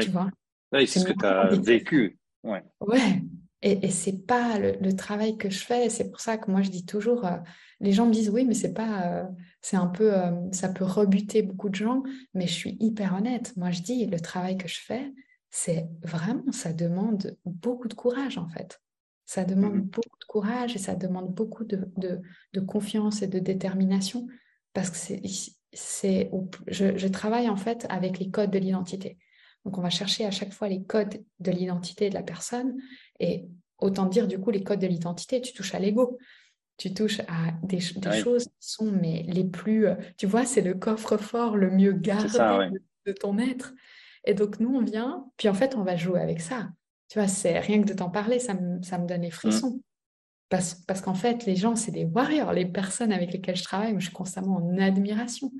Tu 0.00 0.10
vois? 0.10 0.30
Oui, 0.72 0.86
c'est 0.86 1.00
ce 1.00 1.04
que 1.04 1.12
tu 1.12 1.26
as 1.26 1.48
vécu. 1.56 2.18
Ouais. 2.42 2.64
ouais. 2.80 3.22
Et, 3.62 3.86
et 3.86 3.90
c'est 3.90 4.26
pas 4.26 4.58
le, 4.58 4.94
travail 4.94 5.36
que 5.36 5.50
je 5.50 5.64
fais. 5.64 5.88
C'est 5.88 6.10
pour 6.10 6.20
ça 6.20 6.36
que 6.38 6.50
moi 6.50 6.62
je 6.62 6.70
dis 6.70 6.86
toujours, 6.86 7.26
euh, 7.26 7.36
les 7.80 7.92
gens 7.92 8.06
me 8.06 8.12
disent 8.12 8.30
oui, 8.30 8.44
mais 8.44 8.54
c'est 8.54 8.74
pas, 8.74 9.06
euh, 9.06 9.24
c'est 9.60 9.76
un 9.76 9.86
peu, 9.86 10.14
euh, 10.14 10.30
ça 10.52 10.68
peut 10.68 10.84
rebuter 10.84 11.42
beaucoup 11.42 11.68
de 11.68 11.74
gens. 11.74 12.02
Mais 12.34 12.46
je 12.46 12.52
suis 12.52 12.76
hyper 12.80 13.14
honnête. 13.14 13.56
Moi 13.56 13.70
je 13.70 13.82
dis 13.82 14.06
le 14.06 14.20
travail 14.20 14.56
que 14.56 14.68
je 14.68 14.80
fais, 14.80 15.12
c'est 15.50 15.88
vraiment, 16.02 16.50
ça 16.52 16.72
demande 16.72 17.36
beaucoup 17.44 17.88
de 17.88 17.94
courage 17.94 18.38
en 18.38 18.48
fait. 18.48 18.80
Ça 19.26 19.44
demande 19.44 19.74
mmh 19.74 19.80
beaucoup 19.80 20.18
de 20.20 20.24
courage 20.26 20.76
et 20.76 20.78
ça 20.78 20.94
demande 20.94 21.34
beaucoup 21.34 21.64
de, 21.64 21.88
de, 21.96 22.20
de 22.52 22.60
confiance 22.60 23.22
et 23.22 23.26
de 23.26 23.38
détermination 23.38 24.26
parce 24.72 24.90
que 24.90 24.96
c'est, 24.96 25.20
c'est, 25.72 26.30
je, 26.68 26.96
je 26.96 27.08
travaille 27.08 27.48
en 27.48 27.56
fait 27.56 27.86
avec 27.88 28.18
les 28.18 28.30
codes 28.30 28.50
de 28.50 28.58
l'identité. 28.58 29.18
Donc, 29.66 29.78
on 29.78 29.82
va 29.82 29.90
chercher 29.90 30.24
à 30.24 30.30
chaque 30.30 30.52
fois 30.52 30.68
les 30.68 30.84
codes 30.84 31.24
de 31.40 31.50
l'identité 31.50 32.08
de 32.08 32.14
la 32.14 32.22
personne. 32.22 32.80
Et 33.18 33.48
autant 33.78 34.06
dire, 34.06 34.28
du 34.28 34.38
coup, 34.38 34.52
les 34.52 34.62
codes 34.62 34.78
de 34.78 34.86
l'identité, 34.86 35.40
tu 35.40 35.52
touches 35.52 35.74
à 35.74 35.80
l'ego. 35.80 36.18
Tu 36.76 36.94
touches 36.94 37.20
à 37.26 37.50
des, 37.64 37.80
choses 37.80 38.44
qui 38.44 38.52
sont 38.60 38.92
mais 38.92 39.24
les 39.26 39.42
plus... 39.42 39.88
Euh, 39.88 39.96
tu 40.18 40.26
vois, 40.26 40.46
c'est 40.46 40.60
le 40.60 40.74
coffre-fort 40.74 41.56
le 41.56 41.70
mieux 41.72 41.92
gardé 41.92 42.28
de, 43.06 43.12
ton 43.12 43.38
être. 43.38 43.74
Et 44.24 44.34
donc, 44.34 44.60
nous, 44.60 44.72
on 44.72 44.84
vient, 44.84 45.26
puis 45.36 45.48
en 45.48 45.54
fait, 45.54 45.74
on 45.74 45.82
va 45.82 45.96
jouer 45.96 46.20
avec 46.20 46.40
ça. 46.40 46.68
Tu 47.08 47.18
vois, 47.18 47.28
c'est 47.28 47.58
rien 47.58 47.80
que 47.82 47.88
de 47.88 47.94
t'en 47.94 48.10
parler, 48.10 48.38
ça 48.38 48.54
me, 48.54 48.82
ça 48.82 48.98
me 48.98 49.06
donne 49.06 49.22
les 49.22 49.30
frissons. 49.30 49.76
Mm. 49.76 49.80
Parce, 50.48 50.74
parce 50.74 51.00
qu'en 51.00 51.14
fait, 51.14 51.44
les 51.44 51.56
gens, 51.56 51.74
c'est 51.74 51.90
des 51.90 52.04
warriors. 52.04 52.52
Les 52.52 52.66
personnes 52.66 53.12
avec 53.12 53.32
lesquelles 53.32 53.56
je 53.56 53.64
travaille, 53.64 53.94
je 53.98 54.04
suis 54.04 54.14
constamment 54.14 54.56
en 54.56 54.78
admiration 54.78 55.50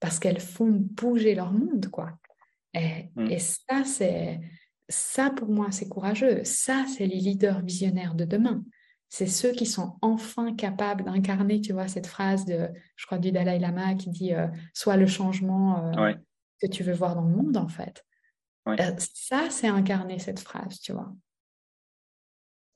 parce 0.00 0.18
qu'elles 0.18 0.40
font 0.40 0.70
bouger 0.70 1.34
leur 1.34 1.52
monde, 1.52 1.88
quoi. 1.90 2.12
Mm. 2.74 3.30
Et, 3.30 3.38
ça, 3.38 3.84
c'est 3.84 4.40
ça 4.88 5.30
pour 5.30 5.48
moi, 5.48 5.68
c'est 5.70 5.88
courageux. 5.88 6.44
Ça, 6.44 6.84
c'est 6.86 7.06
les 7.06 7.18
leaders 7.18 7.62
visionnaires 7.62 8.14
de 8.14 8.24
demain. 8.24 8.64
C'est 9.08 9.26
ceux 9.26 9.52
qui 9.52 9.66
sont 9.66 9.96
enfin 10.02 10.54
capables 10.54 11.04
d'incarner, 11.04 11.60
tu 11.60 11.72
vois, 11.72 11.88
cette 11.88 12.06
phrase 12.06 12.44
de, 12.44 12.68
je 12.96 13.06
crois, 13.06 13.18
du 13.18 13.32
Dalai 13.32 13.58
Lama 13.58 13.94
qui 13.94 14.10
dit 14.10 14.34
euh, 14.34 14.48
Sois 14.74 14.96
le 14.96 15.06
changement 15.06 15.92
euh, 15.94 16.12
que 16.60 16.66
tu 16.66 16.82
veux 16.82 16.92
voir 16.92 17.14
dans 17.14 17.24
le 17.24 17.34
monde, 17.34 17.56
en 17.56 17.68
fait. 17.68 18.04
Euh, 18.68 18.74
ça, 18.98 19.48
c'est 19.50 19.68
incarner 19.68 20.18
cette 20.18 20.40
phrase, 20.40 20.80
tu 20.80 20.92
vois. 20.92 21.12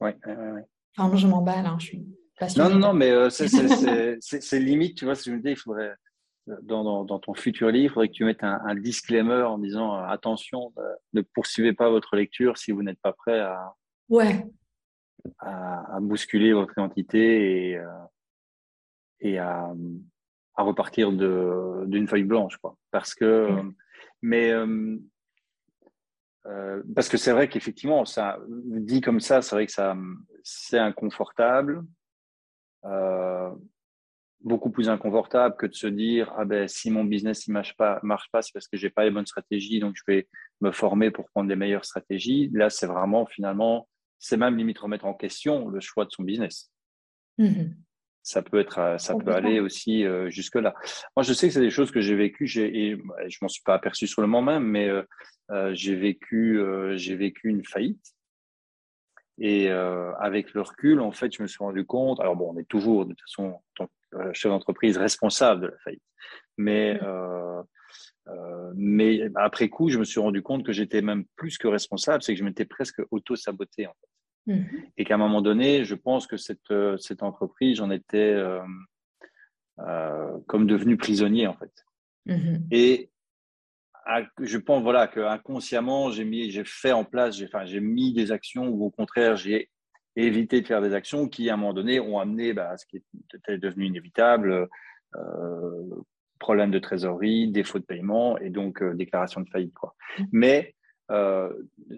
Oui, 0.00 0.11
oui, 0.26 0.35
oui. 0.37 0.61
Enfin, 0.96 1.09
moi, 1.09 1.16
je 1.16 1.26
m'emballe, 1.26 1.66
hein, 1.66 1.76
je 1.79 1.87
suis 1.87 2.07
passionnée. 2.38 2.68
Non, 2.70 2.79
non, 2.79 2.88
non, 2.88 2.94
mais 2.94 3.31
c'est 4.20 4.61
limite, 4.61 4.96
tu 4.96 5.05
vois, 5.05 5.14
si 5.14 5.31
je 5.31 5.35
me 5.35 5.40
dis, 5.40 5.50
il 5.50 5.57
faudrait 5.57 5.94
dans, 6.62 7.18
ton 7.18 7.35
futur 7.35 7.70
livre, 7.70 7.85
il 7.85 7.88
faudrait 7.90 8.09
que 8.09 8.14
tu 8.14 8.24
mettes 8.24 8.42
un, 8.42 8.74
disclaimer 8.74 9.42
en 9.42 9.59
disant 9.59 9.94
euh, 9.94 10.07
attention, 10.07 10.72
ne 11.12 11.20
poursuivez 11.20 11.72
pas 11.72 11.90
votre 11.90 12.16
lecture 12.16 12.57
si 12.57 12.72
vous 12.72 12.83
n'êtes 12.83 13.00
pas 13.00 13.12
prêt 13.12 13.40
à, 13.40 13.74
ouais. 14.09 14.46
à, 15.38 15.98
bousculer 16.00 16.53
votre 16.53 16.72
identité 16.72 17.70
et, 17.70 17.76
euh, 17.76 17.87
et 19.20 19.38
à, 19.38 19.72
à, 20.55 20.62
repartir 20.62 21.12
d'une 21.12 22.09
feuille 22.09 22.24
blanche. 22.24 22.57
Quoi. 22.59 22.76
Parce 22.90 23.14
que, 23.14 23.24
euh, 23.24 23.62
mais, 24.22 24.53
parce 26.94 27.09
que 27.09 27.16
c'est 27.16 27.33
vrai 27.33 27.48
qu'effectivement, 27.48 28.05
dit 28.46 29.00
comme 29.00 29.20
ça, 29.20 29.42
c'est 29.42 29.55
vrai 29.55 29.66
que 29.66 29.72
ça, 29.72 29.96
c'est 30.42 30.79
inconfortable. 30.79 31.83
Euh, 32.85 33.50
beaucoup 34.42 34.70
plus 34.70 34.88
inconfortable 34.88 35.57
que 35.57 35.66
de 35.66 35.74
se 35.74 35.87
dire 35.87 36.33
ah 36.37 36.44
ben 36.44 36.66
si 36.66 36.90
mon 36.90 37.05
business 37.05 37.46
ne 37.48 37.53
marche 37.53 37.76
pas 37.76 38.00
marche 38.03 38.31
pas 38.33 38.40
c'est 38.40 38.53
parce 38.53 38.68
que 38.68 38.79
j'ai 38.79 38.88
pas 38.88 39.05
les 39.05 39.11
bonnes 39.11 39.26
stratégies 39.26 39.81
donc 39.81 39.96
je 39.96 40.03
vais 40.07 40.29
me 40.61 40.72
former 40.72 41.11
pour 41.11 41.29
prendre 41.31 41.48
les 41.48 41.57
meilleures 41.57 41.85
stratégies 41.85 42.48
là 42.55 42.70
c'est 42.70 42.87
vraiment 42.87 43.26
finalement 43.26 43.87
c'est 44.18 44.38
même 44.38 44.57
limite 44.57 44.79
remettre 44.79 45.05
en 45.05 45.14
question 45.14 45.68
le 45.68 45.81
choix 45.81 46.07
de 46.07 46.11
son 46.11 46.22
business 46.22 46.70
mmh 47.37 47.64
ça 48.22 48.42
peut 48.42 48.61
être 48.61 48.96
ça 48.98 49.14
peut 49.14 49.33
aller 49.33 49.61
aussi 49.61 50.04
euh, 50.04 50.28
jusque 50.30 50.56
là 50.56 50.74
moi 51.16 51.22
je 51.22 51.33
sais 51.33 51.48
que 51.48 51.54
c'est 51.54 51.61
des 51.61 51.70
choses 51.70 51.90
que 51.90 52.00
j'ai 52.00 52.14
vécues 52.14 52.46
j'ai 52.46 52.90
et 52.90 53.02
je 53.28 53.38
m'en 53.40 53.48
suis 53.48 53.62
pas 53.62 53.74
aperçu 53.74 54.06
sur 54.06 54.20
le 54.20 54.28
moment 54.28 54.52
même 54.52 54.64
mais 54.64 54.88
euh, 54.88 55.02
euh, 55.50 55.73
j'ai 55.75 55.96
vécu 55.96 56.60
j'ai 56.96 57.16
vécu 57.16 57.48
une 57.48 57.64
faillite 57.64 58.14
et 59.42 59.71
avec 59.71 60.52
le 60.52 60.60
recul, 60.60 61.00
en 61.00 61.12
fait, 61.12 61.35
je 61.35 61.40
me 61.42 61.48
suis 61.48 61.64
rendu 61.64 61.87
compte. 61.87 62.21
Alors 62.21 62.37
bon, 62.37 62.52
on 62.54 62.58
est 62.58 62.68
toujours 62.68 63.06
de 63.06 63.14
toute 63.14 63.23
façon 63.23 63.58
euh, 64.14 64.33
chef 64.33 64.50
d'entreprise 64.50 64.96
responsable 64.96 65.60
de 65.60 65.66
la 65.68 65.79
faillite. 65.79 66.02
Mais, 66.56 66.98
euh, 67.00 67.62
euh, 68.27 68.73
mais 68.75 69.31
après 69.37 69.68
coup, 69.68 69.88
je 69.88 69.98
me 69.98 70.04
suis 70.04 70.18
rendu 70.18 70.42
compte 70.42 70.66
que 70.66 70.73
j'étais 70.73 71.00
même 71.00 71.25
plus 71.37 71.58
que 71.58 71.68
responsable, 71.68 72.23
c'est 72.23 72.35
que 72.35 72.38
je 72.38 72.44
m'étais 72.44 72.64
presque 72.64 73.00
auto-saboté 73.12 73.87
en 73.87 73.92
fait. 73.92 74.08
Mm-hmm. 74.46 74.90
Et 74.96 75.04
qu'à 75.04 75.14
un 75.14 75.18
moment 75.18 75.42
donné, 75.42 75.84
je 75.84 75.94
pense 75.94 76.26
que 76.26 76.36
cette, 76.36 76.72
cette 76.98 77.22
entreprise, 77.22 77.76
j'en 77.76 77.90
étais, 77.90 78.36
comme 80.46 80.66
devenu 80.66 80.96
prisonnier 80.96 81.46
en 81.46 81.54
fait. 81.54 81.84
Mm-hmm. 82.26 82.66
Et 82.70 83.10
je 84.40 84.58
pense 84.58 84.82
voilà 84.82 85.06
que 85.06 85.20
inconsciemment 85.20 86.10
j'ai 86.10 86.24
mis, 86.24 86.50
j'ai 86.50 86.64
fait 86.64 86.92
en 86.92 87.04
place, 87.04 87.36
j'ai, 87.36 87.46
enfin, 87.46 87.64
j'ai 87.64 87.80
mis 87.80 88.12
des 88.12 88.32
actions 88.32 88.68
ou 88.68 88.84
au 88.84 88.90
contraire 88.90 89.36
j'ai 89.36 89.70
évité 90.16 90.60
de 90.60 90.66
faire 90.66 90.82
des 90.82 90.94
actions 90.94 91.28
qui 91.28 91.50
à 91.50 91.54
un 91.54 91.56
moment 91.56 91.72
donné 91.72 92.00
ont 92.00 92.18
amené 92.18 92.52
bah, 92.52 92.70
à 92.70 92.76
ce 92.76 92.86
qui 92.86 93.02
était 93.34 93.58
devenu 93.58 93.86
inévitable, 93.86 94.68
euh, 95.16 96.02
problème 96.38 96.70
de 96.70 96.78
trésorerie, 96.78 97.48
défaut 97.48 97.78
de 97.78 97.84
paiement 97.84 98.38
et 98.38 98.50
donc 98.50 98.82
euh, 98.82 98.94
déclaration 98.94 99.40
de 99.40 99.48
faillite 99.48 99.74
quoi. 99.74 99.94
Mmh. 100.18 100.24
Mais 100.32 100.74
euh, 101.11 101.50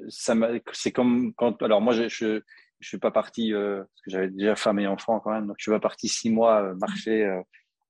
c'est 0.08 0.92
comme 0.92 1.32
quand 1.34 1.62
alors 1.62 1.80
moi 1.80 1.92
je, 1.92 2.08
je 2.08 2.40
je 2.80 2.88
suis 2.88 2.98
pas 2.98 3.10
parti 3.10 3.52
euh, 3.52 3.78
parce 3.78 4.02
que 4.04 4.10
j'avais 4.10 4.28
déjà 4.28 4.56
femme 4.56 4.78
et 4.78 4.86
enfant 4.86 5.20
quand 5.20 5.30
même 5.30 5.46
donc 5.46 5.56
je 5.58 5.64
suis 5.64 5.72
pas 5.72 5.80
parti 5.80 6.08
six 6.08 6.30
mois 6.30 6.62
euh, 6.62 6.74
marcher 6.74 7.40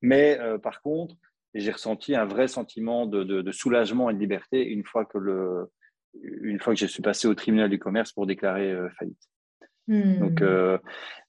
mais 0.00 0.38
par 0.62 0.82
contre 0.82 1.14
j'ai 1.54 1.70
ressenti 1.70 2.14
un 2.16 2.24
vrai 2.24 2.48
sentiment 2.48 3.06
de, 3.06 3.24
de, 3.24 3.42
de, 3.42 3.52
soulagement 3.52 4.10
et 4.10 4.14
de 4.14 4.18
liberté 4.18 4.66
une 4.66 4.84
fois 4.84 5.04
que 5.04 5.18
le, 5.18 5.70
une 6.22 6.58
fois 6.60 6.74
que 6.74 6.80
je 6.80 6.86
suis 6.86 7.02
passé 7.02 7.28
au 7.28 7.34
tribunal 7.34 7.70
du 7.70 7.78
commerce 7.78 8.12
pour 8.12 8.26
déclarer 8.26 8.74
faillite. 8.98 9.31
Hmm. 9.88 10.18
Donc, 10.20 10.42
euh, 10.42 10.78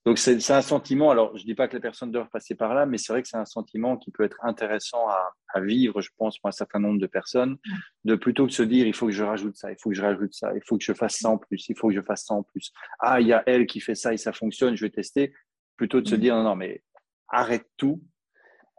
donc 0.05 0.17
c'est, 0.17 0.51
un 0.51 0.61
sentiment. 0.61 1.09
Alors, 1.09 1.35
je 1.37 1.43
dis 1.43 1.55
pas 1.55 1.67
que 1.67 1.75
les 1.75 1.81
personnes 1.81 2.11
doivent 2.11 2.29
passer 2.29 2.55
par 2.55 2.73
là, 2.73 2.85
mais 2.85 2.97
c'est 2.97 3.11
vrai 3.13 3.21
que 3.21 3.27
c'est 3.27 3.37
un 3.37 3.45
sentiment 3.45 3.97
qui 3.97 4.11
peut 4.11 4.23
être 4.23 4.37
intéressant 4.43 5.07
à, 5.07 5.31
à, 5.53 5.61
vivre, 5.61 6.01
je 6.01 6.09
pense, 6.17 6.37
pour 6.37 6.49
un 6.49 6.51
certain 6.51 6.79
nombre 6.79 6.99
de 6.99 7.07
personnes, 7.07 7.57
de 8.03 8.15
plutôt 8.15 8.43
que 8.43 8.51
de 8.51 8.55
se 8.55 8.63
dire 8.63 8.85
il 8.85 8.93
faut 8.93 9.07
que 9.07 9.11
je 9.11 9.23
rajoute 9.23 9.55
ça, 9.55 9.71
il 9.71 9.77
faut 9.79 9.89
que 9.89 9.95
je 9.95 10.01
rajoute 10.01 10.33
ça, 10.33 10.53
il 10.55 10.61
faut 10.67 10.77
que 10.77 10.83
je 10.83 10.93
fasse 10.93 11.17
ça 11.17 11.29
en 11.29 11.37
plus, 11.37 11.67
il 11.69 11.77
faut 11.77 11.87
que 11.87 11.95
je 11.95 12.01
fasse 12.01 12.25
ça 12.25 12.35
en 12.35 12.43
plus. 12.43 12.71
Ah, 12.99 13.21
il 13.21 13.27
y 13.27 13.33
a 13.33 13.43
elle 13.47 13.65
qui 13.65 13.79
fait 13.79 13.95
ça 13.95 14.13
et 14.13 14.17
ça 14.17 14.33
fonctionne, 14.33 14.75
je 14.75 14.85
vais 14.85 14.91
tester. 14.91 15.33
Plutôt 15.75 16.01
de 16.01 16.07
se 16.07 16.15
hmm. 16.15 16.19
dire 16.19 16.35
non, 16.35 16.43
non, 16.43 16.55
mais 16.55 16.83
arrête 17.29 17.65
tout, 17.77 18.03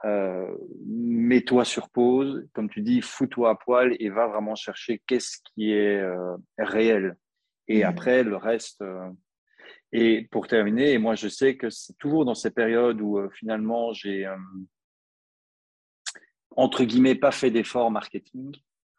euh, 0.04 0.54
mets-toi 0.86 1.64
sur 1.64 1.88
pause, 1.88 2.46
comme 2.52 2.68
tu 2.68 2.82
dis, 2.82 3.00
fous-toi 3.00 3.50
à 3.50 3.54
poil 3.54 3.96
et 3.98 4.10
va 4.10 4.26
vraiment 4.26 4.54
chercher 4.54 5.02
qu'est-ce 5.06 5.38
qui 5.44 5.72
est 5.72 5.98
euh, 5.98 6.36
réel. 6.58 7.16
Et 7.68 7.82
mmh. 7.82 7.88
après, 7.88 8.22
le 8.22 8.36
reste. 8.36 8.82
Euh, 8.82 9.08
et 9.96 10.26
pour 10.32 10.48
terminer, 10.48 10.98
moi, 10.98 11.14
je 11.14 11.28
sais 11.28 11.56
que 11.56 11.70
c'est 11.70 11.96
toujours 11.98 12.24
dans 12.24 12.34
ces 12.34 12.50
périodes 12.50 13.00
où 13.00 13.20
finalement 13.30 13.92
j'ai, 13.92 14.28
entre 16.50 16.82
guillemets, 16.82 17.14
pas 17.14 17.30
fait 17.30 17.52
d'efforts 17.52 17.92
marketing, 17.92 18.56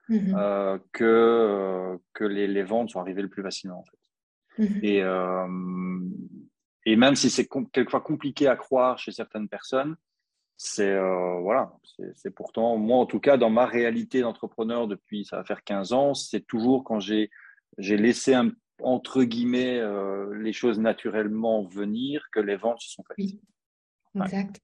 mmh 0.08 0.80
que, 0.94 2.00
que 2.14 2.24
les, 2.24 2.48
les, 2.48 2.64
ventes 2.64 2.92
sont 2.92 3.02
arrivées 3.02 3.24
le 3.24 3.28
plus 3.30 3.44
facilement. 3.44 3.80
En 3.80 3.84
fait. 3.84 4.64
Mmh 4.64 4.80
et, 4.84 5.04
et 6.86 6.96
même 6.96 7.16
si 7.16 7.30
c'est 7.30 7.50
quelquefois 7.74 8.00
compliqué 8.00 8.48
à 8.48 8.56
croire 8.56 8.98
chez 8.98 9.12
certaines 9.12 9.50
personnes, 9.50 9.98
c'est 10.56 10.94
euh, 10.94 11.40
voilà, 11.42 11.74
c'est 12.14 12.34
pourtant 12.34 12.78
moi 12.78 13.00
en 13.00 13.06
tout 13.06 13.20
cas 13.20 13.36
dans 13.36 13.50
ma 13.50 13.66
réalité 13.66 14.22
d'entrepreneur 14.22 14.88
depuis 14.88 15.26
ça 15.26 15.36
va 15.36 15.44
faire 15.44 15.64
15 15.66 15.92
ans, 15.92 16.14
c'est 16.14 16.48
toujours 16.48 16.86
quand 16.86 17.02
j'ai 17.02 17.30
j'ai 17.78 17.98
laissé 17.98 18.34
un, 18.34 18.52
entre 18.82 19.24
guillemets 19.24 19.80
euh, 19.80 20.34
les 20.36 20.54
choses 20.54 20.80
naturellement 20.80 21.64
venir 21.64 22.28
que 22.32 22.40
les 22.40 22.56
ventes 22.56 22.82
se 22.82 22.92
sont 22.92 23.04
faites. 23.04 23.18
Oui. 23.18 23.40
Exact. 24.16 24.62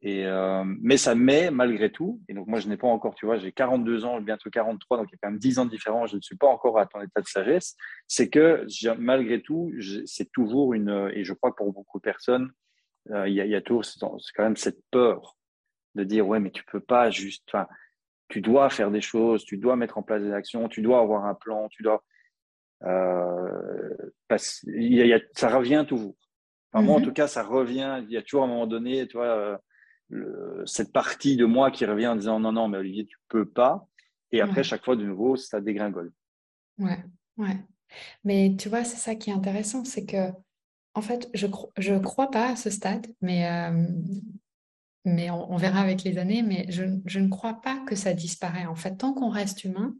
Et 0.00 0.26
euh, 0.26 0.62
mais 0.80 0.96
ça 0.96 1.16
met 1.16 1.50
malgré 1.50 1.90
tout, 1.90 2.20
et 2.28 2.34
donc 2.34 2.46
moi 2.46 2.60
je 2.60 2.68
n'ai 2.68 2.76
pas 2.76 2.86
encore, 2.86 3.16
tu 3.16 3.26
vois, 3.26 3.36
j'ai 3.36 3.50
42 3.50 4.04
ans, 4.04 4.20
bientôt 4.20 4.48
43, 4.48 4.98
donc 4.98 5.08
il 5.10 5.12
y 5.12 5.16
a 5.16 5.18
quand 5.20 5.30
même 5.30 5.40
10 5.40 5.58
ans 5.58 5.64
de 5.64 5.70
différence, 5.70 6.10
je 6.10 6.16
ne 6.16 6.20
suis 6.20 6.36
pas 6.36 6.46
encore 6.46 6.78
à 6.78 6.86
ton 6.86 7.00
état 7.00 7.20
de 7.20 7.26
sagesse, 7.26 7.76
c'est 8.06 8.28
que 8.28 8.64
malgré 8.96 9.42
tout, 9.42 9.72
c'est 10.06 10.30
toujours 10.30 10.72
une, 10.72 11.10
et 11.12 11.24
je 11.24 11.32
crois 11.32 11.50
que 11.50 11.56
pour 11.56 11.72
beaucoup 11.72 11.98
de 11.98 12.02
personnes, 12.02 12.52
euh, 13.10 13.28
il 13.28 13.34
y, 13.34 13.40
a, 13.40 13.46
y 13.46 13.54
a 13.56 13.60
toujours 13.60 13.84
c'est 13.84 13.98
quand 14.34 14.44
même 14.44 14.56
cette 14.56 14.82
peur 14.90 15.36
de 15.94 16.04
dire 16.04 16.28
ouais 16.28 16.40
mais 16.40 16.50
tu 16.50 16.62
peux 16.64 16.80
pas 16.80 17.10
juste 17.10 17.50
tu 18.28 18.40
dois 18.42 18.68
faire 18.68 18.90
des 18.90 19.00
choses 19.00 19.44
tu 19.44 19.56
dois 19.56 19.76
mettre 19.76 19.96
en 19.96 20.02
place 20.02 20.22
des 20.22 20.32
actions 20.32 20.68
tu 20.68 20.82
dois 20.82 21.00
avoir 21.00 21.24
un 21.24 21.34
plan 21.34 21.68
tu 21.68 21.82
dois 21.82 22.04
euh, 22.84 24.10
parce, 24.28 24.62
y 24.66 25.00
a, 25.00 25.06
y 25.06 25.12
a, 25.12 25.20
ça 25.34 25.48
revient 25.48 25.84
toujours. 25.86 26.14
Enfin, 26.72 26.84
moi 26.84 26.96
en 26.96 26.98
mhm. 27.00 27.04
tout 27.06 27.12
cas 27.12 27.26
ça 27.26 27.42
revient. 27.42 28.02
Il 28.04 28.12
y 28.12 28.16
a 28.16 28.22
toujours 28.22 28.44
un 28.44 28.48
moment 28.48 28.66
donné 28.66 29.06
tu 29.06 29.16
vois 29.16 29.26
euh, 29.26 29.56
le, 30.08 30.62
cette 30.66 30.92
partie 30.92 31.36
de 31.36 31.44
moi 31.44 31.70
qui 31.70 31.86
revient 31.86 32.08
en 32.08 32.16
disant 32.16 32.40
non 32.40 32.52
non 32.52 32.68
mais 32.68 32.78
Olivier 32.78 33.06
tu 33.06 33.16
peux 33.28 33.48
pas. 33.48 33.86
Et 34.30 34.40
après 34.42 34.62
chaque 34.62 34.84
fois 34.84 34.96
de 34.96 35.04
nouveau 35.04 35.36
ça 35.36 35.60
dégringole. 35.60 36.12
Ouais 36.78 37.04
ouais. 37.38 37.56
Mais 38.24 38.54
tu 38.58 38.68
vois 38.68 38.84
c'est 38.84 38.98
ça 38.98 39.14
qui 39.14 39.30
est 39.30 39.34
intéressant 39.34 39.84
c'est 39.84 40.04
que 40.04 40.30
en 40.98 41.00
fait, 41.00 41.30
je 41.34 41.46
ne 41.92 41.98
crois 42.00 42.30
pas 42.30 42.50
à 42.50 42.56
ce 42.56 42.70
stade, 42.70 43.06
mais, 43.20 43.48
euh, 43.48 43.86
mais 45.04 45.30
on, 45.30 45.56
verra 45.56 45.80
avec 45.80 46.02
les 46.02 46.18
années, 46.18 46.42
mais 46.42 46.66
je, 46.70 46.82
ne 47.20 47.28
crois 47.28 47.60
pas 47.60 47.78
que 47.86 47.94
ça 47.94 48.12
disparaît. 48.14 48.66
En 48.66 48.74
fait, 48.74 48.96
tant 48.96 49.14
qu'on 49.14 49.30
reste 49.30 49.62
humain, 49.62 49.94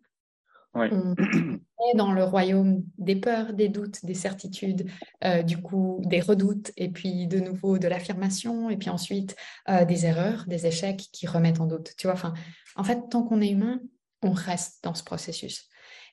on 0.75 1.15
est 1.15 1.97
dans 1.97 2.13
le 2.13 2.25
royaume 2.25 2.83
des 2.99 3.17
peurs, 3.17 3.53
des 3.53 3.69
doutes, 3.69 4.05
des 4.05 4.15
certitudes, 4.15 4.89
euh, 5.25 5.43
du 5.43 5.61
coup 5.61 6.01
des 6.05 6.21
redoutes, 6.21 6.73
et 6.77 6.89
puis 6.89 7.27
de 7.27 7.39
nouveau 7.41 7.79
de 7.79 7.89
l'affirmation, 7.89 8.71
et 8.71 8.77
puis 8.77 8.91
ensuite 8.91 9.37
euh, 9.69 9.85
des 9.85 10.07
erreurs, 10.07 10.45
des 10.47 10.67
échecs 10.67 11.09
qui 11.13 11.27
remettent 11.27 11.61
en 11.61 11.67
doute. 11.67 11.95
Tu 11.97 12.07
vois, 12.07 12.15
enfin, 12.15 12.35
en 12.77 12.85
fait, 12.85 13.09
tant 13.11 13.23
qu'on 13.23 13.41
est 13.41 13.51
humain, 13.51 13.81
on 14.23 14.33
reste 14.33 14.83
dans 14.85 14.95
ce 14.95 15.05
processus. 15.05 15.69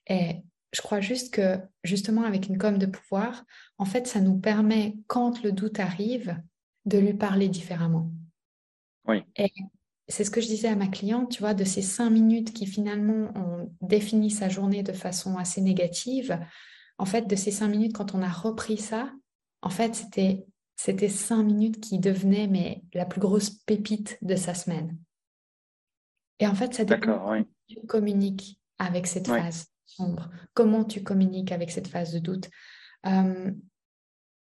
Et 0.07 0.37
je 0.71 0.81
crois 0.81 0.99
juste 0.99 1.33
que, 1.33 1.59
justement, 1.83 2.23
avec 2.23 2.47
une 2.47 2.57
com 2.57 2.77
de 2.77 2.85
pouvoir, 2.85 3.43
en 3.77 3.85
fait, 3.85 4.07
ça 4.07 4.19
nous 4.19 4.37
permet, 4.37 4.97
quand 5.07 5.41
le 5.43 5.51
doute 5.51 5.79
arrive, 5.79 6.37
de 6.85 6.97
lui 6.97 7.13
parler 7.13 7.49
différemment. 7.49 8.11
Oui. 9.07 9.23
Et 9.35 9.51
c'est 10.07 10.23
ce 10.23 10.31
que 10.31 10.41
je 10.41 10.47
disais 10.47 10.67
à 10.67 10.75
ma 10.75 10.87
cliente, 10.87 11.31
tu 11.31 11.39
vois, 11.39 11.53
de 11.53 11.63
ces 11.63 11.81
cinq 11.81 12.09
minutes 12.09 12.53
qui 12.53 12.67
finalement 12.67 13.31
ont 13.35 13.71
défini 13.81 14.29
sa 14.29 14.49
journée 14.49 14.83
de 14.83 14.93
façon 14.93 15.37
assez 15.37 15.61
négative. 15.61 16.39
En 16.97 17.05
fait, 17.05 17.27
de 17.27 17.35
ces 17.35 17.51
cinq 17.51 17.69
minutes, 17.69 17.93
quand 17.93 18.13
on 18.13 18.21
a 18.21 18.29
repris 18.29 18.77
ça, 18.77 19.11
en 19.61 19.69
fait, 19.69 19.95
c'était 19.95 20.45
c'était 20.75 21.09
cinq 21.09 21.43
minutes 21.43 21.79
qui 21.79 21.99
devenaient 21.99 22.47
mais 22.47 22.83
la 22.93 23.05
plus 23.05 23.21
grosse 23.21 23.49
pépite 23.49 24.17
de 24.21 24.35
sa 24.35 24.53
semaine. 24.53 24.97
Et 26.39 26.47
en 26.47 26.53
fait, 26.53 26.73
ça 26.73 26.83
dépend 26.83 27.31
oui. 27.31 27.47
tu 27.67 27.79
communiques 27.87 28.59
avec 28.77 29.07
cette 29.07 29.27
phase 29.27 29.67
sombre 29.85 30.29
Comment 30.53 30.83
tu 30.83 31.01
communiques 31.01 31.51
avec 31.51 31.71
cette 31.71 31.87
phase 31.87 32.11
de 32.13 32.19
doute 32.19 32.49
Il 33.05 33.55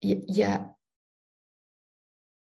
y, 0.03 0.43
a, 0.43 0.75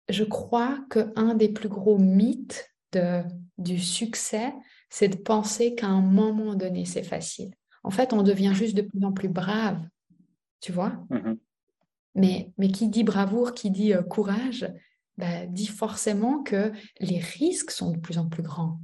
je 0.09 0.23
crois 0.23 0.79
qu'un 0.89 1.35
des 1.35 1.49
plus 1.49 1.69
gros 1.69 1.97
mythes 1.97 2.69
de, 2.91 3.23
du 3.57 3.79
succès, 3.79 4.53
c'est 4.89 5.09
de 5.09 5.17
penser 5.17 5.75
qu'à 5.75 5.87
un 5.87 6.01
moment 6.01 6.55
donné, 6.55 6.85
c'est 6.85 7.03
facile. 7.03 7.53
En 7.83 7.91
fait, 7.91 8.13
on 8.13 8.23
devient 8.23 8.53
juste 8.53 8.75
de 8.75 8.81
plus 8.81 9.03
en 9.03 9.11
plus 9.11 9.29
brave, 9.29 9.81
tu 10.59 10.71
vois 10.71 10.93
mmh 11.09 11.35
mais, 12.15 12.51
mais 12.57 12.69
qui 12.69 12.89
dit 12.89 13.03
bravoure, 13.03 13.53
qui 13.53 13.71
dit 13.71 13.93
courage, 14.09 14.67
bah, 15.17 15.45
dit 15.45 15.67
forcément 15.67 16.43
que 16.43 16.71
les 16.99 17.19
risques 17.19 17.71
sont 17.71 17.91
de 17.91 17.99
plus 17.99 18.17
en 18.17 18.27
plus 18.27 18.43
grands. 18.43 18.79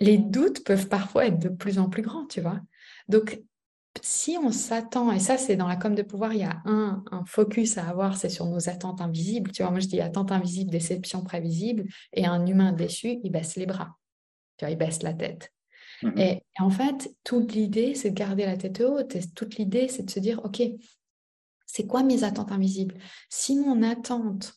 Les 0.00 0.18
doutes 0.18 0.64
peuvent 0.64 0.88
parfois 0.88 1.26
être 1.26 1.38
de 1.38 1.48
plus 1.48 1.78
en 1.78 1.88
plus 1.88 2.02
grands, 2.02 2.26
tu 2.26 2.40
vois. 2.40 2.60
Donc, 3.08 3.40
si 4.00 4.38
on 4.42 4.50
s'attend, 4.50 5.12
et 5.12 5.18
ça 5.18 5.36
c'est 5.36 5.56
dans 5.56 5.68
la 5.68 5.76
com 5.76 5.94
de 5.94 6.02
pouvoir, 6.02 6.32
il 6.32 6.40
y 6.40 6.44
a 6.44 6.62
un, 6.64 7.04
focus 7.26 7.78
à 7.78 7.88
avoir, 7.88 8.16
c'est 8.16 8.30
sur 8.30 8.46
nos 8.46 8.68
attentes 8.68 9.00
invisibles. 9.00 9.50
Tu 9.52 9.62
vois, 9.62 9.70
moi 9.70 9.80
je 9.80 9.88
dis 9.88 10.00
attente 10.00 10.32
invisible, 10.32 10.70
déception 10.70 11.22
prévisible, 11.22 11.84
et 12.12 12.26
un 12.26 12.46
humain 12.46 12.72
déçu, 12.72 13.20
il 13.22 13.30
baisse 13.30 13.56
les 13.56 13.66
bras, 13.66 13.96
tu 14.56 14.64
vois, 14.64 14.70
il 14.72 14.78
baisse 14.78 15.02
la 15.02 15.12
tête. 15.12 15.52
Mmh 16.02 16.18
et, 16.18 16.42
en 16.58 16.70
fait, 16.70 17.14
toute 17.22 17.52
l'idée, 17.52 17.94
c'est 17.94 18.10
de 18.10 18.14
garder 18.14 18.44
la 18.44 18.56
tête 18.56 18.80
haute, 18.80 19.14
et 19.14 19.22
toute 19.34 19.56
l'idée, 19.56 19.88
c'est 19.88 20.02
de 20.02 20.10
se 20.10 20.18
dire, 20.18 20.40
OK, 20.44 20.62
c'est 21.66 21.86
quoi 21.86 22.02
mes 22.02 22.24
attentes 22.24 22.50
invisibles? 22.50 22.96
Si 23.28 23.56
mon 23.56 23.82
attente 23.82 24.54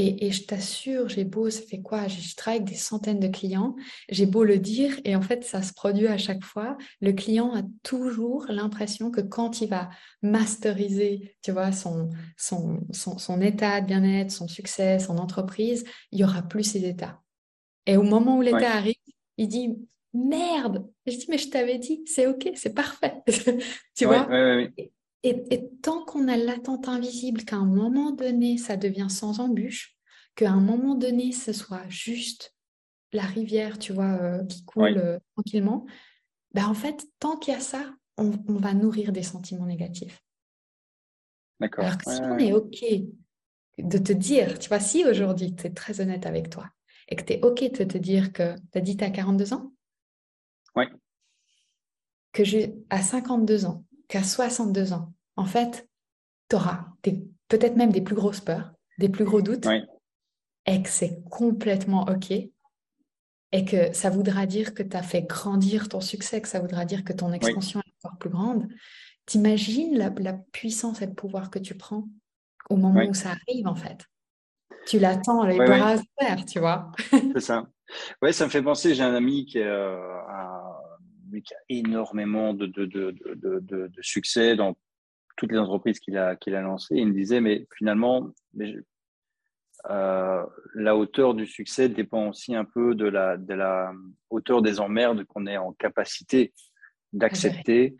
et, 0.00 0.30
je 0.30 0.44
t'assure, 0.44 1.08
j'ai 1.08 1.24
beau, 1.24 1.50
ça 1.50 1.60
fait 1.62 1.82
quoi? 1.82 2.06
Je, 2.06 2.36
travaille 2.36 2.60
avec 2.60 2.68
des 2.68 2.76
centaines 2.76 3.18
de 3.18 3.26
clients, 3.26 3.74
j'ai 4.08 4.26
beau 4.26 4.44
le 4.44 4.58
dire, 4.58 4.94
et 5.04 5.16
en 5.16 5.22
fait, 5.22 5.44
ça 5.44 5.60
se 5.60 5.72
produit 5.72 6.06
à 6.06 6.16
chaque 6.18 6.44
fois. 6.44 6.78
Le 7.00 7.12
client 7.12 7.52
a 7.52 7.62
toujours 7.82 8.46
l'impression 8.48 9.10
que 9.10 9.20
quand 9.20 9.60
il 9.60 9.70
va 9.70 9.90
masteriser, 10.22 11.36
tu 11.42 11.50
vois, 11.50 11.72
son, 11.72 12.10
son, 12.36 12.78
son, 12.92 13.40
état 13.40 13.80
de 13.80 13.86
bien-être, 13.86 14.30
son 14.30 14.46
succès, 14.46 15.00
son 15.00 15.18
entreprise, 15.18 15.84
il 16.12 16.20
y 16.20 16.24
aura 16.24 16.42
plus 16.42 16.62
ces 16.62 16.84
états. 16.84 17.20
Et 17.84 17.96
au 17.96 18.04
moment 18.04 18.38
où 18.38 18.42
l'état 18.42 18.74
arrive, 18.74 18.94
il 19.36 19.48
dit 19.48 19.76
merde. 20.14 20.88
je 21.06 21.16
dis 21.16 21.26
mais 21.28 21.38
je 21.38 21.50
t'avais 21.50 21.78
dit, 21.78 22.02
c'est 22.06 22.28
ok, 22.28 22.52
c'est 22.54 22.74
parfait. 22.74 23.14
tu 23.96 24.04
vois? 24.04 24.28
Et, 25.24 25.70
tant 25.82 26.04
qu'on 26.04 26.28
a 26.28 26.36
l'attente 26.36 26.88
invisible 26.88 27.44
qu'à 27.44 27.56
un 27.56 27.66
moment 27.66 28.12
donné, 28.12 28.56
ça 28.58 28.76
devient 28.76 29.08
sans 29.10 29.40
embûche, 29.40 29.96
qu'à 30.34 30.50
un 30.50 30.60
moment 30.60 30.94
donné, 30.94 31.32
ce 31.32 31.52
soit 31.52 31.88
juste 31.88 32.54
la 33.12 33.22
rivière, 33.22 33.78
tu 33.78 33.92
vois, 33.92 34.18
euh, 34.20 34.44
qui 34.44 34.64
coule 34.64 34.98
euh, 34.98 35.18
tranquillement, 35.34 35.86
ben 36.52 36.66
en 36.66 36.74
fait, 36.74 37.06
tant 37.18 37.36
qu'il 37.36 37.54
y 37.54 37.56
a 37.56 37.60
ça, 37.60 37.94
on, 38.16 38.30
va 38.48 38.74
nourrir 38.74 39.12
des 39.12 39.22
sentiments 39.22 39.66
négatifs. 39.66 40.22
D'accord. 41.60 41.84
Alors 41.84 41.98
que 41.98 42.10
si 42.10 42.20
on 42.20 42.38
est 42.38 42.52
OK 42.52 42.84
de 43.78 43.98
te 43.98 44.12
dire, 44.12 44.58
tu 44.58 44.68
vois, 44.68 44.80
si 44.80 45.04
aujourd'hui, 45.04 45.54
tu 45.54 45.66
es 45.66 45.70
très 45.70 46.00
honnête 46.00 46.26
avec 46.26 46.50
toi, 46.50 46.68
et 47.08 47.16
que 47.16 47.22
tu 47.22 47.34
es 47.34 47.44
OK 47.44 47.60
de 47.60 47.84
te 47.84 47.98
dire 47.98 48.32
que 48.32 48.54
tu 48.72 48.78
as 48.78 48.80
dit 48.80 48.96
tu 48.96 49.04
as 49.04 49.10
42 49.10 49.52
ans 49.52 49.72
Oui. 50.76 50.84
Que 52.32 52.44
j'ai 52.44 52.74
à 52.90 53.02
52 53.02 53.66
ans, 53.66 53.84
qu'à 54.08 54.22
62 54.22 54.92
ans, 54.92 55.12
en 55.36 55.44
fait, 55.44 55.88
tu 56.48 56.56
auras 56.56 56.86
peut-être 57.48 57.76
même 57.76 57.92
des 57.92 58.00
plus 58.00 58.14
grosses 58.14 58.40
peurs, 58.40 58.72
des 58.98 59.08
plus 59.08 59.24
gros 59.24 59.42
doutes, 59.42 59.66
et 60.66 60.82
que 60.82 60.88
c'est 60.88 61.22
complètement 61.30 62.06
OK, 62.08 62.30
et 62.30 63.64
que 63.64 63.92
ça 63.92 64.10
voudra 64.10 64.46
dire 64.46 64.74
que 64.74 64.82
tu 64.82 64.96
as 64.96 65.02
fait 65.02 65.22
grandir 65.22 65.88
ton 65.88 66.00
succès, 66.00 66.40
que 66.42 66.48
ça 66.48 66.60
voudra 66.60 66.84
dire 66.84 67.04
que 67.04 67.12
ton 67.12 67.32
expansion 67.32 67.80
est 67.80 68.06
encore 68.06 68.18
plus 68.18 68.30
grande. 68.30 68.68
T'imagines 69.24 69.96
la, 69.96 70.10
la 70.18 70.34
puissance 70.52 71.00
et 71.02 71.06
le 71.06 71.14
pouvoir 71.14 71.50
que 71.50 71.58
tu 71.58 71.74
prends 71.74 72.08
au 72.70 72.76
moment 72.76 73.04
où 73.04 73.14
ça 73.14 73.30
arrive, 73.30 73.66
en 73.66 73.74
fait? 73.74 74.04
Tu 74.86 74.98
l'attends, 74.98 75.44
les 75.44 75.56
bras 75.58 75.96
ouverts, 75.96 76.44
tu 76.46 76.58
vois? 76.58 76.92
C'est 77.10 77.40
ça. 77.40 77.66
Ouais, 78.20 78.32
ça 78.32 78.44
me 78.44 78.50
fait 78.50 78.62
penser, 78.62 78.94
j'ai 78.94 79.02
un 79.02 79.14
ami 79.14 79.46
qui, 79.46 79.60
euh, 79.60 79.96
qui 81.44 81.54
a 81.54 81.58
énormément 81.68 82.54
de, 82.54 82.66
de, 82.66 82.86
de, 82.86 83.12
de, 83.60 83.90
succès 84.00 84.56
dans 84.56 84.76
toutes 85.36 85.52
les 85.52 85.58
entreprises 85.58 86.00
qu'il 86.00 86.18
a, 86.18 86.36
qu'il 86.36 86.54
a 86.54 86.60
lancées. 86.60 86.96
Il 86.96 87.08
me 87.08 87.12
disait, 87.12 87.40
mais 87.40 87.66
finalement, 87.76 88.32
euh, 89.90 90.44
la 90.74 90.96
hauteur 90.96 91.34
du 91.34 91.46
succès 91.46 91.88
dépend 91.88 92.28
aussi 92.28 92.54
un 92.54 92.64
peu 92.64 92.94
de 92.94 93.06
la, 93.06 93.36
de 93.36 93.54
la 93.54 93.92
hauteur 94.30 94.62
des 94.62 94.80
emmerdes 94.80 95.24
qu'on 95.24 95.46
est 95.46 95.56
en 95.56 95.72
capacité 95.72 96.52
d'accepter 97.12 97.96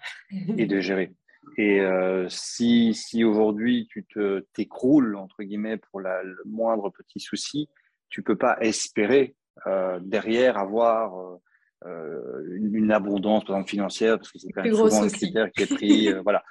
et 0.56 0.66
de 0.66 0.80
gérer. 0.80 1.12
Et 1.56 1.80
euh, 1.80 2.28
si, 2.28 2.92
si 2.94 3.24
aujourd'hui 3.24 3.88
tu 3.90 4.04
te 4.04 4.40
t'écroules 4.52 5.16
entre 5.16 5.42
guillemets 5.42 5.78
pour 5.78 6.00
la, 6.00 6.22
le 6.22 6.42
moindre 6.44 6.90
petit 6.90 7.20
souci, 7.20 7.68
tu 8.10 8.22
peux 8.22 8.36
pas 8.36 8.58
espérer 8.60 9.34
euh, 9.66 9.98
derrière 10.02 10.58
avoir 10.58 11.38
une, 11.84 12.74
une, 12.74 12.92
abondance 12.92 13.44
par 13.44 13.56
exemple 13.56 13.70
financière 13.70 14.16
parce 14.16 14.32
que 14.32 14.38
c'est 14.38 14.50
quand 14.50 14.62
même 14.62 14.74
souvent 14.74 15.02
le 15.02 15.10
critère 15.10 15.50
qui 15.52 15.62
est 15.62 15.74
pris. 15.74 16.08
Euh, 16.12 16.22
voilà, 16.22 16.42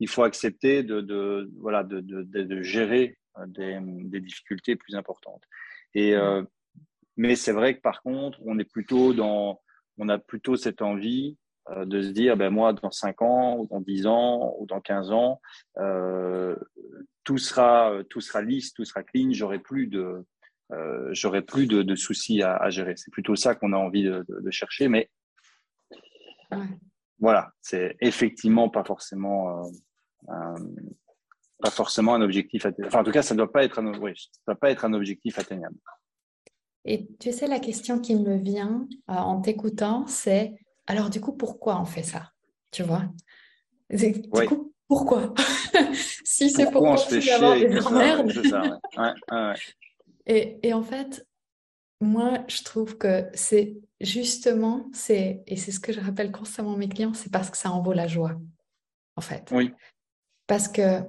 il 0.00 0.08
faut 0.08 0.22
accepter 0.22 0.82
de, 0.82 1.00
de 1.00 1.50
voilà 1.58 1.84
de, 1.84 2.00
de, 2.00 2.22
de, 2.22 2.62
gérer 2.62 3.18
euh, 3.38 3.46
des, 3.46 3.78
des, 3.80 4.20
difficultés 4.20 4.76
plus 4.76 4.94
importantes. 4.94 5.42
Et 5.94 6.14
mais 7.16 7.36
c'est 7.36 7.52
vrai 7.52 7.76
que 7.76 7.80
par 7.82 8.02
contre, 8.02 8.38
on 8.44 8.58
est 8.58 8.70
plutôt 8.70 9.12
dans 9.12 9.60
on 9.98 10.08
a 10.08 10.18
plutôt 10.18 10.56
cette 10.56 10.82
envie 10.82 11.36
euh, 11.70 11.84
de 11.84 12.02
se 12.02 12.08
dire, 12.08 12.36
ben 12.36 12.50
moi, 12.50 12.72
dans 12.72 12.90
5 12.90 13.22
ans, 13.22 13.56
ou 13.58 13.66
dans 13.66 13.80
10 13.80 14.06
ans, 14.06 14.56
ou 14.58 14.66
dans 14.66 14.80
15 14.80 15.12
ans, 15.12 15.40
euh, 15.78 16.56
tout 17.22 17.38
sera, 17.38 17.92
tout 18.10 18.20
sera 18.20 18.42
lisse, 18.42 18.72
tout 18.74 18.84
sera 18.84 19.04
clean, 19.04 19.28
j'aurai 19.30 19.60
plus 19.60 19.86
de, 19.86 20.24
euh, 20.72 21.08
j'aurai 21.12 21.42
plus 21.42 21.66
de, 21.66 21.82
de, 21.82 21.94
soucis 21.94 22.42
à, 22.42 22.56
à 22.56 22.70
gérer. 22.70 22.94
C'est 22.96 23.10
plutôt 23.10 23.36
ça 23.36 23.54
qu'on 23.54 23.72
a 23.72 23.76
envie 23.76 24.04
de, 24.04 24.24
de, 24.28 24.40
de 24.40 24.50
chercher, 24.50 24.88
mais 24.88 25.10
voilà, 27.18 27.52
c'est 27.60 27.96
effectivement 28.00 28.68
pas 28.68 28.84
forcément, 28.84 29.64
euh, 29.64 29.70
un, 30.28 30.54
pas 31.60 31.70
forcément 31.70 32.14
un 32.14 32.22
objectif. 32.22 32.66
Enfin, 32.84 33.00
en 33.00 33.04
tout 33.04 33.12
cas, 33.12 33.22
ça 33.22 33.34
ne 33.34 33.38
doit 33.38 33.52
pas 33.52 33.64
être 33.64 33.78
un, 33.78 33.98
oui, 34.00 34.12
ça 34.16 34.52
doit 34.52 34.58
pas 34.58 34.70
être 34.70 34.84
un 34.84 34.92
objectif 34.92 35.38
atteignable. 35.38 35.76
Et 36.84 37.08
tu 37.20 37.32
sais, 37.32 37.46
la 37.46 37.60
question 37.60 38.00
qui 38.00 38.16
me 38.16 38.36
vient 38.36 38.88
euh, 39.08 39.14
en 39.14 39.40
t'écoutant, 39.40 40.06
c'est 40.06 40.54
alors, 40.86 41.10
du 41.10 41.20
coup, 41.20 41.32
pourquoi 41.32 41.80
on 41.80 41.84
fait 41.84 42.02
ça? 42.02 42.30
Tu 42.70 42.82
vois? 42.82 43.04
Du 43.90 44.22
coup, 44.46 44.74
pourquoi? 44.88 45.32
Si 46.24 46.50
c'est 46.50 46.70
pour 46.70 46.82
continuer 46.82 47.24
d'avoir 47.26 47.56
des 47.56 47.86
emmerdes. 47.86 48.32
Et, 50.26 50.58
et 50.66 50.72
en 50.72 50.82
fait, 50.82 51.26
moi, 52.00 52.44
je 52.48 52.62
trouve 52.62 52.98
que 52.98 53.28
c'est 53.34 53.76
justement, 54.00 54.90
c'est 54.92 55.42
et 55.46 55.56
c'est 55.56 55.70
ce 55.70 55.80
que 55.80 55.92
je 55.92 56.00
rappelle 56.00 56.32
constamment 56.32 56.74
à 56.74 56.76
mes 56.76 56.88
clients, 56.88 57.14
c'est 57.14 57.30
parce 57.30 57.50
que 57.50 57.56
ça 57.56 57.70
en 57.70 57.80
vaut 57.80 57.92
la 57.92 58.08
joie, 58.08 58.40
en 59.16 59.20
fait. 59.20 59.50
Oui. 59.52 59.72
Parce 60.46 60.68
que 60.68 61.00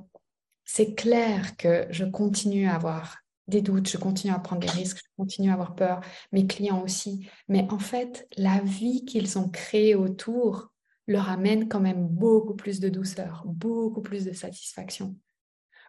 c'est 0.64 0.96
clair 0.96 1.58
que 1.58 1.88
je 1.90 2.06
continue 2.06 2.68
à 2.68 2.76
avoir 2.76 3.18
des 3.48 3.62
doutes, 3.62 3.90
je 3.90 3.98
continue 3.98 4.34
à 4.34 4.40
prendre 4.40 4.62
des 4.62 4.72
risques, 4.72 4.98
je 4.98 5.10
continue 5.18 5.50
à 5.50 5.54
avoir 5.54 5.76
peur, 5.76 6.02
mes 6.32 6.48
clients 6.48 6.82
aussi. 6.82 7.28
Mais 7.48 7.68
en 7.72 7.80
fait, 7.80 8.28
la 8.38 8.60
vie 8.62 9.04
qu'ils 9.04 9.38
ont 9.38 9.50
créée 9.50 9.96
autour 9.96 10.72
leur 11.08 11.30
amène 11.30 11.68
quand 11.68 11.82
même 11.82 12.08
beaucoup 12.08 12.56
plus 12.56 12.80
de 12.80 12.88
douceur, 12.88 13.44
beaucoup 13.46 14.02
plus 14.02 14.24
de 14.24 14.32
satisfaction, 14.32 15.18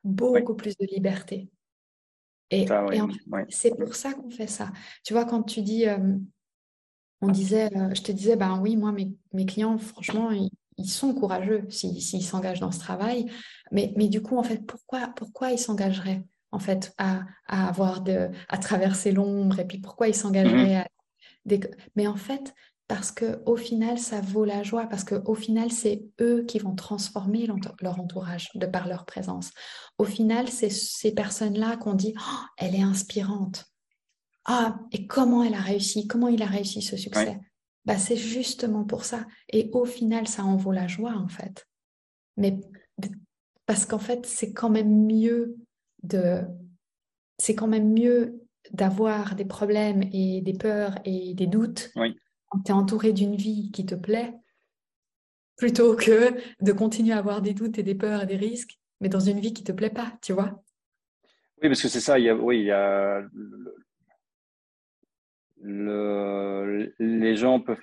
beaucoup 0.03 0.55
plus 0.55 0.77
de 0.77 0.87
liberté. 0.87 1.49
Et, 2.62 2.66
c'est 3.48 3.76
pour 3.76 3.94
ça 3.94 4.12
qu'on 4.12 4.30
fait 4.30 4.46
ça. 4.46 4.70
Tu 5.05 5.12
vois, 5.12 5.24
quand 5.24 5.42
tu 5.42 5.62
dis, 5.62 5.86
euh, 5.86 6.16
on 7.20 7.28
disait, 7.28 7.74
euh, 7.76 7.94
je 7.94 8.02
te 8.02 8.12
disais, 8.12 8.36
ben 8.36 8.61
oui, 8.61 8.76
moi, 8.76 8.92
mes, 8.92 9.12
mes 9.32 9.46
clients, 9.46 9.78
franchement, 9.78 10.30
ils, 10.30 10.50
ils 10.76 10.88
sont 10.88 11.14
courageux 11.14 11.64
s'ils 11.68 12.22
s'engagent 12.22 12.61
dans 12.61 12.72
ce 12.72 12.78
travail. 12.78 13.26
Mais, 13.72 13.92
mais 13.96 14.09
du 14.09 14.22
coup, 14.22 14.36
en 14.36 14.42
fait, 14.42 14.64
pourquoi, 14.66 15.09
pourquoi 15.16 15.50
ils 15.50 15.59
s'engageraient 15.59 16.24
en 16.52 16.59
fait, 16.59 16.94
à, 16.98 17.22
avoir 17.48 18.00
de, 18.00 18.30
à 18.48 18.59
traverser 18.59 19.12
l'ombre? 19.12 19.61
Et 19.61 19.66
puis 19.66 19.78
pourquoi 19.78 20.09
ils 20.09 20.14
s'engageraient 20.14 20.76
à 20.76 20.88
Mais 21.96 22.07
en 22.07 22.16
fait, 22.16 22.55
parce 22.87 23.12
que 23.12 23.43
au 23.47 23.57
final, 23.57 23.99
ça 23.99 24.20
vaut 24.20 24.45
la 24.45 24.62
joie, 24.62 24.87
parce 24.87 25.05
que 25.05 25.14
au 25.26 25.35
final, 25.35 25.70
c'est 25.70 26.05
eux 26.20 26.45
qui 26.47 26.59
vont 26.59 26.74
transformer 26.74 27.49
leur 27.80 28.01
entourage 28.01 28.51
de 28.55 28.66
par 28.66 28.89
leur 28.89 29.07
présence. 29.07 29.53
Au 29.99 30.05
final, 30.05 30.49
c'est 30.49 30.70
ces 30.70 31.14
personnes-là 31.14 31.76
qu'on 31.76 31.95
dit, 31.95 32.14
oh, 32.18 32.45
elle 32.59 32.74
est 32.74 32.82
inspirante. 32.82 33.64
Ah, 34.45 34.78
et 34.93 35.07
comment 35.07 35.43
elle 35.43 35.55
a 35.55 35.61
réussi 35.61 36.07
Comment 36.07 36.28
il 36.28 36.43
a 36.43 36.47
réussi 36.47 36.82
ce 36.82 36.97
succès? 36.97 37.41
Bah, 37.87 37.97
C'est 37.97 38.16
justement 38.16 38.85
pour 38.85 39.05
ça. 39.05 39.26
Et 39.49 39.70
au 39.72 39.87
final, 39.87 40.28
ça 40.28 40.45
en 40.45 40.57
vaut 40.57 40.72
la 40.72 40.87
joie, 40.87 41.14
en 41.16 41.28
fait. 41.28 41.66
Mais 42.37 42.61
parce 43.66 43.87
qu'en 43.87 43.99
fait, 43.99 44.26
c'est 44.26 44.53
quand 44.53 44.70
même 44.70 45.07
mieux 45.07 45.57
de 46.03 46.43
c'est 47.39 47.55
quand 47.55 47.66
même 47.66 47.93
mieux 47.93 48.43
d'avoir 48.70 49.35
des 49.35 49.45
problèmes 49.45 50.05
et 50.12 50.41
des 50.41 50.53
peurs 50.53 50.95
et 51.05 51.35
des 51.35 51.47
doutes 51.47 51.91
quand 52.55 52.62
tu 52.62 52.72
es 52.72 52.74
entouré 52.74 53.12
d'une 53.12 53.36
vie 53.36 53.70
qui 53.72 53.86
te 53.86 53.94
plaît 53.94 54.34
plutôt 55.57 55.94
que 55.96 56.34
de 56.61 56.72
continuer 56.72 57.12
à 57.12 57.18
avoir 57.18 57.42
des 57.42 57.55
doutes 57.55 57.78
et 57.78 57.82
des 57.82 57.94
peurs 57.94 58.22
et 58.22 58.26
des 58.26 58.36
risques 58.36 58.78
mais 59.00 59.09
dans 59.09 59.20
une 59.20 59.40
vie 59.40 59.52
qui 59.52 59.64
te 59.64 59.72
plaît 59.72 59.90
pas 59.90 60.12
tu 60.22 60.32
vois? 60.32 60.62
Oui 61.62 61.68
parce 61.68 61.82
que 61.82 61.88
c'est 61.88 62.00
ça 62.00 62.18
il 62.18 62.24
y 62.24 62.28
a 62.28 62.34
oui 62.34 62.61
il 62.61 62.66
y 62.66 62.70
a 62.70 63.22
le, 65.66 66.94
les 66.98 67.36
gens 67.36 67.59
peuvent 67.61 67.80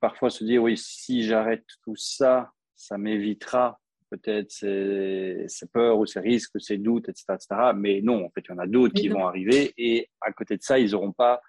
parfois 0.00 0.30
se 0.30 0.44
dire 0.44 0.62
oui 0.62 0.76
si 0.76 1.24
j'arrête 1.24 1.64
tout 1.82 1.96
ça 1.96 2.52
ça 2.76 2.98
m'évitera 2.98 3.80
peut-être 4.10 4.50
ces, 4.50 5.46
peurs 5.72 5.98
ou 5.98 6.06
ces 6.06 6.20
risques, 6.20 6.60
ces 6.60 6.78
doutes, 6.78 7.08
etc., 7.08 7.24
etc. 7.30 7.72
Mais 7.74 8.00
non, 8.02 8.24
en 8.24 8.30
fait, 8.30 8.42
il 8.48 8.52
y 8.52 8.54
en 8.54 8.58
a 8.58 8.66
d'autres 8.66 8.94
qui 8.94 9.08
vont 9.08 9.26
arriver 9.26 9.72
et 9.76 10.08
à 10.20 10.32
côté 10.32 10.56
de 10.56 10.62
ça, 10.62 10.78
ils 10.78 10.92
n'auront 10.92 11.12
pas, 11.12 11.40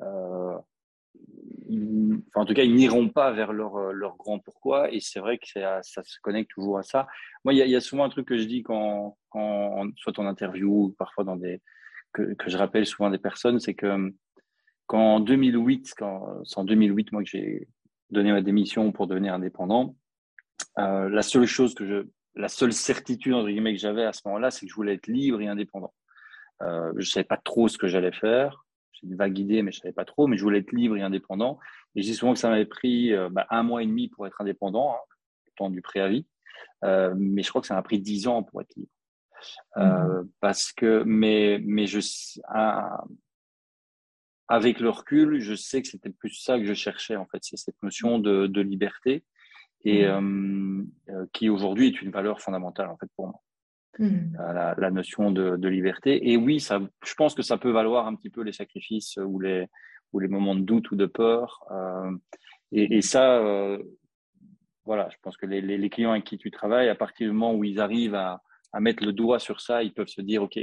euh, 0.00 0.56
en 2.34 2.44
tout 2.44 2.54
cas, 2.54 2.62
ils 2.62 2.74
n'iront 2.74 3.08
pas 3.08 3.32
vers 3.32 3.52
leur, 3.52 3.92
leur 3.92 4.16
grand 4.16 4.38
pourquoi. 4.38 4.92
Et 4.92 5.00
c'est 5.00 5.20
vrai 5.20 5.38
que 5.38 5.46
ça, 5.46 5.80
se 5.82 6.18
connecte 6.22 6.50
toujours 6.50 6.78
à 6.78 6.82
ça. 6.82 7.06
Moi, 7.44 7.54
il 7.54 7.58
y, 7.58 7.76
a, 7.76 7.80
souvent 7.80 8.04
un 8.04 8.08
truc 8.08 8.28
que 8.28 8.36
je 8.36 8.44
dis 8.44 8.62
quand, 8.62 9.16
soit 9.30 10.18
en 10.18 10.26
interview 10.26 10.94
parfois 10.98 11.24
dans 11.24 11.36
des, 11.36 11.60
que, 12.12 12.34
je 12.46 12.56
rappelle 12.56 12.86
souvent 12.86 13.10
des 13.10 13.18
personnes, 13.18 13.60
c'est 13.60 13.74
que 13.74 14.12
quand 14.86 15.16
en 15.16 15.20
2008, 15.20 15.94
quand, 15.96 16.44
c'est 16.44 16.58
en 16.58 16.64
2008, 16.64 17.12
moi, 17.12 17.22
que 17.22 17.28
j'ai 17.28 17.68
donné 18.10 18.32
ma 18.32 18.42
démission 18.42 18.92
pour 18.92 19.06
devenir 19.06 19.34
indépendant, 19.34 19.96
euh, 20.78 21.08
la 21.08 21.22
seule 21.22 21.46
chose 21.46 21.74
que 21.74 21.86
je, 21.86 22.06
la 22.36 22.48
seule 22.48 22.72
certitude 22.72 23.34
entre 23.34 23.48
guillemets 23.48 23.74
que 23.74 23.80
j'avais 23.80 24.04
à 24.04 24.12
ce 24.12 24.22
moment-là, 24.26 24.50
c'est 24.50 24.66
que 24.66 24.70
je 24.70 24.76
voulais 24.76 24.94
être 24.94 25.06
libre 25.06 25.40
et 25.40 25.48
indépendant. 25.48 25.92
Euh, 26.62 26.92
je 26.96 27.08
savais 27.08 27.24
pas 27.24 27.36
trop 27.36 27.68
ce 27.68 27.78
que 27.78 27.88
j'allais 27.88 28.12
faire. 28.12 28.63
J'ai 28.94 29.06
une 29.06 29.16
vague 29.16 29.38
idée, 29.38 29.62
mais 29.62 29.72
je 29.72 29.80
savais 29.80 29.92
pas 29.92 30.04
trop. 30.04 30.26
Mais 30.26 30.36
je 30.36 30.42
voulais 30.42 30.60
être 30.60 30.72
libre 30.72 30.96
et 30.96 31.02
indépendant. 31.02 31.58
Et 31.94 32.02
je 32.02 32.08
dis 32.08 32.14
souvent 32.14 32.32
que 32.32 32.38
ça 32.38 32.48
m'avait 32.48 32.66
pris 32.66 33.12
euh, 33.12 33.28
bah, 33.28 33.46
un 33.50 33.62
mois 33.62 33.82
et 33.82 33.86
demi 33.86 34.08
pour 34.08 34.26
être 34.26 34.40
indépendant, 34.40 34.94
hein, 34.94 35.14
le 35.46 35.52
temps 35.56 35.70
du 35.70 35.82
préavis. 35.82 36.26
Euh, 36.84 37.14
mais 37.16 37.42
je 37.42 37.48
crois 37.48 37.60
que 37.60 37.66
ça 37.66 37.74
m'a 37.74 37.82
pris 37.82 37.98
dix 38.00 38.26
ans 38.28 38.42
pour 38.42 38.60
être 38.60 38.74
libre. 38.76 38.90
Euh, 39.76 40.22
mmh. 40.22 40.28
Parce 40.40 40.72
que, 40.72 41.02
mais, 41.04 41.60
mais 41.64 41.86
je, 41.86 42.00
avec 44.48 44.80
le 44.80 44.90
recul, 44.90 45.40
je 45.40 45.54
sais 45.54 45.82
que 45.82 45.88
c'était 45.88 46.10
plus 46.10 46.30
ça 46.30 46.58
que 46.58 46.64
je 46.64 46.74
cherchais 46.74 47.16
en 47.16 47.26
fait, 47.26 47.38
c'est 47.42 47.56
cette 47.56 47.82
notion 47.82 48.18
de, 48.18 48.46
de 48.46 48.60
liberté 48.60 49.24
et 49.84 50.06
mmh. 50.06 50.86
euh, 51.10 51.12
euh, 51.12 51.26
qui 51.32 51.48
aujourd'hui 51.48 51.88
est 51.88 52.02
une 52.02 52.10
valeur 52.10 52.40
fondamentale 52.40 52.88
en 52.88 52.96
fait 52.96 53.08
pour 53.16 53.28
moi. 53.28 53.40
Mmh. 53.98 54.36
Euh, 54.40 54.52
la, 54.52 54.74
la, 54.76 54.90
notion 54.90 55.30
de, 55.30 55.56
de, 55.56 55.68
liberté. 55.68 56.30
Et 56.30 56.36
oui, 56.36 56.58
ça, 56.58 56.80
je 57.04 57.14
pense 57.14 57.34
que 57.34 57.42
ça 57.42 57.58
peut 57.58 57.70
valoir 57.70 58.06
un 58.06 58.16
petit 58.16 58.30
peu 58.30 58.42
les 58.42 58.52
sacrifices 58.52 59.16
ou 59.18 59.38
les, 59.38 59.66
ou 60.12 60.18
les 60.18 60.26
moments 60.26 60.56
de 60.56 60.62
doute 60.62 60.90
ou 60.90 60.96
de 60.96 61.06
peur. 61.06 61.64
Euh, 61.70 62.10
et, 62.72 62.96
et, 62.96 63.02
ça, 63.02 63.38
euh, 63.38 63.80
voilà, 64.84 65.08
je 65.10 65.16
pense 65.22 65.36
que 65.36 65.46
les, 65.46 65.90
clients 65.90 66.10
avec 66.10 66.24
qui 66.24 66.38
tu 66.38 66.50
travailles, 66.50 66.88
à 66.88 66.96
partir 66.96 67.28
du 67.28 67.32
moment 67.32 67.54
où 67.54 67.62
ils 67.62 67.78
arrivent 67.78 68.16
à, 68.16 68.42
à 68.72 68.80
mettre 68.80 69.04
le 69.04 69.12
doigt 69.12 69.38
sur 69.38 69.60
ça, 69.60 69.84
ils 69.84 69.94
peuvent 69.94 70.08
se 70.08 70.22
dire, 70.22 70.42
OK, 70.42 70.58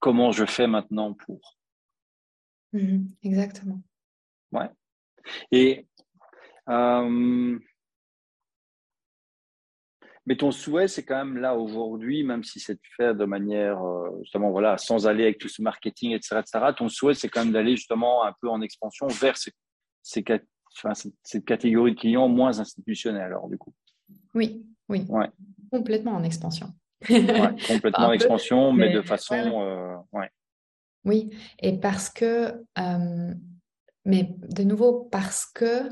comment 0.00 0.32
je 0.32 0.46
fais 0.46 0.66
maintenant 0.66 1.14
pour? 1.14 1.58
Mhm, 2.72 3.10
exactement. 3.22 3.80
Ouais. 4.52 4.68
Et 5.52 5.86
euh, 6.68 7.58
mais 10.28 10.36
ton 10.36 10.50
souhait, 10.50 10.88
c'est 10.88 11.04
quand 11.06 11.24
même 11.24 11.38
là 11.38 11.56
aujourd'hui, 11.56 12.22
même 12.22 12.44
si 12.44 12.60
c'est 12.60 12.74
de 12.74 12.80
faire 12.98 13.14
de 13.14 13.24
manière, 13.24 13.82
euh, 13.82 14.10
justement, 14.20 14.50
voilà, 14.50 14.76
sans 14.76 15.06
aller 15.06 15.22
avec 15.22 15.38
tout 15.38 15.48
ce 15.48 15.62
marketing, 15.62 16.12
etc., 16.12 16.40
etc. 16.40 16.66
Ton 16.76 16.90
souhait, 16.90 17.14
c'est 17.14 17.30
quand 17.30 17.42
même 17.42 17.54
d'aller 17.54 17.76
justement 17.76 18.24
un 18.26 18.34
peu 18.42 18.50
en 18.50 18.60
expansion 18.60 19.06
vers 19.06 19.38
ces, 19.38 19.52
ces, 20.02 20.22
cette 21.22 21.44
catégorie 21.46 21.94
de 21.94 21.98
clients 21.98 22.28
moins 22.28 22.60
institutionnels, 22.60 23.22
alors 23.22 23.48
du 23.48 23.56
coup. 23.56 23.72
Oui, 24.34 24.66
oui. 24.90 25.06
Ouais. 25.08 25.30
Complètement 25.72 26.12
en 26.12 26.22
expansion. 26.22 26.74
complètement 27.06 28.08
en 28.08 28.12
expansion, 28.12 28.70
mais, 28.74 28.92
de 28.92 29.00
façon. 29.00 29.62
Euh, 29.62 29.96
ouais. 30.12 30.28
Oui, 31.06 31.30
et 31.58 31.78
parce 31.80 32.10
que, 32.10 32.52
euh, 32.78 33.34
mais 34.04 34.36
de 34.42 34.62
nouveau, 34.62 35.08
parce 35.10 35.46
que 35.46 35.88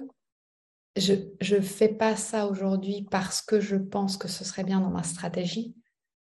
je 0.96 1.56
ne 1.56 1.60
fais 1.60 1.88
pas 1.88 2.16
ça 2.16 2.46
aujourd'hui 2.46 3.06
parce 3.10 3.42
que 3.42 3.60
je 3.60 3.76
pense 3.76 4.16
que 4.16 4.28
ce 4.28 4.44
serait 4.44 4.64
bien 4.64 4.80
dans 4.80 4.90
ma 4.90 5.02
stratégie. 5.02 5.74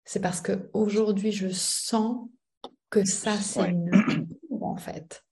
C'est 0.06 0.22
parce 0.22 0.42
qu'aujourd'hui, 0.42 1.32
je 1.32 1.50
sens 1.50 2.28
que 2.90 3.06
ça, 3.06 3.36
c'est 3.38 3.70
une 3.70 4.28
en 4.62 4.78
fait. 4.78 5.24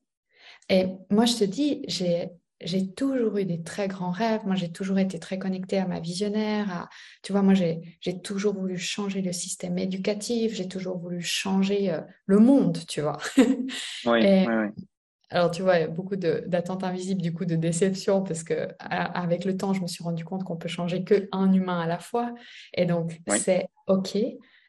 Et 0.70 0.88
moi, 1.10 1.26
je 1.26 1.38
te 1.38 1.44
dis, 1.44 1.84
j'ai 1.88 2.30
j'ai 2.62 2.92
toujours 2.92 3.38
eu 3.38 3.46
des 3.46 3.64
très 3.64 3.88
grands 3.88 4.12
rêves. 4.12 4.42
Moi, 4.46 4.56
j'ai 4.56 4.70
toujours 4.72 5.00
été 5.00 5.18
très 5.18 5.40
connectée 5.40 5.78
à 5.78 5.88
ma 5.88 6.02
visionnaire. 6.02 6.70
À, 6.70 6.90
tu 7.24 7.32
vois, 7.32 7.42
moi, 7.42 7.54
j'ai 7.54 8.22
toujours 8.22 8.54
voulu 8.54 8.78
changer 8.78 9.22
le 9.22 9.32
système 9.32 9.78
éducatif. 9.78 10.54
J'ai 10.54 10.68
toujours 10.68 10.98
voulu 10.98 11.22
changer 11.22 11.90
euh, 11.90 12.02
le 12.26 12.40
monde, 12.40 12.80
tu 12.88 13.00
vois. 13.02 13.18
Oui, 13.38 14.20
oui, 14.22 14.46
oui. 14.48 14.86
Alors, 15.32 15.52
tu 15.52 15.62
vois, 15.62 15.78
il 15.78 15.82
y 15.82 15.84
a 15.84 15.88
beaucoup 15.88 16.16
d'attentes 16.16 16.84
invisibles, 16.84 17.22
du 17.22 17.34
coup, 17.34 17.46
de 17.46 17.56
déception, 17.56 18.24
parce 18.24 18.44
que 18.44 18.70
avec 18.80 19.46
le 19.46 19.56
temps, 19.56 19.74
je 19.74 19.82
me 19.82 19.88
suis 19.88 20.04
rendu 20.04 20.26
compte 20.26 20.44
qu'on 20.44 20.58
peut 20.58 20.70
changer 20.70 21.04
qu'un 21.04 21.54
humain 21.54 21.80
à 21.80 21.88
la 21.88 22.00
fois. 22.00 22.34
Et 22.74 22.86
donc, 22.86 23.22
c'est 23.38 23.68
OK. 23.88 24.18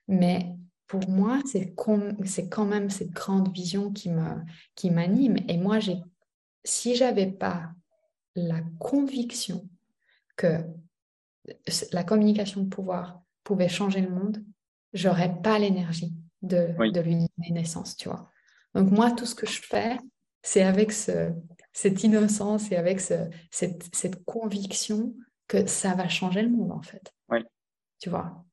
Mais 0.09 0.55
pour 0.87 1.09
moi, 1.09 1.41
c'est 1.47 1.75
quand 1.75 2.65
même 2.67 2.91
cette 2.91 3.11
grande 3.11 3.53
vision 3.53 3.91
qui 3.91 4.11
m'anime. 4.11 5.37
Qui 5.37 5.45
et 5.49 5.57
moi, 5.57 5.79
si 6.65 6.95
j'avais 6.95 7.31
pas 7.31 7.71
la 8.35 8.61
conviction 8.79 9.67
que 10.37 10.59
la 11.93 12.05
communication 12.05 12.63
de 12.63 12.69
pouvoir 12.69 13.23
pouvait 13.45 13.69
changer 13.69 14.03
le 14.03 14.11
monde, 14.11 14.45
j'aurais 14.93 15.41
pas 15.41 15.59
l'énergie 15.59 16.13
de, 16.43 16.75
de 16.91 17.01
lui 17.01 17.15
donner 17.15 17.51
naissance, 17.51 17.97
tu 17.97 18.09
vois. 18.09 18.31
Donc 18.75 18.91
moi, 18.91 19.11
tout 19.11 19.27
ce 19.27 19.35
que 19.35 19.47
je 19.47 19.61
fais, 19.63 19.97
c'est 20.43 20.63
avec 20.63 20.93
ce, 20.93 21.33
cette 21.73 22.03
innocence 22.03 22.71
et 22.73 22.77
avec 22.77 23.01
ce, 23.01 23.29
cette, 23.51 23.95
cette, 23.95 24.25
conviction 24.25 25.15
que 25.49 25.67
ça 25.67 25.95
va 25.95 26.09
changer 26.09 26.43
le 26.43 26.51
monde, 26.51 26.73
en 26.73 26.83
fait. 26.83 27.13
Oui. 27.29 27.41
Tu 27.99 28.11
vois? 28.11 28.45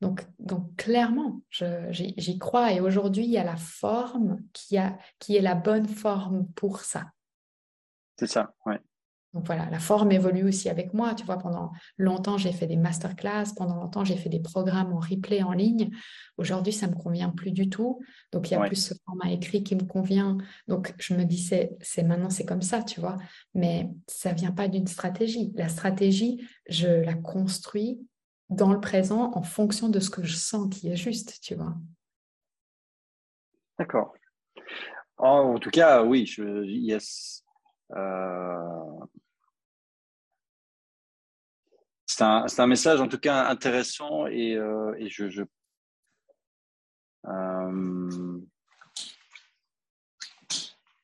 Donc, 0.00 0.26
donc, 0.38 0.76
clairement, 0.76 1.40
j'y 1.50 2.38
crois. 2.38 2.72
Et 2.72 2.80
aujourd'hui, 2.80 3.24
il 3.24 3.30
y 3.30 3.38
a 3.38 3.44
la 3.44 3.56
forme 3.56 4.40
qui, 4.52 4.76
a, 4.76 4.98
qui 5.18 5.36
est 5.36 5.40
la 5.42 5.54
bonne 5.54 5.88
forme 5.88 6.46
pour 6.54 6.80
ça. 6.80 7.04
C'est 8.18 8.26
ça, 8.26 8.54
oui. 8.66 8.74
Donc 9.36 9.44
voilà, 9.44 9.68
la 9.68 9.78
forme 9.78 10.12
évolue 10.12 10.44
aussi 10.44 10.70
avec 10.70 10.94
moi. 10.94 11.14
Tu 11.14 11.26
vois, 11.26 11.36
pendant 11.36 11.70
longtemps, 11.98 12.38
j'ai 12.38 12.52
fait 12.52 12.66
des 12.66 12.78
masterclass, 12.78 13.52
pendant 13.54 13.76
longtemps, 13.76 14.02
j'ai 14.02 14.16
fait 14.16 14.30
des 14.30 14.40
programmes 14.40 14.94
en 14.94 14.98
replay 14.98 15.42
en 15.42 15.52
ligne. 15.52 15.90
Aujourd'hui, 16.38 16.72
ça 16.72 16.86
ne 16.86 16.92
me 16.92 16.96
convient 16.96 17.28
plus 17.28 17.50
du 17.52 17.68
tout. 17.68 18.00
Donc, 18.32 18.50
il 18.50 18.54
y 18.54 18.56
a 18.56 18.64
plus 18.64 18.76
ce 18.76 18.94
format 19.04 19.30
écrit 19.30 19.62
qui 19.62 19.76
me 19.76 19.82
convient. 19.82 20.38
Donc, 20.68 20.94
je 20.96 21.12
me 21.12 21.24
dis, 21.24 21.36
c'est 21.36 22.02
maintenant, 22.02 22.30
c'est 22.30 22.46
comme 22.46 22.62
ça, 22.62 22.82
tu 22.82 22.98
vois. 22.98 23.18
Mais 23.52 23.90
ça 24.08 24.32
ne 24.32 24.38
vient 24.38 24.52
pas 24.52 24.68
d'une 24.68 24.86
stratégie. 24.86 25.52
La 25.54 25.68
stratégie, 25.68 26.42
je 26.70 26.88
la 26.88 27.12
construis 27.12 28.00
dans 28.48 28.72
le 28.72 28.80
présent 28.80 29.32
en 29.34 29.42
fonction 29.42 29.90
de 29.90 30.00
ce 30.00 30.08
que 30.08 30.22
je 30.22 30.34
sens 30.34 30.74
qui 30.74 30.88
est 30.88 30.96
juste, 30.96 31.42
tu 31.42 31.54
vois. 31.56 31.74
D'accord. 33.78 34.14
en 35.18 35.58
tout 35.58 35.68
cas, 35.68 36.02
oui, 36.02 36.24
je, 36.24 36.64
yes. 36.64 37.42
Euh, 37.94 39.06
c'est 42.16 42.24
un, 42.24 42.46
un, 42.56 42.66
message 42.66 42.98
en 43.02 43.08
tout 43.08 43.18
cas 43.18 43.46
intéressant 43.46 44.26
et, 44.26 44.54
euh, 44.56 44.94
et 44.96 45.10
je, 45.10 45.28
je 45.28 45.42
euh, 47.26 48.40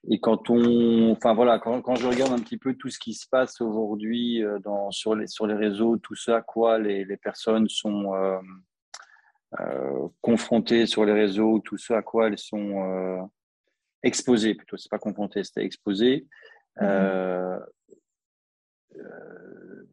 et 0.08 0.18
quand 0.20 0.48
on, 0.48 1.12
enfin 1.12 1.34
voilà, 1.34 1.58
quand, 1.58 1.82
quand, 1.82 1.96
je 1.96 2.06
regarde 2.06 2.32
un 2.32 2.38
petit 2.38 2.56
peu 2.56 2.72
tout 2.74 2.88
ce 2.88 2.98
qui 2.98 3.12
se 3.12 3.28
passe 3.28 3.60
aujourd'hui 3.60 4.42
euh, 4.42 4.58
dans 4.60 4.90
sur 4.90 5.14
les 5.14 5.26
sur 5.26 5.46
les 5.46 5.54
réseaux, 5.54 5.98
tout 5.98 6.14
ce 6.14 6.30
à 6.30 6.40
quoi 6.40 6.78
les, 6.78 7.04
les 7.04 7.16
personnes 7.18 7.68
sont 7.68 8.14
euh, 8.14 10.08
confrontées 10.22 10.86
sur 10.86 11.04
les 11.04 11.12
réseaux, 11.12 11.58
tout 11.58 11.76
ce 11.76 11.92
à 11.92 12.00
quoi 12.00 12.28
elles 12.28 12.38
sont 12.38 13.30
exposées 14.02 14.54
plutôt, 14.54 14.78
c'est 14.78 14.90
pas 14.90 14.98
confrontées, 14.98 15.44
c'était 15.44 15.64
exposées. 15.64 16.26
Mm-hmm 16.80 17.60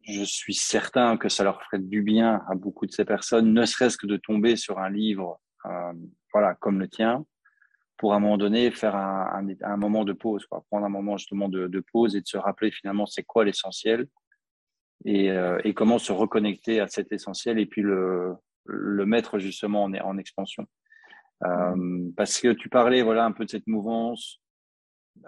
je 0.04 0.22
suis 0.22 0.54
certain 0.54 1.16
que 1.16 1.28
ça 1.28 1.44
leur 1.44 1.62
ferait 1.64 1.78
du 1.78 2.02
bien 2.02 2.42
à 2.48 2.54
beaucoup 2.54 2.86
de 2.86 2.92
ces 2.92 3.04
personnes, 3.04 3.52
ne 3.52 3.64
serait-ce 3.64 3.96
que 3.96 4.06
de 4.06 4.16
tomber 4.16 4.56
sur 4.56 4.78
un 4.78 4.90
livre, 4.90 5.40
euh, 5.66 5.92
voilà, 6.32 6.54
comme 6.54 6.78
le 6.78 6.88
tien, 6.88 7.24
pour 7.96 8.14
à 8.14 8.16
un 8.16 8.20
moment 8.20 8.38
donné 8.38 8.70
faire 8.70 8.96
un, 8.96 9.46
un, 9.62 9.76
moment 9.76 10.04
de 10.04 10.12
pause, 10.12 10.46
quoi. 10.46 10.64
prendre 10.70 10.86
un 10.86 10.90
moment 10.90 11.18
justement 11.18 11.48
de, 11.48 11.66
de, 11.66 11.84
pause 11.92 12.16
et 12.16 12.22
de 12.22 12.26
se 12.26 12.38
rappeler 12.38 12.70
finalement 12.70 13.04
c'est 13.04 13.24
quoi 13.24 13.44
l'essentiel 13.44 14.06
et, 15.04 15.30
euh, 15.30 15.60
et, 15.64 15.74
comment 15.74 15.98
se 15.98 16.12
reconnecter 16.12 16.80
à 16.80 16.88
cet 16.88 17.12
essentiel 17.12 17.58
et 17.58 17.66
puis 17.66 17.82
le, 17.82 18.34
le 18.64 19.04
mettre 19.04 19.38
justement 19.38 19.84
en, 19.84 19.92
en 19.92 20.16
expansion. 20.16 20.66
Euh, 21.44 22.10
parce 22.16 22.38
que 22.38 22.52
tu 22.52 22.68
parlais 22.68 23.02
voilà 23.02 23.24
un 23.24 23.32
peu 23.32 23.44
de 23.44 23.50
cette 23.50 23.66
mouvance 23.66 24.40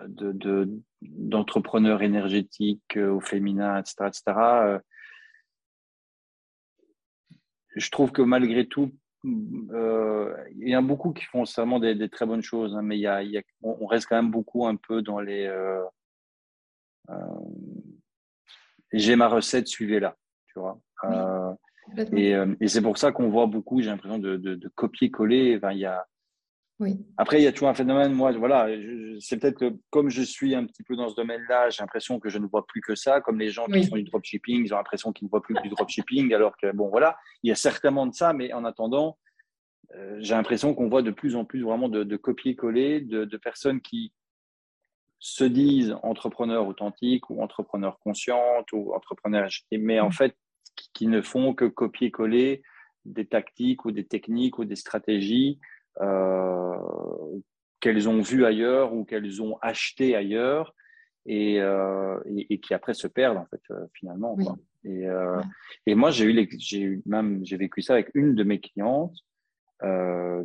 de, 0.06 0.68
d'entrepreneurs 1.02 2.02
énergétiques 2.02 2.96
euh, 2.96 3.10
au 3.10 3.20
féminin, 3.20 3.78
etc., 3.78 3.94
etc. 4.06 4.22
Euh, 4.38 4.78
je 7.74 7.90
trouve 7.90 8.12
que 8.12 8.22
malgré 8.22 8.66
tout, 8.66 8.92
euh, 9.24 10.34
il 10.56 10.68
y 10.68 10.74
a 10.74 10.82
beaucoup 10.82 11.12
qui 11.12 11.24
font 11.24 11.44
vraiment 11.44 11.78
des, 11.78 12.08
très 12.08 12.26
bonnes 12.26 12.42
choses, 12.42 12.76
hein, 12.76 12.82
mais 12.82 12.98
il 12.98 13.00
y, 13.00 13.06
a, 13.06 13.22
il 13.22 13.30
y 13.30 13.38
a, 13.38 13.42
on 13.62 13.86
reste 13.86 14.06
quand 14.06 14.16
même 14.16 14.30
beaucoup 14.30 14.66
un 14.66 14.76
peu 14.76 15.00
dans 15.00 15.20
les. 15.20 15.46
Euh, 15.46 15.84
J'ai 18.92 19.16
ma 19.16 19.28
recette, 19.28 19.68
suivez-la, 19.68 20.16
tu 20.48 20.58
vois. 20.58 20.80
et, 22.16 22.34
et 22.60 22.68
c'est 22.68 22.82
pour 22.82 22.98
ça 22.98 23.12
qu'on 23.12 23.30
voit 23.30 23.46
beaucoup, 23.46 23.80
j'ai 23.80 23.90
l'impression 23.90 24.18
de, 24.18 24.36
de, 24.36 24.54
de 24.54 24.68
copier-coller. 24.68 25.56
Enfin, 25.56 25.72
il 25.72 25.78
y 25.78 25.86
a, 25.86 26.06
après, 27.16 27.40
il 27.40 27.44
y 27.44 27.46
a 27.46 27.52
toujours 27.52 27.68
un 27.68 27.74
phénomène. 27.74 28.12
Moi, 28.12 28.32
voilà, 28.32 28.68
c'est 29.20 29.38
peut-être 29.38 29.58
que 29.58 29.74
comme 29.90 30.10
je 30.10 30.22
suis 30.22 30.54
un 30.54 30.64
petit 30.64 30.82
peu 30.82 30.96
dans 30.96 31.08
ce 31.08 31.14
domaine-là, 31.14 31.70
j'ai 31.70 31.82
l'impression 31.82 32.18
que 32.18 32.28
je 32.28 32.38
ne 32.38 32.46
vois 32.46 32.66
plus 32.66 32.80
que 32.80 32.94
ça. 32.94 33.20
Comme 33.20 33.38
les 33.38 33.50
gens 33.50 33.66
qui 33.66 33.86
font 33.86 33.96
du 33.96 34.04
dropshipping, 34.04 34.64
ils 34.64 34.74
ont 34.74 34.76
l'impression 34.76 35.12
qu'ils 35.12 35.26
ne 35.26 35.30
voient 35.30 35.42
plus 35.42 35.54
que 35.54 35.62
du 35.62 35.68
dropshipping, 35.68 36.32
alors 36.34 36.56
que 36.56 36.72
bon, 36.72 36.88
voilà, 36.88 37.16
il 37.42 37.48
y 37.48 37.52
a 37.52 37.56
certainement 37.56 38.06
de 38.06 38.14
ça, 38.14 38.32
mais 38.32 38.52
en 38.52 38.64
attendant, 38.64 39.18
euh, 39.94 40.16
j'ai 40.20 40.34
l'impression 40.34 40.74
qu'on 40.74 40.88
voit 40.88 41.02
de 41.02 41.10
plus 41.10 41.36
en 41.36 41.44
plus 41.44 41.62
vraiment 41.62 41.88
de, 41.88 42.16
copier-coller 42.16 43.00
de, 43.00 43.36
personnes 43.36 43.80
qui 43.80 44.12
se 45.18 45.44
disent 45.44 45.94
entrepreneurs 46.02 46.66
authentiques 46.66 47.30
ou 47.30 47.42
entrepreneurs 47.42 47.98
conscientes 48.00 48.72
ou 48.72 48.92
entrepreneurs, 48.94 49.48
mais 49.72 50.00
en 50.00 50.10
fait, 50.10 50.36
qui 50.94 51.06
ne 51.06 51.20
font 51.20 51.54
que 51.54 51.66
copier-coller 51.66 52.62
des 53.04 53.26
tactiques 53.26 53.84
ou 53.84 53.92
des 53.92 54.06
techniques 54.06 54.58
ou 54.58 54.64
des 54.64 54.76
stratégies 54.76 55.58
qu'elles 57.82 58.08
ont 58.08 58.20
vu 58.20 58.46
ailleurs 58.46 58.94
ou 58.94 59.04
qu'elles 59.04 59.42
ont 59.42 59.58
acheté 59.60 60.14
ailleurs 60.16 60.74
et, 61.26 61.60
euh, 61.60 62.18
et, 62.26 62.58
qui 62.60 62.74
après 62.74 62.94
se 62.94 63.08
perdent 63.08 63.36
en 63.36 63.46
fait 63.46 63.60
euh, 63.70 63.86
finalement. 63.92 64.36
Et, 64.84 65.04
et, 65.86 65.94
moi 65.94 66.10
j'ai 66.10 66.24
eu, 66.24 67.02
même 67.06 67.44
j'ai 67.44 67.56
vécu 67.56 67.82
ça 67.82 67.94
avec 67.94 68.10
une 68.14 68.34
de 68.34 68.44
mes 68.44 68.60
clientes 68.60 69.16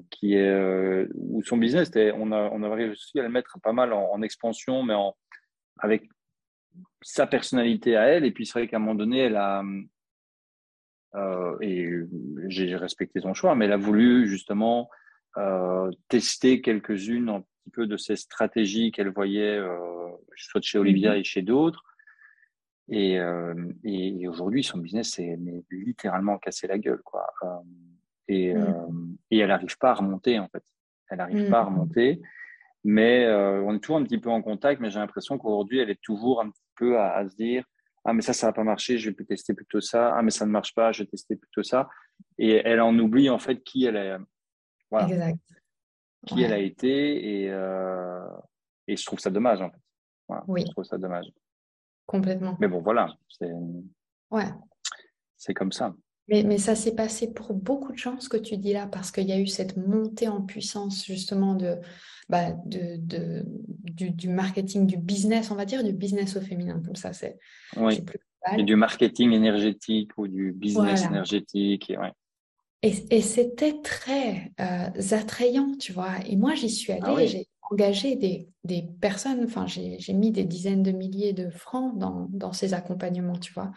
qui 0.10 0.34
est 0.34 1.08
où 1.14 1.44
son 1.44 1.58
business 1.58 1.90
était, 1.90 2.12
on 2.12 2.32
a 2.32 2.50
on 2.52 2.64
a 2.64 2.74
réussi 2.74 3.20
à 3.20 3.24
le 3.24 3.30
mettre 3.30 3.60
pas 3.62 3.72
mal 3.72 3.94
en, 3.94 4.22
expansion 4.22 4.84
mais 4.84 4.96
en 4.96 5.16
avec 5.80 6.10
sa 7.02 7.28
personnalité 7.28 7.96
à 7.96 8.06
elle. 8.06 8.26
Et 8.26 8.32
puis 8.32 8.46
c'est 8.46 8.60
vrai 8.60 8.68
qu'à 8.68 8.78
un 8.78 8.80
moment 8.80 8.96
donné 8.96 9.20
elle 9.20 9.38
a 9.38 9.64
et 11.62 11.90
j'ai 12.48 12.76
respecté 12.76 13.22
son 13.22 13.34
choix 13.34 13.56
mais 13.56 13.66
elle 13.66 13.72
a 13.72 13.78
voulu 13.78 14.28
justement 14.28 14.90
euh, 14.92 15.07
tester 16.08 16.62
quelques-unes 16.62 17.30
un 17.30 17.42
petit 17.42 17.70
peu 17.72 17.88
de 17.88 17.98
ces 17.98 18.16
stratégies 18.16 18.92
qu'elle 18.92 19.10
voyait, 19.10 19.58
euh, 19.58 20.10
soit 20.36 20.62
chez 20.62 20.78
Olivia 20.78 21.12
mhm. 21.12 21.18
et 21.20 21.24
chez 21.24 21.42
d'autres. 21.42 21.84
Et, 22.90 23.20
euh, 23.20 23.54
et, 23.84 24.28
aujourd'hui, 24.28 24.64
son 24.64 24.78
business 24.78 25.12
s'est 25.12 25.38
littéralement 25.70 26.38
cassé 26.38 26.68
la 26.68 26.78
gueule. 26.78 27.02
Quoi. 27.04 27.28
et, 28.28 28.54
mhm. 28.54 29.18
et 29.32 29.40
elle 29.40 29.50
n'arrive 29.50 29.78
pas 29.78 29.92
à 29.92 29.96
remonter, 29.96 30.40
en 30.40 30.48
fait. 30.48 30.64
Elle 31.10 31.18
n'arrive 31.18 31.50
pas 31.50 31.60
à 31.60 31.64
mhm. 31.64 31.74
remonter. 31.74 32.22
Mais 32.84 33.26
euh, 33.26 33.62
on 33.64 33.76
est 33.76 33.80
toujours 33.80 33.98
un 33.98 34.04
petit 34.04 34.20
peu 34.20 34.30
en 34.30 34.42
contact, 34.42 34.80
mais 34.80 34.90
j'ai 34.90 35.00
l'impression 35.00 35.38
qu'aujourd'hui, 35.38 35.80
elle 35.80 35.90
est 35.90 36.02
toujours 36.02 36.42
un 36.42 36.50
petit 36.50 36.64
peu 36.76 36.98
à, 36.98 37.28
se 37.28 37.36
dire 37.36 37.66
Ah, 38.06 38.14
mais 38.14 38.22
ça, 38.22 38.32
ça 38.32 38.48
n'a 38.48 38.54
pas 38.54 38.64
marché, 38.64 38.98
je 38.98 39.10
vais 39.10 39.26
tester 39.26 39.54
plutôt 39.54 39.82
ça. 39.82 40.14
Ah, 40.16 40.22
mais 40.22 40.32
ça 40.32 40.46
ne 40.46 40.52
marche 40.52 40.74
pas, 40.74 40.94
je 40.94 41.04
vais 41.04 41.08
tester 41.08 41.36
plutôt 41.36 41.64
ça. 41.64 41.90
Et 42.38 42.62
elle 42.64 42.80
en 42.80 42.98
oublie 42.98 43.30
en 43.30 43.40
fait 43.40 43.62
qui 43.64 43.86
elle 43.86 43.98
est. 43.98 44.16
Voilà. 44.92 45.08
Exact. 45.08 45.40
Qui 46.26 46.44
elle 46.44 46.54
a 46.54 46.60
été. 46.60 47.44
Et, 47.44 47.50
euh, 47.52 48.28
et 48.88 48.96
je 48.96 49.06
trouve 49.06 49.20
ça 49.20 49.30
dommage, 49.30 49.62
en 49.62 49.70
fait. 49.70 50.42
oui. 50.48 50.64
Je 50.66 50.72
trouve 50.72 50.86
ça 50.86 50.98
dommage. 50.98 51.28
Complètement. 52.06 52.58
Mais 52.60 52.68
bon, 52.68 52.82
voilà. 52.82 53.14
C'est 53.28 53.52
ouais. 54.32 54.46
c'est 55.36 55.54
comme 55.54 55.72
ça. 55.72 55.94
Mais, 56.30 56.44
mais 56.44 56.58
ça 56.58 56.76
s'est 56.76 56.96
passé 56.96 57.34
pour 57.34 57.54
beaucoup 57.54 57.94
de 57.94 57.98
gens, 57.98 58.20
ce 58.20 58.28
que 58.28 58.38
tu 58.38 58.58
dis 58.58 58.74
là, 58.74 58.88
parce 58.88 59.12
qu'il 59.12 59.28
y 59.28 59.32
a 59.32 59.40
eu 59.40 59.48
cette 59.48 59.78
montée 59.78 60.28
en 60.28 60.42
puissance, 60.42 61.06
justement, 61.06 61.56
de, 61.56 61.78
bah, 62.28 62.52
de, 62.66 62.98
de 62.98 63.46
du, 63.48 64.12
du, 64.12 64.28
marketing, 64.28 64.86
du 64.86 64.98
business, 64.98 65.52
on 65.52 65.56
va 65.56 65.66
dire, 65.66 65.84
du 65.84 65.94
business 65.94 66.36
au 66.36 66.42
féminin. 66.42 66.82
Comme 66.86 66.96
ça, 66.96 67.14
c'est 67.14 67.38
oui. 67.78 68.04
Et 68.58 68.64
du 68.64 68.76
marketing 68.76 69.32
énergétique 69.32 70.12
ou 70.18 70.28
du 70.28 70.54
business 70.54 71.06
énergétique. 71.06 71.90
Et, 71.90 71.98
ouais. 71.98 72.12
Et, 72.84 72.94
et 73.10 73.22
c'était 73.22 73.82
très 73.82 74.52
euh, 74.60 74.90
attrayant, 75.12 75.76
tu 75.78 75.94
vois. 75.94 76.20
Et 76.28 76.36
moi, 76.36 76.56
j'y 76.56 76.70
suis 76.70 76.94
allée, 76.94 77.04
ah 77.06 77.26
j'ai 77.26 77.48
engagé 77.72 78.16
des, 78.16 78.50
des 78.64 78.84
personnes, 79.02 79.44
enfin, 79.44 79.66
j'ai 79.68 80.14
mis 80.14 80.32
des 80.32 80.44
dizaines 80.44 80.84
de 80.84 80.92
milliers 80.92 81.34
de 81.34 81.50
francs 81.50 81.98
dans, 81.98 82.28
dans 82.30 82.54
ces 82.54 82.74
accompagnements, 82.74 83.38
tu 83.40 83.54
vois. 83.54 83.72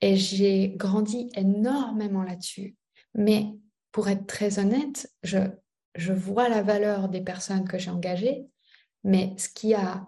Et 0.00 0.16
j'ai 0.16 0.70
grandi 0.70 1.28
énormément 1.34 2.24
là-dessus. 2.24 2.76
Mais 3.14 3.46
pour 3.92 4.08
être 4.08 4.26
très 4.26 4.58
honnête, 4.58 5.10
je, 5.22 5.38
je 5.94 6.12
vois 6.12 6.48
la 6.48 6.62
valeur 6.62 7.08
des 7.08 7.20
personnes 7.20 7.68
que 7.68 7.78
j'ai 7.78 7.90
engagées, 7.90 8.46
mais 9.04 9.34
ce 9.36 9.48
qui 9.48 9.74
a 9.74 10.06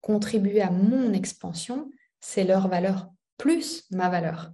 contribué 0.00 0.60
à 0.62 0.70
mon 0.70 1.12
expansion, 1.12 1.90
c'est 2.20 2.44
leur 2.44 2.68
valeur 2.68 3.10
plus 3.36 3.84
ma 3.90 4.08
valeur. 4.08 4.52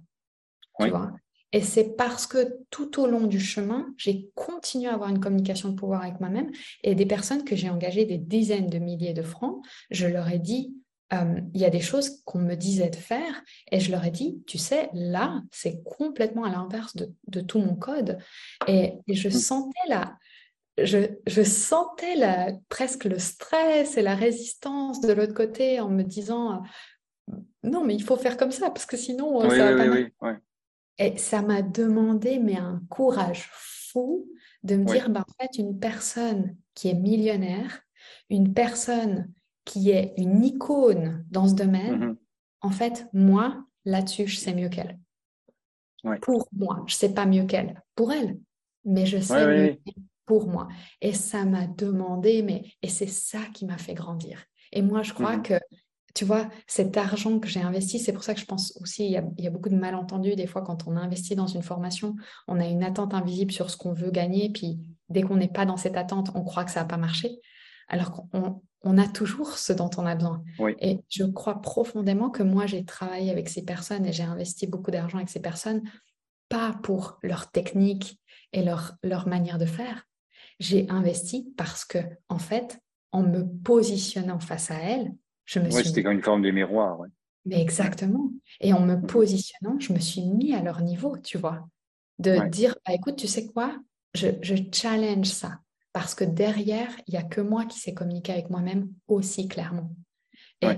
Tu 0.79 0.89
vois 0.89 1.11
et 1.53 1.61
c'est 1.61 1.95
parce 1.97 2.27
que 2.27 2.59
tout 2.69 3.01
au 3.01 3.07
long 3.07 3.27
du 3.27 3.39
chemin, 3.39 3.93
j'ai 3.97 4.29
continué 4.35 4.89
à 4.89 4.93
avoir 4.93 5.09
une 5.09 5.19
communication 5.19 5.69
de 5.69 5.75
pouvoir 5.75 6.03
avec 6.03 6.19
moi-même 6.19 6.49
et 6.83 6.95
des 6.95 7.05
personnes 7.05 7.43
que 7.43 7.55
j'ai 7.55 7.69
engagées 7.69 8.05
des 8.05 8.17
dizaines 8.17 8.69
de 8.69 8.79
milliers 8.79 9.13
de 9.13 9.21
francs, 9.21 9.61
je 9.89 10.07
leur 10.07 10.29
ai 10.29 10.39
dit, 10.39 10.73
euh, 11.13 11.41
il 11.53 11.59
y 11.59 11.65
a 11.65 11.69
des 11.69 11.81
choses 11.81 12.21
qu'on 12.23 12.39
me 12.39 12.55
disait 12.55 12.89
de 12.89 12.95
faire 12.95 13.43
et 13.69 13.81
je 13.81 13.91
leur 13.91 14.05
ai 14.05 14.11
dit, 14.11 14.41
tu 14.47 14.57
sais, 14.57 14.89
là, 14.93 15.41
c'est 15.51 15.83
complètement 15.83 16.45
à 16.45 16.51
l'inverse 16.51 16.95
de, 16.95 17.41
tout 17.41 17.59
mon 17.59 17.75
code. 17.75 18.17
Et, 18.67 18.93
je 19.09 19.27
mm. 19.27 19.31
sentais 19.31 19.87
là, 19.89 20.17
je, 20.77 21.43
sentais 21.43 22.15
la, 22.15 22.53
presque 22.69 23.03
le 23.03 23.19
stress 23.19 23.97
et 23.97 24.01
la 24.01 24.15
résistance 24.15 25.01
de 25.01 25.11
l'autre 25.11 25.33
côté 25.33 25.81
en 25.81 25.89
me 25.89 26.03
disant, 26.03 26.63
non, 27.63 27.83
mais 27.83 27.93
il 27.93 28.03
faut 28.03 28.15
faire 28.15 28.37
comme 28.37 28.51
ça 28.51 28.69
parce 28.69 28.85
que 28.85 28.95
sinon, 28.95 29.41
ça 29.49 29.73
va 29.73 30.07
pas 30.17 30.37
Et 30.97 31.17
ça 31.17 31.41
m'a 31.41 31.61
demandé, 31.61 32.39
mais 32.39 32.57
un 32.57 32.81
courage 32.89 33.49
fou 33.51 34.27
de 34.63 34.75
me 34.75 34.85
dire, 34.85 35.09
bah, 35.09 35.25
en 35.27 35.43
fait, 35.43 35.57
une 35.57 35.79
personne 35.79 36.55
qui 36.75 36.89
est 36.89 36.93
millionnaire, 36.93 37.81
une 38.29 38.53
personne 38.53 39.31
qui 39.65 39.91
est 39.91 40.13
une 40.17 40.43
icône 40.43 41.25
dans 41.29 41.47
ce 41.47 41.53
domaine, 41.53 41.99
mm-hmm. 41.99 42.17
en 42.61 42.69
fait, 42.71 43.07
moi, 43.13 43.65
là-dessus, 43.85 44.27
je 44.27 44.37
sais 44.37 44.53
mieux 44.53 44.69
qu'elle. 44.69 44.99
Pour 46.21 46.47
moi, 46.51 46.83
je 46.87 46.95
sais 46.95 47.13
pas 47.13 47.25
mieux 47.25 47.45
qu'elle. 47.45 47.81
Pour 47.95 48.11
elle, 48.11 48.39
mais 48.85 49.05
je 49.05 49.19
sais 49.19 49.47
mieux 49.47 49.77
pour 50.25 50.47
moi. 50.47 50.67
Et 51.01 51.13
ça 51.13 51.45
m'a 51.45 51.67
demandé, 51.67 52.41
mais 52.41 52.63
et 52.81 52.87
c'est 52.87 53.07
ça 53.07 53.39
qui 53.53 53.65
m'a 53.65 53.77
fait 53.77 53.93
grandir. 53.93 54.45
Et 54.71 54.81
moi, 54.81 55.03
je 55.03 55.13
crois 55.13 55.37
mm-hmm. 55.37 55.59
que, 55.59 55.59
tu 56.13 56.25
vois, 56.25 56.49
cet 56.67 56.97
argent 56.97 57.39
que 57.39 57.47
j'ai 57.47 57.61
investi, 57.61 57.99
c'est 57.99 58.13
pour 58.13 58.23
ça 58.23 58.33
que 58.33 58.39
je 58.39 58.45
pense 58.45 58.77
aussi, 58.81 59.05
il 59.05 59.11
y, 59.11 59.17
a, 59.17 59.23
il 59.37 59.43
y, 59.43 59.47
a, 59.47 59.49
beaucoup 59.49 59.69
de 59.69 59.75
malentendus 59.75 60.35
des 60.35 60.47
fois 60.47 60.61
quand 60.61 60.87
on 60.87 60.95
investit 60.95 61.35
dans 61.35 61.47
une 61.47 61.63
formation, 61.63 62.15
on 62.47 62.59
a 62.59 62.65
une 62.65 62.83
attente 62.83 63.13
invisible 63.13 63.51
sur 63.51 63.69
ce 63.69 63.77
qu'on 63.77 63.93
veut 63.93 64.11
gagner, 64.11 64.49
puis 64.49 64.79
dès 65.09 65.21
qu'on 65.21 65.37
n'est 65.37 65.47
pas 65.47 65.65
dans 65.65 65.77
cette 65.77 65.97
attente, 65.97 66.29
on 66.35 66.43
croit 66.43 66.65
que 66.65 66.71
ça 66.71 66.81
n'a 66.81 66.85
pas 66.85 66.97
marché. 66.97 67.39
Alors 67.87 68.11
qu'on 68.11 68.61
on 68.83 68.97
a 68.97 69.07
toujours 69.07 69.57
ce 69.57 69.73
dont 69.73 69.89
on 69.97 70.05
a 70.05 70.15
besoin. 70.15 70.43
Et 70.79 70.99
je 71.09 71.23
crois 71.23 71.61
profondément 71.61 72.29
que 72.29 72.43
moi, 72.43 72.65
j'ai 72.65 72.83
travaillé 72.83 73.29
avec 73.31 73.49
ces 73.49 73.63
personnes 73.63 74.05
et 74.05 74.13
j'ai 74.13 74.23
investi 74.23 74.65
beaucoup 74.65 74.91
d'argent 74.91 75.17
avec 75.17 75.29
ces 75.29 75.41
personnes, 75.41 75.83
pas 76.49 76.73
pour 76.81 77.19
leur 77.21 77.51
technique 77.51 78.19
et 78.53 78.63
leur, 78.63 78.95
leur 79.03 79.27
manière 79.27 79.59
de 79.59 79.65
faire. 79.65 80.07
J'ai 80.59 80.89
investi 80.89 81.53
parce 81.57 81.85
que, 81.85 81.99
en 82.27 82.39
fait, 82.39 82.79
en 83.11 83.23
me 83.23 83.43
positionnant 83.43 84.39
face 84.39 84.71
à 84.71 84.75
elles, 84.75 85.11
je 85.45 85.59
me 85.59 85.69
suis. 85.69 85.85
C'était 85.85 86.03
comme 86.03 86.13
une 86.13 86.23
forme 86.23 86.41
de 86.41 86.51
miroir. 86.51 86.99
Mais 87.45 87.61
exactement. 87.61 88.31
Et 88.59 88.73
en 88.73 88.81
me 88.81 88.95
mm-hmm. 88.95 89.05
positionnant, 89.07 89.79
je 89.79 89.93
me 89.93 89.99
suis 89.99 90.21
mis 90.21 90.53
à 90.53 90.61
leur 90.61 90.81
niveau, 90.81 91.17
tu 91.17 91.37
vois. 91.37 91.67
De 92.19 92.47
dire, 92.49 92.75
bah, 92.85 92.93
écoute, 92.93 93.15
tu 93.15 93.27
sais 93.27 93.47
quoi, 93.47 93.75
je, 94.13 94.27
je 94.41 94.55
challenge 94.71 95.25
ça 95.25 95.59
parce 95.93 96.15
que 96.15 96.23
derrière, 96.23 96.89
il 97.07 97.13
n'y 97.13 97.17
a 97.17 97.23
que 97.23 97.41
moi 97.41 97.65
qui 97.65 97.79
sais 97.79 97.93
communiquer 97.93 98.33
avec 98.33 98.49
moi-même 98.49 98.89
aussi 99.07 99.47
clairement. 99.47 99.91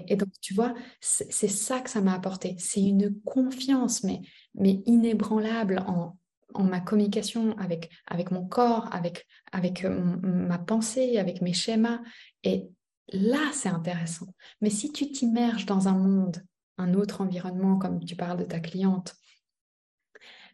Et, 0.07 0.16
donc, 0.16 0.30
tu 0.39 0.53
vois, 0.53 0.74
c'est 1.01 1.49
ça 1.49 1.82
que 1.82 1.89
ça 1.89 1.99
m'a 1.99 2.14
apporté. 2.14 2.55
C'est 2.57 2.82
une 2.82 3.20
confiance, 3.26 4.03
mais, 4.03 4.22
mais 4.55 4.82
inébranlable 4.86 5.84
en, 5.86 6.18
en 6.53 6.64
ma 6.64 6.80
communication 6.80 7.57
avec, 7.57 7.89
avec 8.07 8.32
mon 8.32 8.47
corps, 8.47 8.88
avec, 8.93 9.28
avec 9.51 9.84
euh, 9.84 10.18
ma 10.22 10.57
pensée, 10.57 11.18
avec 11.18 11.41
mes 11.41 11.51
schémas. 11.51 11.99
Et 12.45 12.70
là, 13.12 13.51
c'est 13.54 13.70
intéressant. 13.70 14.28
Mais 14.62 14.70
si 14.70 14.91
tu 14.91 15.12
t'immerges 15.12 15.66
dans 15.66 15.88
un 15.88 15.97
monde, 15.97 16.43
un 16.78 16.93
autre 16.93 17.22
environnement, 17.22 17.78
comme 17.78 18.04
tu 18.04 18.16
parles 18.16 18.39
de 18.39 18.45
ta 18.45 18.60
cliente, 18.60 19.16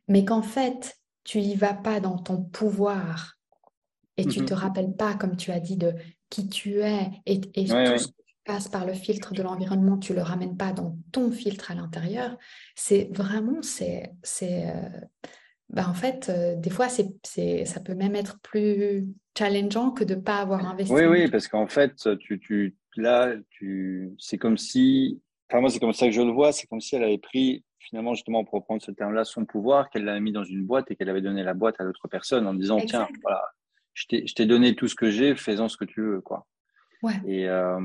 mais 0.08 0.26
qu'en 0.26 0.42
fait, 0.42 0.98
tu 1.24 1.40
y 1.40 1.56
vas 1.56 1.74
pas 1.74 2.00
dans 2.00 2.18
ton 2.18 2.42
pouvoir, 2.42 3.40
et 4.18 4.26
tu 4.26 4.42
ne 4.42 4.46
te 4.46 4.54
mhm. 4.54 4.60
rappelles 4.60 4.96
pas, 4.96 5.14
comme 5.14 5.38
tu 5.38 5.52
as 5.52 5.62
dit, 5.62 5.78
de 5.78 5.94
qui 6.30 6.50
tu 6.50 6.82
es 6.82 7.10
et, 7.26 7.40
tout 7.40 7.48
ce 7.56 8.08
qui 8.08 8.36
passe 8.44 8.68
par 8.68 8.86
le 8.86 8.94
filtre 8.94 9.34
de 9.34 9.42
l'environnement, 9.42 9.98
tu 9.98 10.14
le 10.14 10.22
ramènes 10.22 10.58
pas 10.58 10.74
dans 10.74 10.98
ton 11.12 11.32
filtre 11.32 11.72
à 11.72 11.76
l'intérieur, 11.76 12.38
c'est 12.76 13.10
vraiment, 13.14 13.62
c'est, 13.62 14.12
c'est, 14.22 14.70
euh, 14.70 14.90
bah, 15.70 15.88
en 15.88 15.94
fait, 15.94 16.30
euh, 16.30 16.56
des 16.56 16.70
fois, 16.70 16.90
c'est, 16.90 17.10
c'est, 17.24 17.66
ça 17.66 17.80
peut 17.80 17.94
même 17.94 18.16
être 18.16 18.40
plus 18.42 19.08
challengeant 19.38 19.92
que 19.92 20.04
de 20.04 20.16
ne 20.16 20.22
pas 20.22 20.38
avoir 20.38 20.66
investi. 20.68 20.94
Oui, 20.94 21.06
oui, 21.06 21.30
parce 21.30 21.48
qu'en 21.48 21.68
fait, 21.68 21.94
tu, 22.20 22.40
tu, 22.40 22.76
là, 22.96 23.34
tu, 23.50 24.14
c'est 24.18 24.38
comme 24.38 24.58
si, 24.58 25.22
enfin, 25.50 25.62
moi, 25.62 25.70
c'est 25.70 25.80
comme 25.80 25.94
ça 25.94 26.08
que 26.08 26.12
je 26.12 26.22
le 26.22 26.32
vois, 26.32 26.52
c'est 26.52 26.68
comme 26.68 26.82
si 26.82 26.96
elle 26.96 27.04
avait 27.04 27.20
pris 27.20 27.64
finalement, 27.80 28.14
justement, 28.14 28.44
pour 28.44 28.56
reprendre 28.56 28.82
ce 28.82 28.92
terme-là, 28.92 29.24
son 29.24 29.46
pouvoir, 29.46 29.90
qu'elle 29.90 30.04
l'avait 30.04 30.20
mis 30.20 30.32
dans 30.32 30.44
une 30.44 30.64
boîte 30.64 30.92
et 30.92 30.96
qu'elle 30.96 31.10
avait 31.10 31.22
donné 31.22 31.44
la 31.44 31.54
boîte 31.54 31.80
à 31.80 31.84
l'autre 31.84 32.08
personne 32.08 32.46
en 32.46 32.54
disant, 32.54 32.78
tiens, 32.86 33.08
voilà, 33.24 33.44
je 33.94 34.34
t'ai 34.34 34.46
donné 34.46 34.76
tout 34.76 34.88
ce 34.88 34.96
que 34.96 35.10
j'ai, 35.10 35.36
fais-en 35.36 35.68
ce 35.68 35.78
que 35.78 35.86
tu 35.86 36.02
veux, 36.02 36.22
quoi. 36.22 36.46
Ouais. 37.02 37.20
Et, 37.26 37.48
euh, 37.48 37.80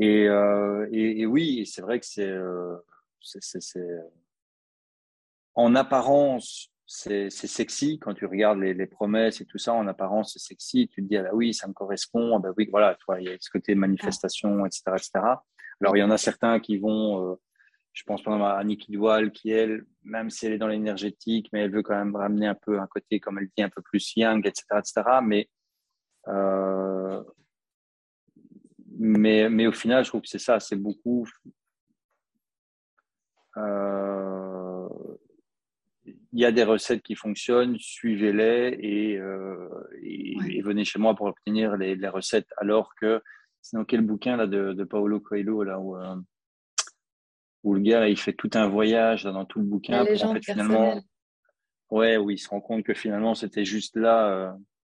euh, 0.00 0.88
et, 0.90 1.20
et, 1.20 1.26
oui, 1.26 1.66
c'est 1.66 1.82
vrai 1.82 2.00
que 2.00 2.06
c'est, 2.06 2.26
euh, 2.26 2.76
en 5.54 5.74
apparence, 5.74 6.70
c'est 6.86 7.30
sexy 7.30 7.98
quand 7.98 8.14
tu 8.14 8.26
regardes 8.26 8.58
les, 8.58 8.74
les, 8.74 8.86
promesses 8.86 9.40
et 9.40 9.46
tout 9.46 9.58
ça. 9.58 9.72
En 9.72 9.86
apparence, 9.86 10.32
c'est 10.34 10.40
sexy. 10.40 10.88
Tu 10.88 11.02
te 11.02 11.08
dis, 11.08 11.16
ah 11.16 11.22
bah 11.22 11.30
oui, 11.32 11.54
ça 11.54 11.66
me 11.68 11.72
correspond. 11.72 12.36
Ah 12.36 12.38
bah 12.38 12.50
oui, 12.56 12.68
voilà, 12.70 12.96
il 13.18 13.24
y 13.24 13.28
a 13.28 13.36
ce 13.40 13.50
côté 13.50 13.74
manifestation, 13.74 14.66
etc., 14.66 14.82
etc. 14.96 15.10
Alors, 15.80 15.96
il 15.96 16.00
y 16.00 16.02
en 16.02 16.10
a 16.10 16.18
certains 16.18 16.60
qui 16.60 16.78
vont 16.78 17.38
je 17.92 18.04
pense 18.04 18.22
par 18.22 18.34
exemple 18.34 18.50
à 18.50 18.56
Annie 18.56 18.78
Kidwal, 18.78 19.32
qui 19.32 19.50
elle, 19.50 19.84
même 20.02 20.30
si 20.30 20.46
elle 20.46 20.54
est 20.54 20.58
dans 20.58 20.68
l'énergétique, 20.68 21.50
mais 21.52 21.60
elle 21.60 21.72
veut 21.72 21.82
quand 21.82 21.96
même 21.96 22.16
ramener 22.16 22.46
un 22.46 22.54
peu 22.54 22.80
un 22.80 22.86
côté, 22.86 23.20
comme 23.20 23.38
elle 23.38 23.48
dit, 23.56 23.62
un 23.62 23.68
peu 23.68 23.82
plus 23.82 24.16
yang, 24.16 24.44
etc., 24.46 24.64
etc. 24.78 25.02
Mais, 25.22 25.50
euh, 26.28 27.22
mais, 28.98 29.50
mais 29.50 29.66
au 29.66 29.72
final, 29.72 30.04
je 30.04 30.08
trouve 30.08 30.22
que 30.22 30.28
c'est 30.28 30.38
ça, 30.38 30.58
c'est 30.58 30.76
beaucoup. 30.76 31.28
Euh, 33.58 34.01
il 36.32 36.40
y 36.40 36.44
a 36.44 36.52
des 36.52 36.64
recettes 36.64 37.02
qui 37.02 37.14
fonctionnent, 37.14 37.76
suivez-les 37.78 38.78
et, 38.80 39.18
euh, 39.18 39.68
et, 40.02 40.62
venez 40.62 40.84
chez 40.84 40.98
moi 40.98 41.14
pour 41.14 41.26
obtenir 41.26 41.76
les, 41.76 41.94
les 41.94 42.08
recettes. 42.08 42.48
Alors 42.56 42.94
que 43.00 43.22
c'est 43.60 43.76
dans 43.76 43.84
quel 43.84 44.00
bouquin 44.00 44.36
là 44.36 44.46
de, 44.46 44.72
de 44.72 44.84
Paolo 44.84 45.20
Coelho 45.20 45.62
là 45.62 45.78
où 45.78 45.96
où 47.62 47.74
le 47.74 47.80
gars, 47.80 48.08
il 48.08 48.18
fait 48.18 48.32
tout 48.32 48.50
un 48.54 48.66
voyage 48.66 49.24
dans 49.24 49.44
tout 49.44 49.60
le 49.60 49.66
bouquin. 49.66 50.04
pour, 50.04 50.24
en 50.24 50.34
fait, 50.34 50.44
finalement, 50.44 51.00
ouais, 51.90 52.16
où 52.16 52.30
il 52.30 52.38
se 52.38 52.48
rend 52.48 52.60
compte 52.60 52.84
que 52.84 52.94
finalement, 52.94 53.34
c'était 53.34 53.64
juste 53.64 53.96
là 53.96 54.28
euh, 54.28 54.52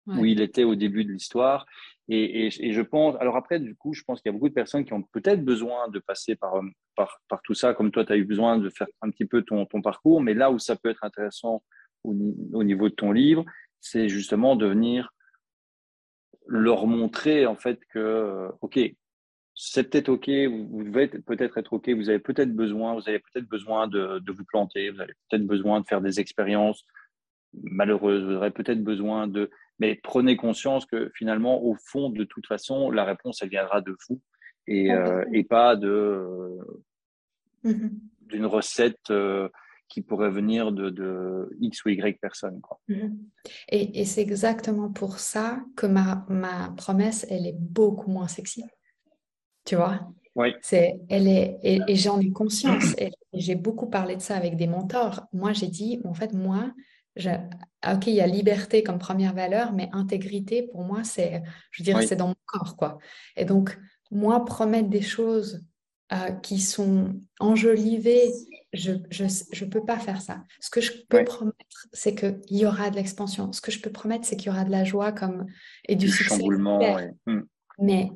où 0.07 0.25
il 0.25 0.41
était 0.41 0.63
au 0.63 0.75
début 0.75 1.03
de 1.03 1.11
l'histoire. 1.11 1.65
Et, 2.09 2.49
je 2.49 2.81
pense, 2.81 3.15
alors 3.19 3.35
après, 3.35 3.59
du 3.59 3.75
coup, 3.75 3.93
je 3.93 4.01
pense 4.03 4.21
qu'il 4.21 4.29
y 4.29 4.31
a 4.31 4.33
beaucoup 4.33 4.47
de 4.47 4.53
personnes 4.53 4.85
qui 4.85 4.93
ont 4.93 5.03
peut-être 5.03 5.43
besoin 5.43 5.89
de 5.89 5.99
passer 5.99 6.35
par, 6.35 6.55
euh, 6.55 6.63
par, 6.95 7.19
par, 7.27 7.41
tout 7.41 7.53
ça, 7.53 7.73
comme 7.73 7.91
toi, 7.91 8.05
tu 8.05 8.13
as 8.13 8.17
eu 8.17 8.23
besoin 8.23 8.57
de 8.57 8.69
faire 8.69 8.87
un 9.01 9.09
petit 9.09 9.25
peu 9.25 9.41
ton, 9.41 9.65
ton 9.65 9.81
parcours. 9.81 10.21
Mais 10.21 10.33
là 10.33 10.49
où 10.49 10.57
ça 10.57 10.77
peut 10.77 10.89
être 10.89 11.03
intéressant 11.03 11.61
au, 12.05 12.15
au 12.53 12.63
niveau 12.63 12.87
de 12.87 12.95
ton 12.95 13.11
livre, 13.11 13.43
c'est 13.81 14.07
justement 14.07 14.55
de 14.55 14.67
venir 14.67 15.13
leur 16.47 16.87
montrer 16.87 17.45
en 17.45 17.55
fait 17.55 17.79
que, 17.93 18.47
ok, 18.61 18.79
c'est 19.53 19.89
peut-être 19.89 20.09
ok, 20.09 20.29
vous, 20.29 20.83
devez 20.83 21.07
peut-être 21.07 21.57
être 21.57 21.73
ok, 21.73 21.89
vous 21.89 22.09
avez 22.09 22.19
peut-être 22.19 22.55
besoin, 22.55 22.93
vous 22.93 23.09
avez 23.09 23.19
peut-être 23.19 23.47
besoin 23.49 23.87
de, 23.87 24.19
de, 24.19 24.31
vous 24.31 24.45
planter, 24.45 24.91
vous 24.91 25.01
avez 25.01 25.13
peut-être 25.29 25.45
besoin 25.45 25.81
de 25.81 25.87
faire 25.87 25.99
des 25.99 26.19
expériences 26.19 26.85
malheureuses, 27.53 28.23
vous 28.23 28.35
aurez 28.35 28.51
peut-être 28.51 28.83
besoin 28.83 29.27
de, 29.27 29.49
mais 29.79 29.95
prenez 29.95 30.35
conscience 30.35 30.85
que 30.85 31.11
finalement, 31.15 31.63
au 31.63 31.75
fond, 31.75 32.09
de 32.09 32.23
toute 32.23 32.47
façon, 32.47 32.89
la 32.91 33.03
réponse, 33.03 33.41
elle 33.41 33.49
viendra 33.49 33.81
de 33.81 33.95
vous 34.07 34.19
et, 34.67 34.91
euh, 34.91 35.23
et 35.31 35.43
pas 35.43 35.75
de 35.75 36.57
mm-hmm. 37.63 37.91
d'une 38.21 38.45
recette 38.45 39.11
euh, 39.11 39.49
qui 39.87 40.01
pourrait 40.01 40.31
venir 40.31 40.71
de, 40.71 40.89
de, 40.89 41.55
X 41.61 41.85
ou 41.85 41.89
Y 41.89 42.19
personne. 42.19 42.59
Quoi. 42.61 42.79
Mm-hmm. 42.89 43.17
Et, 43.69 44.01
et 44.01 44.05
c'est 44.05 44.21
exactement 44.21 44.91
pour 44.91 45.19
ça 45.19 45.63
que 45.75 45.85
ma, 45.85 46.25
ma 46.27 46.73
promesse, 46.75 47.25
elle 47.29 47.45
est 47.45 47.57
beaucoup 47.57 48.11
moins 48.11 48.27
sexy. 48.27 48.63
Tu 49.63 49.75
vois? 49.75 49.99
Oui. 50.35 50.53
C'est, 50.61 50.99
elle 51.09 51.27
est, 51.27 51.59
et, 51.63 51.81
et 51.87 51.95
j'en 51.95 52.19
ai 52.19 52.31
conscience. 52.31 52.95
et 52.97 53.11
j'ai 53.33 53.55
beaucoup 53.55 53.87
parlé 53.87 54.15
de 54.15 54.21
ça 54.21 54.35
avec 54.35 54.55
des 54.55 54.67
mentors. 54.67 55.25
Moi, 55.33 55.53
j'ai 55.53 55.67
dit, 55.67 55.99
en 56.03 56.13
fait, 56.13 56.33
moi, 56.33 56.71
ok, 57.17 58.07
il 58.07 58.13
y 58.13 58.21
a 58.21 58.27
liberté 58.27 58.83
comme 58.83 58.99
première 58.99 59.33
valeur, 59.33 59.73
mais 59.73 59.89
intégrité, 59.91 60.63
pour 60.63 60.83
moi, 60.83 61.03
c'est, 61.03 61.43
je 61.71 61.83
dirais, 61.83 62.05
c'est 62.05 62.15
dans 62.15 62.29
mon 62.29 62.35
corps, 62.45 62.75
quoi. 62.75 62.97
Et 63.35 63.45
donc, 63.45 63.77
moi, 64.11 64.43
promettre 64.45 64.89
des 64.89 65.01
choses 65.01 65.65
euh, 66.13 66.31
qui 66.31 66.59
sont 66.59 67.19
enjolivées, 67.39 68.31
je 68.73 68.91
ne 68.91 68.97
je, 69.09 69.25
je 69.51 69.65
peux 69.65 69.83
pas 69.83 69.99
faire 69.99 70.21
ça. 70.21 70.43
Ce 70.59 70.69
que 70.69 70.81
je 70.81 70.93
peux 71.09 71.23
promettre, 71.23 71.57
c'est 71.91 72.15
qu'il 72.15 72.57
y 72.57 72.65
aura 72.65 72.89
de 72.89 72.95
l'expansion. 72.95 73.51
Ce 73.51 73.61
que 73.61 73.71
je 73.71 73.81
peux 73.81 73.91
promettre, 73.91 74.25
c'est 74.25 74.37
qu'il 74.37 74.47
y 74.47 74.49
aura 74.49 74.63
de 74.63 74.71
la 74.71 74.83
joie 74.83 75.11
comme, 75.11 75.45
et 75.87 75.95
du, 75.95 76.09
succès. 76.09 76.37
Chamboulement, 76.37 76.79
hmm. 77.25 77.41
Mais 77.79 78.11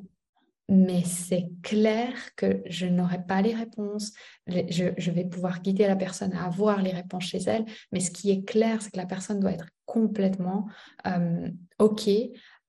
mais 0.70 1.04
c'est 1.04 1.50
clair 1.64 2.14
que 2.36 2.62
je 2.66 2.86
n'aurai 2.86 3.22
pas 3.26 3.42
les 3.42 3.54
réponses. 3.54 4.14
Je, 4.48 5.12
vais 5.12 5.26
pouvoir 5.26 5.62
guider 5.62 5.86
la 5.86 5.96
personne 5.96 6.34
à 6.34 6.46
avoir 6.46 6.82
les 6.82 6.92
réponses 6.92 7.26
chez 7.26 7.40
elle, 7.40 7.66
mais 7.92 8.00
ce 8.00 8.12
qui 8.12 8.32
est 8.32 8.44
clair, 8.44 8.82
c'est 8.82 8.92
que 8.92 8.98
la 8.98 9.06
personne 9.06 9.40
doit 9.40 9.52
être 9.52 9.68
complètement 9.86 10.68
euh, 11.08 11.50
OK 11.80 12.10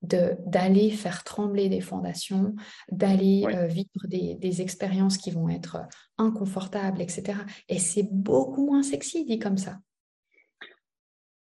d'aller 0.03 0.90
faire 0.90 1.22
trembler 1.22 1.68
des 1.68 1.80
fondations, 1.80 2.57
d'aller 2.90 3.45
euh, 3.47 3.66
vivre 3.66 4.09
des, 4.09 4.34
des, 4.34 4.61
expériences 4.61 5.16
qui 5.16 5.30
vont 5.30 5.49
être 5.49 5.78
inconfortables, 6.18 7.01
etc. 7.01 7.38
Et 7.68 7.78
c'est 7.78 8.09
beaucoup 8.11 8.66
moins 8.66 8.82
sexy 8.82 9.24
dit 9.24 9.38
comme 9.38 9.59
ça. 9.59 9.78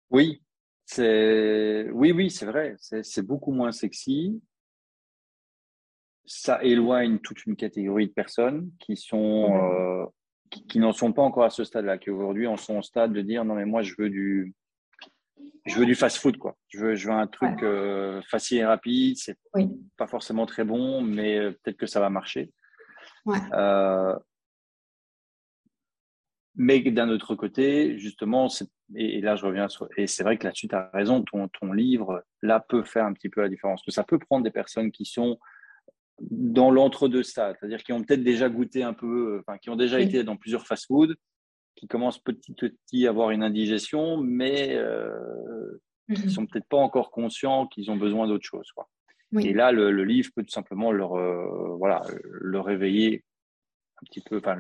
Oui, 0.10 0.44
c'est 0.86 1.90
oui, 1.92 2.12
oui, 2.12 2.30
c'est 2.30 2.46
vrai. 2.46 2.76
C'est 2.80 3.26
beaucoup 3.26 3.54
moins 3.54 3.72
sexy 3.72 4.42
ça 6.26 6.64
éloigne 6.64 7.20
toute 7.20 7.46
une 7.46 7.56
catégorie 7.56 8.08
de 8.08 8.14
personnes 8.14 8.72
qui 8.80 8.96
sont 8.96 9.50
euh, 9.54 10.06
qui, 10.50 10.80
n'en 10.80 10.94
sont 10.94 11.12
pas 11.12 11.22
encore 11.22 11.44
à 11.44 11.50
ce 11.50 11.64
stade-là, 11.64 11.98
qui 11.98 12.10
aujourd'hui 12.10 12.48
en 12.48 12.58
sont 12.58 12.78
au 12.78 12.82
stade 12.82 13.14
de 13.14 13.22
dire 13.22 13.44
non 13.44 13.56
mais 13.56 13.66
moi 13.66 13.82
je 13.82 13.94
veux 13.98 14.10
du 14.10 14.54
je 15.66 15.76
veux 15.76 15.86
du 15.86 15.96
fast-food 15.96 16.38
quoi. 16.38 16.58
Je 16.68 16.80
veux 16.80 16.96
je 16.96 17.08
veux 17.08 17.14
un 17.14 17.28
truc 17.28 17.64
euh, 17.64 18.22
facile 18.30 18.60
et 18.60 18.66
rapide. 18.66 19.18
C'est 19.18 19.38
pas 19.98 20.08
forcément 20.08 20.46
très 20.46 20.64
bon, 20.64 21.02
mais 21.02 21.38
euh, 21.38 21.52
peut-être 21.52 21.78
que 21.78 21.88
ça 21.88 22.00
va 22.00 22.10
marcher. 22.10 22.52
mais 26.56 26.82
d'un 26.82 27.10
autre 27.10 27.36
côté, 27.36 27.98
justement, 27.98 28.48
et, 28.96 29.22
là 29.22 29.36
je 29.36 29.46
reviens 29.46 29.70
sur, 29.70 29.88
et 29.98 30.08
c'est 30.08 30.24
vrai 30.24 30.38
que 30.38 30.44
là-dessus 30.44 30.68
tu 30.68 30.76
as 30.76 30.90
raison, 30.94 31.24
ton, 31.24 31.48
ton 31.48 31.74
livre 31.74 32.24
là 32.42 32.60
peut 32.60 32.84
faire 32.84 33.06
un 33.06 33.14
petit 33.14 33.30
peu 33.30 33.42
la 33.42 33.50
différence. 33.50 33.82
Que 33.84 33.92
ça 33.92 34.04
peut 34.04 34.20
prendre 34.20 34.44
des 34.44 34.52
personnes 34.52 34.92
qui 34.92 35.06
sont 35.06 35.40
dans 36.32 36.72
l'entre-deux 36.72 37.24
stades, 37.24 37.56
c'est-à-dire 37.60 37.84
qui 37.84 37.94
ont 37.94 38.04
peut-être 38.04 38.24
déjà 38.24 38.50
goûté 38.50 38.84
un 38.84 38.94
peu, 38.94 39.40
enfin, 39.40 39.58
qui 39.58 39.70
ont 39.70 39.76
déjà 39.76 40.00
été 40.00 40.24
dans 40.24 40.38
plusieurs 40.38 40.66
fast-foods, 40.68 41.16
qui 41.76 41.88
commencent 41.88 42.20
petit 42.20 42.52
à 42.52 42.70
petit 42.70 43.08
à 43.08 43.10
avoir 43.10 43.32
une 43.32 43.44
indigestion, 43.44 44.18
mais 44.18 44.76
euh, 44.76 45.82
qui 46.14 46.24
mhm. 46.24 46.30
sont 46.30 46.46
peut-être 46.46 46.68
pas 46.68 46.78
encore 46.78 47.12
conscients 47.12 47.68
qu'ils 47.68 47.90
ont 47.92 47.98
besoin 47.98 48.28
d'autre 48.28 48.46
chose. 48.46 48.72
Quoi. 48.76 48.90
Et 49.40 49.54
là, 49.54 49.72
le, 49.72 50.04
livre 50.04 50.30
peut 50.36 50.44
tout 50.44 50.52
simplement 50.52 50.92
leur, 50.92 51.18
euh, 51.18 51.76
voilà, 51.78 52.04
leur 52.24 52.66
réveiller 52.66 53.24
un 54.02 54.06
petit 54.06 54.22
peu, 54.22 54.38
enfin, 54.38 54.56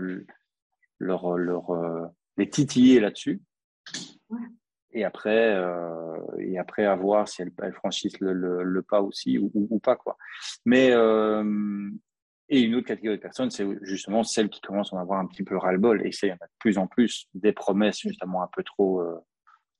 leur, 0.97 1.37
leur, 1.37 1.69
euh, 1.69 2.07
les 2.37 2.49
titiller 2.49 2.99
là-dessus. 2.99 3.41
Ouais 4.29 4.39
et 4.93 5.03
après 5.03 5.55
euh, 5.55 6.17
et 6.39 6.57
après 6.57 6.85
à 6.85 6.95
voir 6.95 7.27
si 7.27 7.41
elles, 7.41 7.73
franchissent 7.73 8.19
le, 8.19 8.33
le, 8.33 8.81
pas 8.81 9.01
aussi 9.01 9.37
ou, 9.37 9.51
ou, 9.53 9.79
pas 9.79 9.95
quoi. 9.95 10.17
Mais 10.65 10.91
euh, 10.91 11.89
et 12.49 12.61
une 12.61 12.75
autre 12.75 12.87
catégorie 12.87 13.17
de 13.17 13.21
personnes 13.21 13.51
c'est 13.51 13.65
justement 13.81 14.23
celles 14.23 14.49
qui 14.49 14.61
commencent 14.61 14.93
à 14.93 14.97
en 14.97 14.99
avoir 14.99 15.19
un 15.19 15.27
petit 15.27 15.43
peu 15.43 15.57
ras 15.57 15.71
le 15.71 15.79
bol 15.79 16.05
et 16.05 16.11
c'est 16.11 16.29
de 16.29 16.37
plus 16.59 16.77
en 16.77 16.87
plus 16.87 17.27
des 17.33 17.51
promesses 17.51 17.99
justement 17.99 18.43
un 18.43 18.49
peu 18.55 18.63
trop 18.63 19.01
euh, 19.01 19.19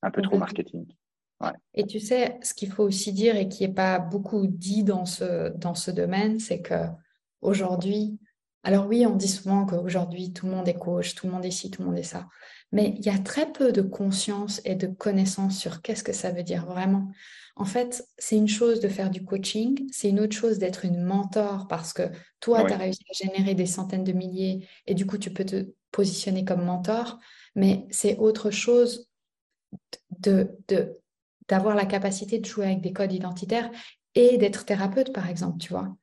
un 0.02 0.10
peu 0.10 0.22
trop 0.22 0.36
marketing. 0.36 0.86
ouais. 1.40 1.52
et 1.74 1.86
tu 1.86 2.00
sais 2.00 2.38
ce 2.42 2.52
qu'il 2.52 2.70
faut 2.70 2.84
aussi 2.84 3.12
dire 3.12 3.36
et 3.36 3.48
qui 3.48 3.64
est 3.64 3.74
pas 3.74 3.98
beaucoup 3.98 4.46
dit 4.46 4.84
dans 4.84 5.06
ce 5.06 5.50
dans 5.56 5.74
ce 5.74 5.90
domaine 5.90 6.38
c'est 6.40 6.60
que 6.60 6.86
aujourd'hui 7.40 8.18
alors 8.64 8.86
oui, 8.86 9.06
on 9.06 9.14
dit 9.14 9.28
souvent 9.28 9.66
qu'aujourd'hui, 9.66 10.32
tout 10.32 10.46
le 10.46 10.52
monde 10.52 10.68
est 10.68 10.78
coach, 10.78 11.14
tout 11.14 11.26
le 11.26 11.32
monde 11.32 11.44
est 11.44 11.50
ci, 11.50 11.70
tout 11.70 11.82
le 11.82 11.88
monde 11.88 11.98
est 11.98 12.02
ça. 12.02 12.26
Mais 12.72 12.94
il 12.98 13.04
y 13.04 13.10
a 13.10 13.18
très 13.18 13.52
peu 13.52 13.72
de 13.72 13.82
conscience 13.82 14.60
et 14.64 14.74
de 14.74 14.86
connaissance 14.86 15.58
sur 15.58 15.82
qu'est-ce 15.82 16.02
que 16.02 16.12
ça 16.12 16.32
veut 16.32 16.42
dire 16.42 16.66
vraiment. 16.66 17.12
En 17.56 17.66
fait, 17.66 18.08
c'est 18.18 18.36
une 18.36 18.48
chose 18.48 18.80
de 18.80 18.88
faire 18.88 19.10
du 19.10 19.24
coaching, 19.24 19.86
c'est 19.92 20.08
une 20.08 20.18
autre 20.18 20.34
chose 20.34 20.58
d'être 20.58 20.84
une 20.84 21.04
mentor 21.04 21.68
parce 21.68 21.92
que 21.92 22.02
toi, 22.40 22.64
tu 22.64 22.72
as 22.72 22.78
réussi 22.78 23.04
à 23.10 23.24
générer 23.26 23.54
des 23.54 23.66
centaines 23.66 24.02
de 24.02 24.12
milliers 24.12 24.66
et 24.86 24.94
du 24.94 25.06
coup, 25.06 25.18
tu 25.18 25.30
peux 25.30 25.44
te 25.44 25.66
positionner 25.92 26.44
comme 26.44 26.64
mentor. 26.64 27.20
Mais 27.54 27.86
c'est 27.90 28.16
autre 28.16 28.50
chose 28.50 29.08
de, 30.18 30.58
d'avoir 31.48 31.76
la 31.76 31.86
capacité 31.86 32.38
de 32.38 32.46
jouer 32.46 32.66
avec 32.66 32.80
des 32.80 32.92
codes 32.92 33.12
identitaires 33.12 33.70
et 34.14 34.36
d'être 34.38 34.64
thérapeute, 34.64 35.12
par 35.12 35.28
exemple, 35.28 35.58
tu 35.58 35.72
vois. 35.72 35.94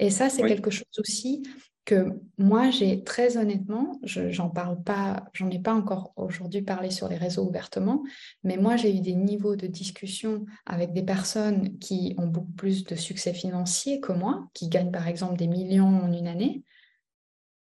Et 0.00 0.10
ça, 0.10 0.30
c'est 0.30 0.42
quelque 0.42 0.70
chose 0.70 0.86
aussi 0.98 1.42
que 1.84 2.08
moi, 2.38 2.70
j'ai 2.70 3.04
très 3.04 3.36
honnêtement, 3.36 3.98
je 4.02 4.30
j'en 4.30 4.48
parle 4.48 4.82
pas, 4.82 5.24
j'en 5.34 5.50
ai 5.50 5.58
pas 5.58 5.74
encore 5.74 6.12
aujourd'hui 6.16 6.62
parlé 6.62 6.90
sur 6.90 7.08
les 7.08 7.16
réseaux 7.16 7.46
ouvertement, 7.46 8.02
mais 8.42 8.56
moi, 8.56 8.76
j'ai 8.76 8.96
eu 8.96 9.00
des 9.00 9.14
niveaux 9.14 9.56
de 9.56 9.66
discussion 9.66 10.46
avec 10.64 10.94
des 10.94 11.02
personnes 11.02 11.78
qui 11.78 12.14
ont 12.16 12.26
beaucoup 12.26 12.52
plus 12.52 12.84
de 12.84 12.94
succès 12.94 13.34
financier 13.34 14.00
que 14.00 14.12
moi, 14.12 14.48
qui 14.54 14.68
gagnent 14.68 14.90
par 14.90 15.06
exemple 15.06 15.36
des 15.36 15.48
millions 15.48 16.04
en 16.04 16.12
une 16.12 16.28
année. 16.28 16.64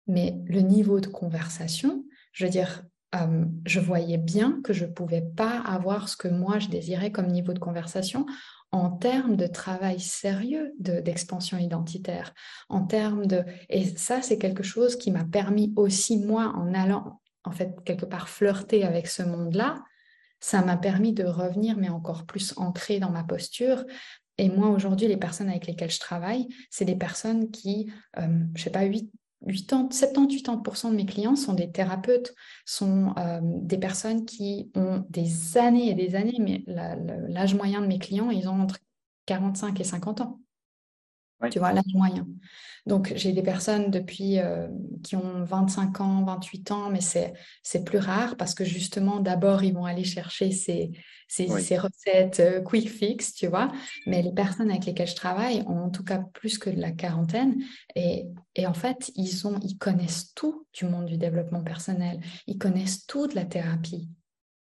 Mais 0.06 0.36
le 0.46 0.62
niveau 0.62 1.00
de 1.00 1.08
conversation, 1.08 2.06
je 2.32 2.46
veux 2.46 2.52
dire, 2.52 2.84
euh, 3.16 3.46
je 3.66 3.80
voyais 3.80 4.18
bien 4.18 4.60
que 4.64 4.74
je 4.74 4.86
ne 4.86 4.92
pouvais 4.92 5.22
pas 5.22 5.60
avoir 5.62 6.10
ce 6.10 6.16
que 6.16 6.28
moi 6.28 6.60
je 6.60 6.68
désirais 6.68 7.12
comme 7.12 7.28
niveau 7.28 7.54
de 7.54 7.60
conversation 7.60 8.28
en 8.72 8.92
termes 8.92 9.36
de 9.36 9.48
travail 9.48 10.00
sérieux 10.00 10.74
d'expansion 10.80 11.58
identitaire, 11.58 12.34
en 12.70 12.86
termes 12.86 13.26
de... 13.26 13.44
Et 13.70 13.86
ça, 13.86 14.22
c'est 14.22 14.38
quelque 14.38 14.64
chose 14.64 14.96
qui 14.96 15.12
m'a 15.12 15.24
permis 15.24 15.74
aussi, 15.76 16.18
moi, 16.18 16.54
en 16.56 16.74
allant, 16.74 17.20
en 17.44 17.52
fait, 17.52 17.76
quelque 17.84 18.06
part 18.06 18.30
flirter 18.30 18.84
avec 18.84 19.08
ce 19.08 19.24
monde-là, 19.24 19.84
ça 20.40 20.62
m'a 20.62 20.78
permis 20.78 21.14
de 21.14 21.26
revenir, 21.26 21.78
mais 21.78 21.90
encore 21.90 22.26
plus 22.26 22.54
ancré 22.58 23.00
dans 23.00 23.10
ma 23.10 23.24
posture. 23.24 23.84
Et 24.38 24.50
moi, 24.50 24.70
aujourd'hui, 24.70 25.08
les 25.08 25.18
personnes 25.18 25.50
avec 25.50 25.68
lesquelles 25.68 25.92
je 25.92 26.00
travaille, 26.00 26.48
c'est 26.70 26.86
des 26.86 26.96
personnes 26.96 27.52
qui, 27.52 27.92
euh, 28.18 28.46
je 28.56 28.64
sais 28.64 28.70
pas, 28.70 28.84
8, 28.84 29.12
70-80% 29.48 30.92
de 30.92 30.96
mes 30.96 31.06
clients 31.06 31.36
sont 31.36 31.54
des 31.54 31.72
thérapeutes, 31.72 32.36
sont 32.66 33.14
euh, 33.18 33.40
des 33.42 33.78
personnes 33.78 34.26
qui 34.26 34.72
ont 34.76 35.06
des 35.10 35.58
années 35.58 35.90
et 35.90 35.96
des 35.96 36.16
années, 36.16 36.38
mais 36.40 36.64
l'âge 36.68 37.56
moyen 37.56 37.82
de 37.82 37.88
mes 37.88 38.00
clients, 38.00 38.32
ils 38.32 38.50
ont 38.50 38.62
entre 38.62 38.80
45 39.26 39.80
et 39.80 39.84
50 39.84 40.22
ans. 40.22 40.40
Tu 41.52 41.60
vois, 41.60 41.72
l'âge 41.72 41.94
moyen. 41.94 42.28
Donc, 42.86 43.14
j'ai 43.16 43.32
des 43.32 43.42
personnes 43.42 43.92
depuis 43.92 44.40
euh, 44.40 44.68
qui 45.04 45.16
ont 45.16 45.44
25 45.44 46.02
ans, 46.02 46.24
28 46.26 46.72
ans, 46.72 46.90
mais 46.90 47.00
c'est 47.02 47.84
plus 47.86 47.98
rare 47.98 48.36
parce 48.36 48.54
que 48.54 48.66
justement, 48.66 49.20
d'abord, 49.20 49.64
ils 49.64 49.74
vont 49.74 49.86
aller 49.86 50.04
chercher 50.04 50.52
ces, 50.52 50.92
ces, 51.28 51.78
recettes 51.78 52.40
euh, 52.40 52.62
quick 52.62 52.90
fix, 52.90 53.34
tu 53.34 53.48
vois. 53.48 53.72
Mais 54.06 54.22
les 54.22 54.34
personnes 54.34 54.70
avec 54.70 54.86
lesquelles 54.86 55.08
je 55.08 55.16
travaille 55.16 55.64
ont 55.68 55.80
en 55.84 55.90
tout 55.90 56.04
cas 56.04 56.24
plus 56.34 56.58
que 56.58 56.70
de 56.70 56.82
la 56.82 56.92
quarantaine. 56.92 57.56
Et, 57.96 58.26
et 58.56 58.68
en 58.68 58.74
fait, 58.74 59.12
ils, 59.16 59.48
ont, 59.48 59.60
ils 59.64 59.78
connaissent 59.78 60.34
tout 60.34 60.68
du 60.74 60.86
monde 60.86 61.06
du 61.06 61.18
développement 61.18 61.64
personnel. 61.64 62.20
Ils 62.48 62.58
connaissent 62.58 63.06
tout 63.06 63.28
de 63.28 63.36
la 63.36 63.46
thérapie. 63.46 64.10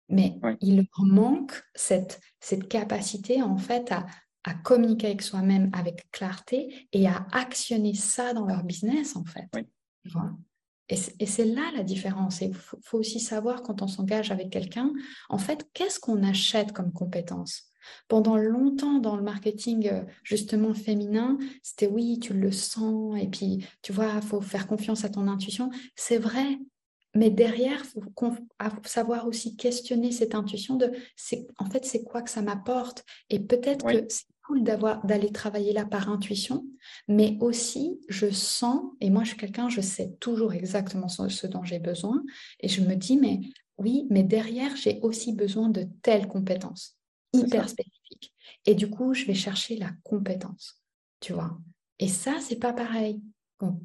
Mais 0.08 0.38
il 0.60 0.76
leur 0.76 1.04
manque 1.04 1.62
cette, 1.74 2.20
cette 2.38 2.68
capacité, 2.68 3.42
en 3.42 3.56
fait, 3.56 3.90
à 3.90 4.06
à 4.46 4.54
communiquer 4.54 5.08
avec 5.08 5.22
soi-même 5.22 5.70
avec 5.72 6.10
clarté 6.12 6.88
et 6.92 7.06
à 7.06 7.26
actionner 7.32 7.94
ça 7.94 8.32
dans 8.32 8.46
leur 8.46 8.62
business, 8.62 9.16
en 9.16 9.24
fait. 9.24 9.48
Et 10.88 11.26
c'est 11.26 11.44
là 11.44 11.72
la 11.74 11.82
différence. 11.82 12.40
Il 12.40 12.54
faut, 12.54 12.98
aussi 12.98 13.18
savoir 13.18 13.62
quand 13.62 13.82
on 13.82 13.88
s'engage 13.88 14.30
avec 14.30 14.50
quelqu'un, 14.50 14.92
en 15.28 15.38
fait, 15.38 15.68
qu'est-ce 15.74 15.98
qu'on 15.98 16.22
achète 16.22 16.72
comme 16.72 16.92
compétence? 16.92 17.64
Pendant 18.08 18.36
longtemps 18.36 18.98
dans 18.98 19.16
le 19.16 19.22
marketing 19.22 19.88
euh, 19.88 20.02
justement 20.24 20.74
féminin, 20.74 21.38
c'était 21.62 21.86
oui, 21.86 22.18
tu 22.18 22.34
le 22.34 22.50
sens 22.50 23.16
et 23.20 23.28
puis 23.28 23.64
tu 23.82 23.92
vois, 23.92 24.12
il 24.16 24.22
faut 24.22 24.40
faire 24.40 24.66
confiance 24.66 25.04
à 25.04 25.08
ton 25.08 25.28
intuition. 25.28 25.70
C'est 25.94 26.18
vrai, 26.18 26.58
mais 27.14 27.30
derrière, 27.30 27.82
il 27.84 28.02
faut 28.02 28.82
savoir 28.84 29.26
aussi 29.26 29.56
questionner 29.56 30.12
cette 30.12 30.34
intuition 30.34 30.76
de 30.76 30.92
en 31.58 31.66
fait, 31.66 31.84
c'est 31.84 32.02
quoi 32.02 32.22
que 32.22 32.30
ça 32.30 32.42
m'apporte? 32.42 33.04
Et 33.30 33.40
peut-être 33.40 33.86
que 33.86 34.04
c'est 34.08 34.26
cool 34.46 34.62
d'aller 34.62 35.32
travailler 35.32 35.72
là 35.72 35.84
par 35.84 36.08
intuition, 36.08 36.66
mais 37.08 37.36
aussi 37.40 38.00
je 38.08 38.30
sens, 38.30 38.82
et 39.00 39.10
moi 39.10 39.24
je 39.24 39.30
suis 39.30 39.36
quelqu'un, 39.36 39.68
je 39.68 39.80
sais 39.80 40.14
toujours 40.20 40.52
exactement 40.52 41.08
ce, 41.08 41.46
dont 41.46 41.64
j'ai 41.64 41.78
besoin, 41.78 42.22
et 42.60 42.68
je 42.68 42.80
me 42.82 42.94
dis, 42.94 43.16
mais 43.16 43.40
oui, 43.78 44.06
mais 44.10 44.22
derrière, 44.22 44.74
j'ai 44.76 45.00
aussi 45.02 45.32
besoin 45.32 45.68
de 45.68 45.86
telles 46.02 46.28
compétences 46.28 46.96
hyper 47.32 47.68
spécifiques. 47.68 48.32
Et 48.64 48.74
du 48.74 48.88
coup, 48.88 49.14
je 49.14 49.26
vais 49.26 49.34
chercher 49.34 49.76
la 49.76 49.90
compétence, 50.02 50.80
tu 51.20 51.32
vois. 51.32 51.58
Et 51.98 52.08
ça, 52.08 52.36
c'est 52.40 52.58
pas 52.58 52.72
pareil. 52.72 53.22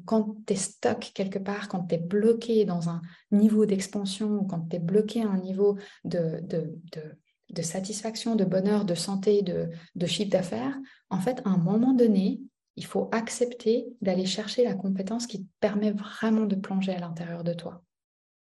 Quand, 0.04 0.36
tu 0.46 0.52
es 0.52 0.56
stock 0.56 1.12
quelque 1.14 1.38
part, 1.38 1.68
quand 1.68 1.86
tu 1.86 1.94
es 1.94 1.98
bloqué 1.98 2.64
dans 2.64 2.90
un 2.90 3.00
niveau 3.30 3.64
d'expansion 3.64 4.30
ou 4.30 4.44
quand 4.44 4.68
tu 4.68 4.76
es 4.76 4.78
bloqué 4.78 5.22
à 5.22 5.28
un 5.28 5.38
niveau 5.38 5.78
de, 6.04 6.40
de, 6.42 6.78
de, 6.92 7.16
satisfaction, 7.60 8.34
de 8.34 8.44
bonheur, 8.44 8.86
de 8.86 8.94
santé, 8.94 9.42
de, 9.42 9.68
de 9.94 10.06
chiffre 10.06 10.30
d'affaires, 10.30 10.78
en 11.10 11.20
fait, 11.20 11.42
à 11.44 11.50
un 11.50 11.58
moment 11.58 11.92
donné, 11.92 12.40
il 12.76 12.86
faut 12.86 13.10
accepter 13.12 13.86
d'aller 14.00 14.24
chercher 14.24 14.64
la 14.64 14.74
compétence 14.74 15.26
qui 15.26 15.44
te 15.44 15.48
permet 15.60 15.92
vraiment 15.92 16.46
de 16.46 16.56
plonger 16.56 16.92
à 16.94 16.98
l'intérieur 16.98 17.44
de 17.44 17.52
toi. 17.52 17.82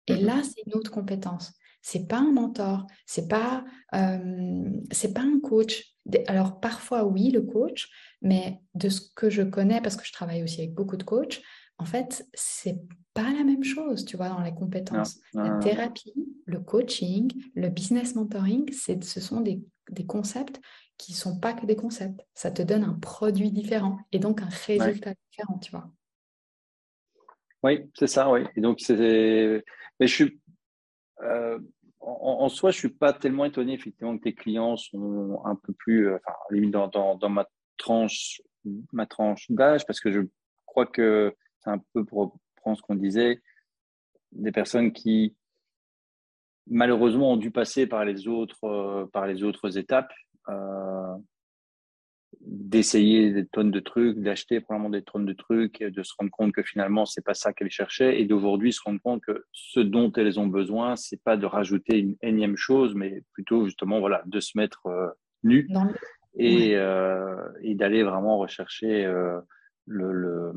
Et 0.08 0.16
mmh 0.16 0.26
là, 0.26 0.41
c'est 0.43 0.64
une 0.66 0.76
autre 0.76 0.91
compétence. 0.91 1.54
C'est 1.82 2.08
pas 2.08 2.18
un 2.18 2.34
mentor, 2.34 2.86
c'est 3.06 3.30
pas 3.30 3.64
euh, 3.95 4.70
c'est 4.91 5.14
pas 5.14 5.22
un 5.22 5.39
coach. 5.39 5.95
Alors 6.28 6.60
parfois 6.60 7.06
oui 7.06 7.32
le 7.32 7.41
coach, 7.41 7.89
mais 8.22 8.60
de 8.74 8.89
ce 8.89 9.02
que 9.16 9.30
je 9.30 9.43
connais 9.43 9.80
parce 9.80 9.95
que 9.95 10.06
je 10.06 10.12
travaille 10.12 10.43
aussi 10.43 10.60
avec 10.60 10.74
beaucoup 10.74 10.97
de 10.97 11.04
coachs, 11.04 11.41
en 11.78 11.86
fait 11.86 12.28
c'est 12.34 12.82
pas 13.24 13.34
la 13.34 13.43
même 13.43 13.63
chose, 13.63 14.05
tu 14.05 14.15
vois, 14.17 14.30
dans 14.30 14.41
les 14.41 14.53
compétences. 14.53 15.20
La 15.34 15.57
thérapie, 15.59 16.13
le 16.45 16.59
coaching, 16.59 17.32
le 17.55 17.70
business 17.70 18.15
mentoring, 18.15 18.72
c'est 18.72 19.03
ce 19.03 19.20
sont 19.20 19.41
des, 19.41 19.61
des 19.89 20.05
concepts 20.05 20.61
qui 20.97 21.13
sont 21.13 21.39
pas 21.39 21.53
que 21.53 21.65
des 21.65 21.76
concepts. 21.76 22.26
Ça 22.34 22.51
te 22.51 22.61
donne 22.61 22.84
un 22.84 22.93
produit 22.93 23.51
différent 23.51 23.99
et 24.11 24.20
donc 24.20 24.41
un 24.41 24.49
résultat 24.65 25.13
différent, 25.30 25.57
tu 25.59 25.72
vois. 25.72 25.89
Oui, 27.63 27.89
c'est 27.93 28.07
ça, 28.07 28.32
oui. 28.32 28.41
Et 28.55 28.61
donc, 28.61 28.80
c'est. 28.80 29.63
Mais 29.99 30.07
je 30.07 30.13
suis. 30.13 30.39
Euh, 31.22 31.59
en, 31.99 32.47
soi, 32.47 32.72
je 32.72 32.78
suis 32.78 32.89
pas 32.89 33.11
tellement 33.11 33.43
étonné, 33.43 33.74
effectivement, 33.74 34.17
que 34.17 34.24
tes 34.24 34.34
clients 34.34 34.78
sont 34.78 35.41
un 35.43 35.55
peu 35.55 35.74
plus. 35.74 36.07
Euh, 36.07 36.15
enfin, 36.26 36.38
limite 36.51 36.72
dans, 36.72 36.88
dans, 36.88 37.15
dans, 37.15 37.30
ma 37.30 37.45
tranche, 37.78 38.41
ma 38.93 39.05
tranche 39.05 39.51
d'âge, 39.51 39.86
parce 39.86 39.99
que 39.99 40.09
je 40.09 40.22
crois 40.65 40.86
que 40.86 41.36
c'est 41.59 41.70
un 41.70 41.82
peu 41.93 42.05
pour 42.05 42.39
ce 42.76 42.82
qu'on 42.82 42.95
disait, 42.95 43.41
des 44.32 44.51
personnes 44.51 44.91
qui, 44.91 45.36
malheureusement, 46.67 47.34
ont 47.34 47.38
dû 47.38 47.51
passer 47.51 47.88
par 47.88 48.05
les 48.05 48.28
autres, 48.28 48.65
euh, 48.65 49.05
par 49.07 49.28
les 49.28 49.43
autres 49.43 49.78
étapes. 49.78 50.13
Euh, 50.49 51.15
d'essayer 52.41 53.32
des 53.32 53.45
tonnes 53.45 53.72
de 53.72 53.80
trucs, 53.80 54.20
d'acheter 54.20 54.61
probablement 54.61 54.89
des 54.89 55.01
tonnes 55.01 55.26
de 55.26 55.34
trucs, 55.34 55.82
de 55.82 56.03
se 56.03 56.13
rendre 56.17 56.32
compte 56.32 56.53
que 56.53 56.63
finalement 56.63 57.05
c'est 57.05 57.24
pas 57.24 57.34
ça 57.34 57.53
qu'elles 57.53 57.72
cherchaient, 57.72 58.22
et 58.22 58.26
d'aujourd'hui 58.26 58.72
se 58.72 58.82
rendre 58.84 59.01
compte 59.01 59.22
que 59.22 59.45
ce 59.51 59.80
dont 59.80 60.11
elles 60.13 60.39
ont 60.39 60.47
besoin, 60.47 60.95
c'est 60.95 61.22
pas 61.22 61.38
de 61.38 61.45
rajouter 61.45 61.97
une 61.97 62.15
énième 62.22 62.55
chose, 62.55 62.95
mais 62.95 63.24
plutôt 63.34 63.65
justement 63.65 63.99
voilà 63.99 64.22
de 64.26 64.39
se 64.39 64.57
mettre 64.57 64.86
euh, 64.88 65.09
nu 65.43 65.67
et, 66.36 66.76
euh, 66.76 67.36
et 67.61 67.76
d'aller 67.76 68.03
vraiment 68.03 68.38
rechercher 68.38 69.05
le, 69.90 70.14
le, 70.14 70.54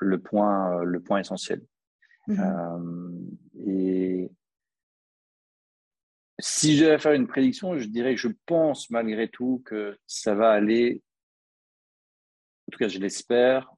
le, 0.00 0.18
point 0.18 0.82
le 0.82 1.00
point 1.00 1.20
essentiel. 1.20 1.62
Mmh 2.26 3.28
et 3.66 4.30
si 6.38 6.76
je 6.76 6.84
devais 6.84 6.98
faire 6.98 7.12
une 7.12 7.26
prédiction, 7.26 7.78
je 7.78 7.86
dirais 7.86 8.14
que 8.14 8.20
je 8.20 8.28
pense 8.46 8.88
malgré 8.88 9.28
tout 9.28 9.62
que 9.66 9.98
ça 10.06 10.34
va 10.34 10.50
aller 10.50 11.02
en 12.66 12.72
tout 12.72 12.78
cas 12.78 12.88
je 12.88 12.98
l'espère, 12.98 13.70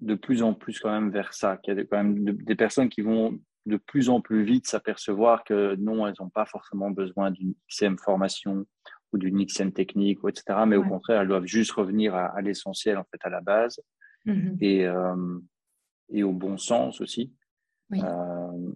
de 0.00 0.14
plus 0.14 0.42
en 0.42 0.54
plus 0.54 0.80
quand 0.80 0.90
même 0.90 1.10
vers 1.10 1.32
ça, 1.32 1.56
qu'il 1.56 1.74
y 1.74 1.80
a 1.80 1.84
quand 1.84 2.02
même 2.02 2.24
des 2.24 2.56
personnes 2.56 2.88
qui 2.88 3.00
vont 3.00 3.38
de 3.66 3.76
plus 3.76 4.08
en 4.08 4.20
plus 4.20 4.44
vite 4.44 4.66
s'apercevoir 4.66 5.44
que 5.44 5.76
non, 5.76 6.06
elles 6.06 6.14
n'ont 6.20 6.30
pas 6.30 6.46
forcément 6.46 6.90
besoin 6.90 7.30
d'une 7.30 7.54
XM 7.70 7.96
formation 7.96 8.66
ou 9.12 9.18
d'une 9.18 9.44
XM 9.44 9.72
technique, 9.72 10.18
etc. 10.26 10.60
Mais 10.66 10.76
au 10.76 10.84
contraire, 10.84 11.20
elles 11.20 11.28
doivent 11.28 11.46
juste 11.46 11.72
revenir 11.72 12.14
à, 12.14 12.40
l'essentiel, 12.40 12.98
en 12.98 13.04
fait, 13.04 13.20
à 13.22 13.30
la 13.30 13.40
base 13.40 13.80
mm-hmm. 14.26 14.56
et, 14.60 14.86
euh, 14.86 15.38
et 16.10 16.22
au 16.22 16.32
bon 16.32 16.56
sens 16.58 17.00
aussi. 17.00 17.32
Euh, 17.92 18.72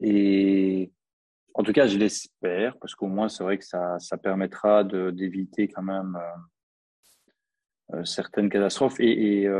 et 0.00 0.92
en 1.54 1.62
tout 1.62 1.72
cas, 1.72 1.86
je 1.86 1.98
l'espère, 1.98 2.76
parce 2.78 2.94
qu'au 2.94 3.08
moins, 3.08 3.28
c'est 3.28 3.44
vrai 3.44 3.58
que 3.58 3.64
ça, 3.64 3.98
ça 3.98 4.16
permettra 4.16 4.84
d'éviter 4.84 5.68
quand 5.68 5.82
même 5.82 6.18
euh, 7.92 8.04
certaines 8.04 8.48
catastrophes 8.48 8.98
et, 9.00 9.42
et, 9.42 9.50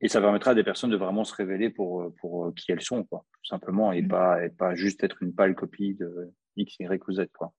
et, 0.00 0.08
ça 0.08 0.20
permettra 0.20 0.52
à 0.52 0.54
des 0.54 0.64
personnes 0.64 0.90
de 0.90 0.96
vraiment 0.96 1.24
se 1.24 1.34
révéler 1.34 1.70
pour, 1.70 2.14
pour 2.16 2.54
qui 2.54 2.70
elles 2.70 2.82
sont, 2.82 3.04
quoi, 3.04 3.24
tout 3.32 3.46
simplement, 3.46 3.92
et, 3.92 4.02
mmh. 4.02 4.08
pas, 4.08 4.44
et 4.44 4.50
pas 4.50 4.74
juste 4.74 5.02
être 5.02 5.22
une 5.22 5.34
pâle 5.34 5.54
copie 5.54 5.94
de 5.94 6.32
X, 6.56 6.78
Y 6.78 7.08
ou 7.08 7.12
Z. 7.12 7.26
Quoi. 7.32 7.52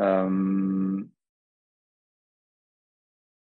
Euh, 0.00 1.04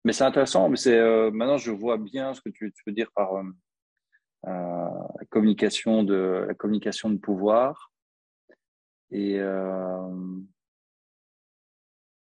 mais 0.04 0.14
c'est 0.14 0.24
intéressant, 0.24 0.70
mais 0.70 0.78
c'est 0.78 1.00
maintenant 1.32 1.58
je 1.58 1.72
vois 1.72 1.98
bien 1.98 2.34
ce 2.34 2.42
que 2.42 2.50
tu, 2.50 2.74
veux 2.86 2.94
dire 2.94 3.12
par 3.16 3.32
la 4.44 5.26
communication 5.30 6.04
de 6.04 6.46
la 6.48 6.54
communication 6.54 7.10
de 7.10 7.18
pouvoir. 7.18 7.92
Et. 9.12 9.40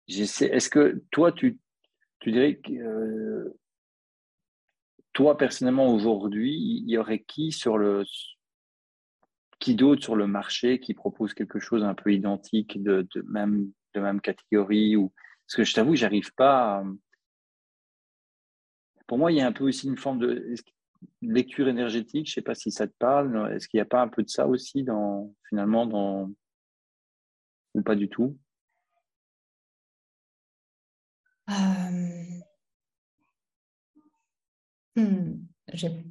Est-ce 0.07 0.70
que 0.70 1.03
toi 1.11 1.32
tu 1.32 1.59
tu 2.20 2.32
dirais 2.32 2.55
que 2.57 2.74
euh, 2.74 3.59
toi, 5.13 5.38
personnellement, 5.38 5.93
aujourd'hui, 5.93 6.55
il 6.55 6.89
y 6.89 6.97
aurait 6.97 7.20
qui 7.20 7.51
sur 7.51 7.78
le 7.78 8.03
qui 9.59 9.76
d'autre 9.76 10.01
sur 10.01 10.15
le 10.15 10.26
marché 10.26 10.80
qui 10.80 10.93
propose 10.93 11.34
quelque 11.34 11.59
chose 11.59 11.84
un 11.84 11.93
peu 11.93 12.13
identique 12.13 12.82
de, 12.82 13.05
même 13.26 13.70
de 13.93 13.99
même 13.99 14.22
catégorie 14.22 14.95
ou 14.95 15.11
parce 15.45 15.57
que 15.57 15.63
je 15.65 15.74
t'avoue 15.74 15.95
j'arrive 15.95 16.34
pas 16.36 16.82
pour 19.10 19.18
moi 19.18 19.34
il 19.34 19.38
y 19.39 19.41
a 19.41 19.47
un 19.47 19.51
peu 19.51 19.66
aussi 19.66 19.88
une 19.88 19.97
forme 19.97 20.20
de 20.20 20.53
lecture 21.22 21.68
énergétique 21.68 22.30
je 22.30 22.36
sais 22.36 22.41
pas 22.41 22.55
si 22.55 22.72
ça 22.72 22.88
te 22.88 22.93
parle 22.97 23.51
est-ce 23.53 23.68
qu'il 23.68 23.80
n'y 23.80 23.82
a 23.82 23.86
pas 23.86 24.01
un 24.01 24.07
peu 24.07 24.24
de 24.24 24.30
ça 24.30 24.47
aussi 24.47 24.84
dans 24.84 25.34
finalement 25.49 25.86
dans 25.86 26.30
ou 27.74 27.82
pas 27.82 27.95
du 27.95 28.10
tout? 28.10 28.38
Euh, 31.49 32.39
hmm, 34.95 35.34
j'ai 35.74 36.05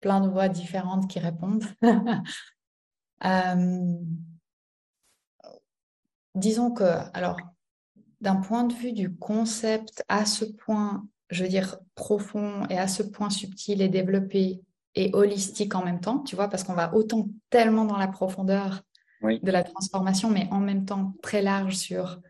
plein 0.00 0.20
de 0.20 0.28
voix 0.28 0.48
différentes 0.48 1.10
qui 1.10 1.18
répondent. 1.18 1.64
Euh, 3.24 3.98
disons 6.36 6.70
que, 6.70 6.84
alors, 7.14 7.36
d'un 8.20 8.36
point 8.36 8.62
de 8.62 8.72
vue 8.72 8.92
du 8.92 9.16
concept 9.16 10.04
à 10.06 10.24
ce 10.24 10.44
point, 10.44 11.04
je 11.30 11.42
veux 11.42 11.48
dire, 11.48 11.78
profond 11.94 12.66
et 12.70 12.78
à 12.78 12.88
ce 12.88 13.02
point 13.02 13.30
subtil 13.30 13.82
et 13.82 13.88
développé 13.88 14.60
et 14.94 15.10
holistique 15.12 15.74
en 15.74 15.84
même 15.84 16.00
temps, 16.00 16.20
tu 16.20 16.34
vois, 16.36 16.48
parce 16.48 16.64
qu'on 16.64 16.74
va 16.74 16.94
autant 16.94 17.28
tellement 17.50 17.84
dans 17.84 17.98
la 17.98 18.08
profondeur 18.08 18.82
de 19.22 19.50
la 19.50 19.64
transformation, 19.64 20.30
mais 20.30 20.48
en 20.50 20.60
même 20.60 20.84
temps 20.84 21.14
très 21.22 21.42
large 21.42 21.74
sur 21.74 22.20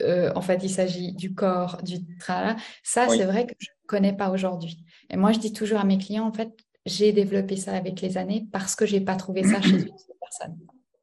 euh, 0.00 0.30
en 0.34 0.42
fait, 0.42 0.60
il 0.62 0.70
s'agit 0.70 1.12
du 1.12 1.34
corps, 1.34 1.82
du 1.82 2.04
travail. 2.18 2.56
Ça, 2.82 3.08
c'est 3.08 3.24
vrai 3.24 3.46
que 3.46 3.54
je 3.58 3.68
ne 3.70 3.86
connais 3.86 4.12
pas 4.12 4.30
aujourd'hui. 4.30 4.84
Et 5.08 5.16
moi, 5.16 5.32
je 5.32 5.38
dis 5.38 5.52
toujours 5.52 5.78
à 5.78 5.84
mes 5.84 5.96
clients, 5.96 6.26
en 6.26 6.32
fait, 6.32 6.50
j'ai 6.84 7.12
développé 7.12 7.56
ça 7.56 7.72
avec 7.72 8.00
les 8.00 8.18
années 8.18 8.46
parce 8.52 8.74
que 8.74 8.86
je 8.86 8.96
n'ai 8.96 9.00
pas 9.00 9.16
trouvé 9.16 9.44
ça 9.44 9.60
chez 9.60 9.70
une 9.70 9.98
seule 9.98 10.16
personne. 10.20 10.58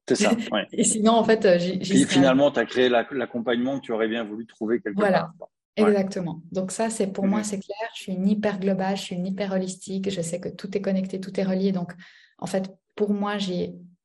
C'est 0.08 0.16
ça. 0.16 0.32
Et 0.72 0.84
sinon, 0.84 1.14
en 1.14 1.24
fait, 1.24 1.46
euh, 1.46 1.58
j'ai. 1.58 2.06
Finalement, 2.06 2.52
tu 2.52 2.60
as 2.60 2.66
créé 2.66 2.90
l'accompagnement 2.90 3.80
que 3.80 3.86
tu 3.86 3.92
aurais 3.92 4.08
bien 4.08 4.24
voulu 4.24 4.46
trouver 4.46 4.80
quelque 4.80 5.00
voilà. 5.00 5.32
part. 5.40 5.50
Exactement. 5.78 6.42
Donc 6.52 6.72
ça, 6.72 6.90
c'est 6.90 7.08
pour 7.08 7.28
moi, 7.28 7.40
mhm. 7.40 7.44
c'est 7.46 7.60
clair. 7.60 7.90
Je 7.96 8.02
suis 8.04 8.14
une 8.14 8.28
hyper 8.28 8.60
globale, 8.60 8.96
je 8.98 9.02
suis 9.02 9.16
une 9.16 9.28
hyper 9.28 9.52
holistique. 9.52 10.10
Je 10.10 10.22
sais 10.22 10.40
que 10.40 10.50
tout 10.50 10.76
est 10.78 10.82
connecté, 10.82 11.20
tout 11.20 11.38
est 11.40 11.44
relié. 11.44 11.72
Donc, 11.72 11.94
en 12.38 12.46
fait, 12.46 12.72
pour 12.96 13.14
moi, 13.14 13.38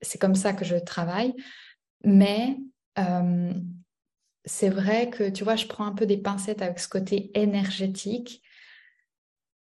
c'est 0.01 0.19
comme 0.19 0.35
ça 0.35 0.53
que 0.53 0.65
je 0.65 0.77
travaille. 0.77 1.35
Mais 2.05 2.57
euh, 2.99 3.53
c'est 4.45 4.71
vrai 4.71 5.11
que, 5.11 5.29
tu 5.29 5.45
vois, 5.45 5.57
je 5.57 5.67
prends 5.67 5.85
un 5.85 5.93
peu 5.93 6.07
des 6.07 6.19
pincettes 6.19 6.63
avec 6.63 6.79
ce 6.79 6.89
côté 6.89 7.31
énergétique. 7.35 8.43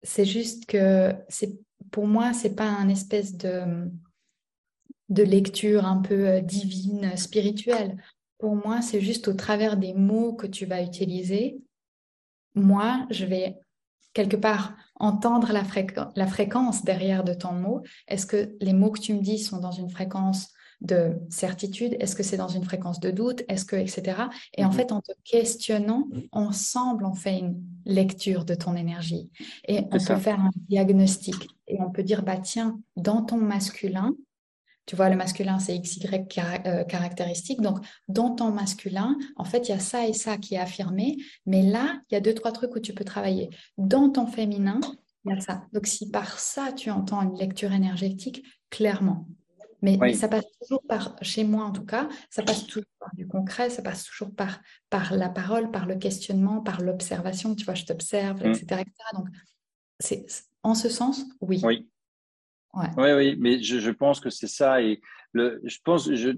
C'est 0.04 0.26
juste 0.26 0.68
que 0.68 1.14
c'est 1.28 1.58
pour 1.92 2.08
moi, 2.08 2.34
c'est 2.34 2.56
pas 2.56 2.68
un 2.68 2.90
espèce 2.90 3.36
de, 3.36 3.90
de 5.10 5.24
lecture 5.24 5.86
un 5.86 6.02
peu 6.02 6.28
euh, 6.28 6.42
divine, 6.42 7.16
spirituelle. 7.16 7.98
Pour 8.38 8.56
moi, 8.56 8.82
c'est 8.82 9.02
juste 9.02 9.28
au 9.28 9.34
travers 9.34 9.78
des 9.78 9.94
mots 9.94 10.34
que 10.34 10.48
tu 10.48 10.66
vas 10.66 10.82
utiliser. 10.82 11.58
Moi, 12.56 13.06
je 13.12 13.26
vais 13.26 13.58
quelque 14.14 14.38
part 14.38 14.76
entendre 14.96 15.52
la, 15.52 15.64
la 16.16 16.28
fréquence 16.28 16.84
derrière 16.84 17.24
de 17.24 17.34
ton 17.34 17.52
mot. 17.52 17.84
Est-ce 18.08 18.26
que 18.26 18.56
les 18.62 18.74
mots 18.74 18.92
que 18.92 19.02
tu 19.02 19.14
me 19.14 19.22
dis 19.22 19.38
sont 19.38 19.60
dans 19.60 19.72
une 19.72 19.90
fréquence 19.90 20.50
de 20.82 21.18
certitude? 21.30 21.96
Est-ce 22.00 22.16
que 22.16 22.24
c'est 22.24 22.38
dans 22.38 22.48
une 22.48 22.64
fréquence 22.64 23.00
de 23.00 23.12
doute? 23.12 23.44
Est-ce 23.50 23.66
que, 23.66 23.76
etc. 23.76 24.24
Et 24.56 24.64
en 24.64 24.70
mhm. 24.70 24.74
fait, 24.74 24.92
en 24.92 25.02
te 25.02 25.12
questionnant, 25.24 26.08
ensemble, 26.32 27.06
on 27.06 27.14
fait 27.14 27.40
une 27.40 27.62
lecture 27.86 28.46
de 28.46 28.56
ton 28.56 28.76
énergie. 28.76 29.30
Et 29.68 29.82
on 29.92 30.00
peut 30.00 30.00
faire 30.00 30.40
un 30.40 30.52
diagnostic. 30.70 31.50
Et 31.68 31.80
on 31.82 31.92
peut 31.92 32.04
dire, 32.04 32.24
bah 32.24 32.38
tiens, 32.38 32.80
dans 32.96 33.22
ton 33.22 33.38
masculin, 33.38 34.16
tu 34.86 34.96
vois, 34.96 35.10
le 35.10 35.16
masculin, 35.16 35.58
c'est 35.60 35.80
XY 35.80 36.08
euh, 36.66 36.84
caractéristique. 36.84 37.62
Donc, 37.62 37.80
dans 38.08 38.36
ton 38.36 38.52
masculin, 38.52 39.18
en 39.36 39.44
fait, 39.44 39.68
il 39.68 39.72
y 39.72 39.74
a 39.76 39.80
ça 39.80 40.08
et 40.08 40.14
ça 40.14 40.38
qui 40.38 40.56
est 40.56 40.60
affirmé. 40.60 41.18
Mais 41.46 41.64
là, 41.64 42.00
il 42.10 42.14
y 42.14 42.18
a 42.18 42.22
deux, 42.22 42.34
trois 42.34 42.52
trucs 42.52 42.76
où 42.76 42.80
tu 42.80 42.94
peux 42.94 43.04
travailler. 43.04 43.50
Dans 43.78 44.10
ton 44.10 44.28
féminin, 44.28 44.80
il 45.26 45.32
y 45.32 45.38
a 45.38 45.42
ça. 45.42 45.64
Donc, 45.74 45.88
si 45.88 46.12
par 46.12 46.40
ça, 46.40 46.72
tu 46.72 46.92
entends 46.92 47.22
une 47.22 47.38
lecture 47.38 47.72
énergétique, 47.72 48.46
clairement. 48.70 49.28
Mais, 49.82 50.14
ça 50.14 50.28
passe 50.28 50.46
toujours 50.60 50.82
par, 50.88 51.16
chez 51.22 51.44
moi 51.44 51.64
en 51.66 51.72
tout 51.72 51.86
cas, 51.86 52.10
ça 52.32 52.42
passe 52.42 52.66
toujours 52.66 52.90
par 53.00 53.14
du 53.14 53.28
concret, 53.28 53.70
ça 53.70 53.84
passe 53.84 54.06
toujours 54.06 54.34
par, 54.34 54.60
par 54.90 55.16
la 55.16 55.30
parole, 55.30 55.70
par 55.70 55.86
le 55.86 55.96
questionnement, 55.96 56.62
par 56.62 56.82
l'observation. 56.82 57.54
Tu 57.54 57.66
vois, 57.66 57.76
je 57.76 57.86
t'observe, 57.86 58.44
etc., 58.46 58.66
mmh. 58.72 58.80
etc. 58.80 58.94
Donc, 59.14 59.28
c'est, 60.00 60.26
en 60.64 60.74
ce 60.74 60.90
sens, 60.90 61.24
oui. 61.42 61.62
Oui, 61.64 61.88
oui, 62.98 63.12
oui, 63.14 63.36
mais 63.40 63.62
je, 63.62 63.80
je 63.80 63.92
pense 63.92 64.20
que 64.20 64.30
c'est 64.30 64.48
ça. 64.48 64.82
Et 64.82 65.02
le, 65.34 65.62
je 65.64 65.78
pense, 65.84 66.14
je, 66.14 66.32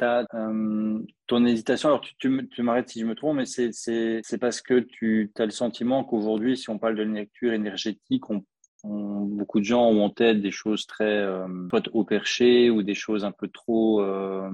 as, 0.00 0.26
euh, 0.34 0.98
ton 1.26 1.46
hésitation, 1.46 1.88
alors 1.88 2.00
tu, 2.00 2.14
tu, 2.18 2.48
tu 2.48 2.62
m'arrêtes 2.62 2.90
si 2.90 3.00
je 3.00 3.06
me 3.06 3.14
trompe, 3.14 3.36
mais 3.36 3.46
c'est 3.46 4.38
parce 4.40 4.60
que 4.60 4.80
tu 4.80 5.32
as 5.38 5.44
le 5.44 5.50
sentiment 5.50 6.04
qu'aujourd'hui, 6.04 6.56
si 6.56 6.70
on 6.70 6.78
parle 6.78 6.96
de 6.96 7.02
lecture 7.02 7.52
énergétique, 7.52 8.28
on, 8.30 8.44
beaucoup 8.84 9.60
de 9.60 9.64
gens 9.64 9.84
ont 9.88 10.04
en 10.04 10.10
tête 10.10 10.40
des 10.40 10.50
choses 10.50 10.86
très 10.86 11.18
euh, 11.18 11.46
au 11.92 12.04
perché 12.04 12.70
ou 12.70 12.82
des 12.82 12.94
choses 12.94 13.24
un 13.24 13.32
peu 13.32 13.48
trop 13.48 14.00
euh, 14.02 14.50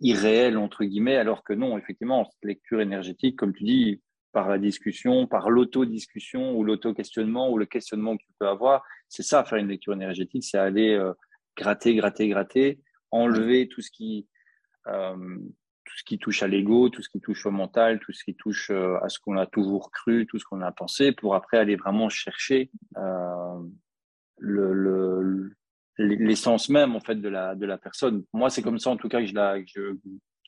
irréelles, 0.00 0.56
entre 0.56 0.84
guillemets, 0.84 1.16
alors 1.16 1.44
que 1.44 1.52
non, 1.52 1.76
effectivement, 1.78 2.24
cette 2.24 2.44
lecture 2.44 2.80
énergétique, 2.80 3.36
comme 3.36 3.52
tu 3.54 3.64
dis, 3.64 4.00
par 4.32 4.48
la 4.48 4.58
discussion, 4.58 5.26
par 5.26 5.50
l'auto-discussion 5.50 6.56
ou 6.56 6.64
l'auto-questionnement 6.64 7.50
ou 7.50 7.58
le 7.58 7.66
questionnement 7.66 8.16
que 8.16 8.22
tu 8.22 8.32
peux 8.38 8.48
avoir. 8.48 8.82
C'est 9.08 9.22
ça, 9.22 9.44
faire 9.44 9.58
une 9.58 9.68
lecture 9.68 9.92
énergétique, 9.92 10.44
c'est 10.44 10.58
aller 10.58 10.94
euh, 10.94 11.12
gratter, 11.56 11.94
gratter, 11.94 12.28
gratter, 12.28 12.80
enlever 13.10 13.68
tout 13.68 13.82
ce 13.82 13.90
qui, 13.90 14.26
euh, 14.86 15.38
tout 15.84 15.96
ce 15.96 16.04
qui 16.04 16.18
touche 16.18 16.42
à 16.42 16.48
l'ego, 16.48 16.88
tout 16.88 17.02
ce 17.02 17.10
qui 17.10 17.20
touche 17.20 17.44
au 17.44 17.50
mental, 17.50 18.00
tout 18.00 18.12
ce 18.12 18.24
qui 18.24 18.34
touche 18.34 18.70
euh, 18.70 18.98
à 19.02 19.10
ce 19.10 19.18
qu'on 19.20 19.36
a 19.36 19.46
toujours 19.46 19.90
cru, 19.90 20.26
tout 20.26 20.38
ce 20.38 20.44
qu'on 20.44 20.62
a 20.62 20.72
pensé, 20.72 21.12
pour 21.12 21.34
après 21.34 21.58
aller 21.58 21.76
vraiment 21.76 22.08
chercher 22.08 22.70
le, 24.38 25.50
l'essence 25.98 26.70
même 26.70 26.96
en 26.96 27.00
fait 27.00 27.16
de 27.16 27.28
la 27.28 27.54
de 27.54 27.66
la 27.66 27.76
personne. 27.76 28.24
Moi, 28.32 28.48
c'est 28.50 28.62
comme 28.62 28.78
ça 28.78 28.90
en 28.90 28.96
tout 28.96 29.08
cas 29.08 29.20
que 29.20 29.26
je 29.26 29.34
la 29.34 29.60
que 29.60 29.66
je 29.66 29.92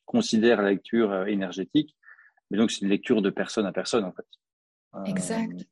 considère 0.06 0.62
la 0.62 0.70
lecture 0.70 1.28
énergétique 1.28 1.94
mais 2.50 2.58
donc, 2.58 2.70
c'est 2.70 2.82
une 2.82 2.88
lecture 2.88 3.22
de 3.22 3.30
personne 3.30 3.66
à 3.66 3.72
personne, 3.72 4.04
en 4.04 4.12
fait. 4.12 4.26
Euh, 4.94 5.04
exact. 5.04 5.66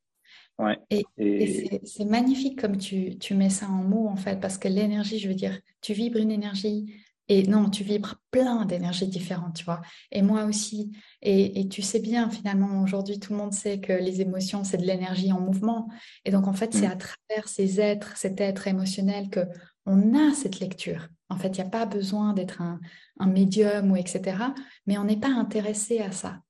ouais. 0.58 0.78
Et, 0.90 1.80
c'est 1.84 2.04
magnifique 2.04 2.60
comme 2.60 2.76
tu, 2.76 3.18
tu, 3.18 3.34
mets 3.34 3.50
ça 3.50 3.66
en 3.66 3.82
mots, 3.82 4.08
en 4.08 4.16
fait, 4.16 4.40
parce 4.40 4.58
que 4.58 4.68
l'énergie, 4.68 5.18
je 5.18 5.28
veux 5.28 5.34
dire, 5.34 5.58
tu 5.80 5.92
vibres 5.92 6.18
une 6.18 6.30
énergie, 6.30 6.94
et 7.28 7.44
non, 7.44 7.70
tu 7.70 7.84
vibres 7.84 8.16
plein 8.30 8.64
d'énergies 8.66 9.06
différentes, 9.06 9.56
tu 9.56 9.64
vois. 9.64 9.80
Et 10.10 10.22
moi 10.22 10.44
aussi. 10.44 10.92
Et, 11.22 11.60
et, 11.60 11.68
tu 11.68 11.80
sais 11.80 12.00
bien, 12.00 12.28
finalement, 12.28 12.82
aujourd'hui, 12.82 13.20
tout 13.20 13.32
le 13.32 13.38
monde 13.38 13.52
sait 13.52 13.80
que 13.80 13.92
les 13.92 14.20
émotions, 14.20 14.64
c'est 14.64 14.76
de 14.76 14.84
l'énergie 14.84 15.32
en 15.32 15.40
mouvement. 15.40 15.88
Et 16.24 16.30
donc, 16.30 16.48
en 16.48 16.52
fait, 16.52 16.74
c'est 16.74 16.88
mm. 16.88 16.92
à 16.92 16.96
travers 16.96 17.48
ces 17.48 17.80
êtres, 17.80 18.16
cet 18.16 18.40
être 18.40 18.66
émotionnel 18.66 19.30
que 19.30 19.40
on 19.86 20.14
a 20.14 20.34
cette 20.34 20.60
lecture. 20.60 21.08
En 21.28 21.36
fait, 21.36 21.48
il 21.48 21.60
n'y 21.62 21.66
a 21.66 21.70
pas 21.70 21.86
besoin 21.86 22.34
d'être 22.34 22.60
un, 22.60 22.80
un 23.18 23.26
médium 23.26 23.90
ou 23.90 23.96
etc. 23.96 24.36
Mais 24.86 24.98
on 24.98 25.04
n'est 25.04 25.18
pas 25.18 25.30
intéressé 25.30 26.00
à 26.00 26.12
ça. 26.12 26.40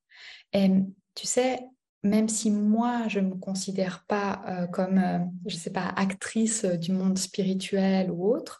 Et 0.53 0.69
tu 1.15 1.27
sais, 1.27 1.59
même 2.03 2.27
si 2.27 2.51
moi, 2.51 3.07
je 3.07 3.19
ne 3.19 3.29
me 3.29 3.35
considère 3.35 4.03
pas 4.07 4.41
euh, 4.47 4.67
comme, 4.67 4.97
euh, 4.97 5.19
je 5.45 5.55
ne 5.55 5.59
sais 5.59 5.71
pas, 5.71 5.87
actrice 5.95 6.65
du 6.65 6.91
monde 6.91 7.17
spirituel 7.17 8.11
ou 8.11 8.27
autre, 8.27 8.59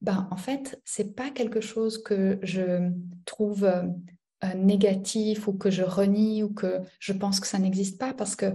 ben, 0.00 0.28
en 0.30 0.36
fait, 0.36 0.80
c'est 0.84 1.14
pas 1.16 1.30
quelque 1.30 1.60
chose 1.60 2.02
que 2.02 2.38
je 2.42 2.90
trouve 3.24 3.64
euh, 3.64 4.54
négatif 4.54 5.48
ou 5.48 5.54
que 5.54 5.70
je 5.70 5.82
renie 5.82 6.42
ou 6.42 6.52
que 6.52 6.80
je 7.00 7.12
pense 7.12 7.40
que 7.40 7.46
ça 7.46 7.58
n'existe 7.58 7.98
pas 7.98 8.14
parce 8.14 8.36
que 8.36 8.54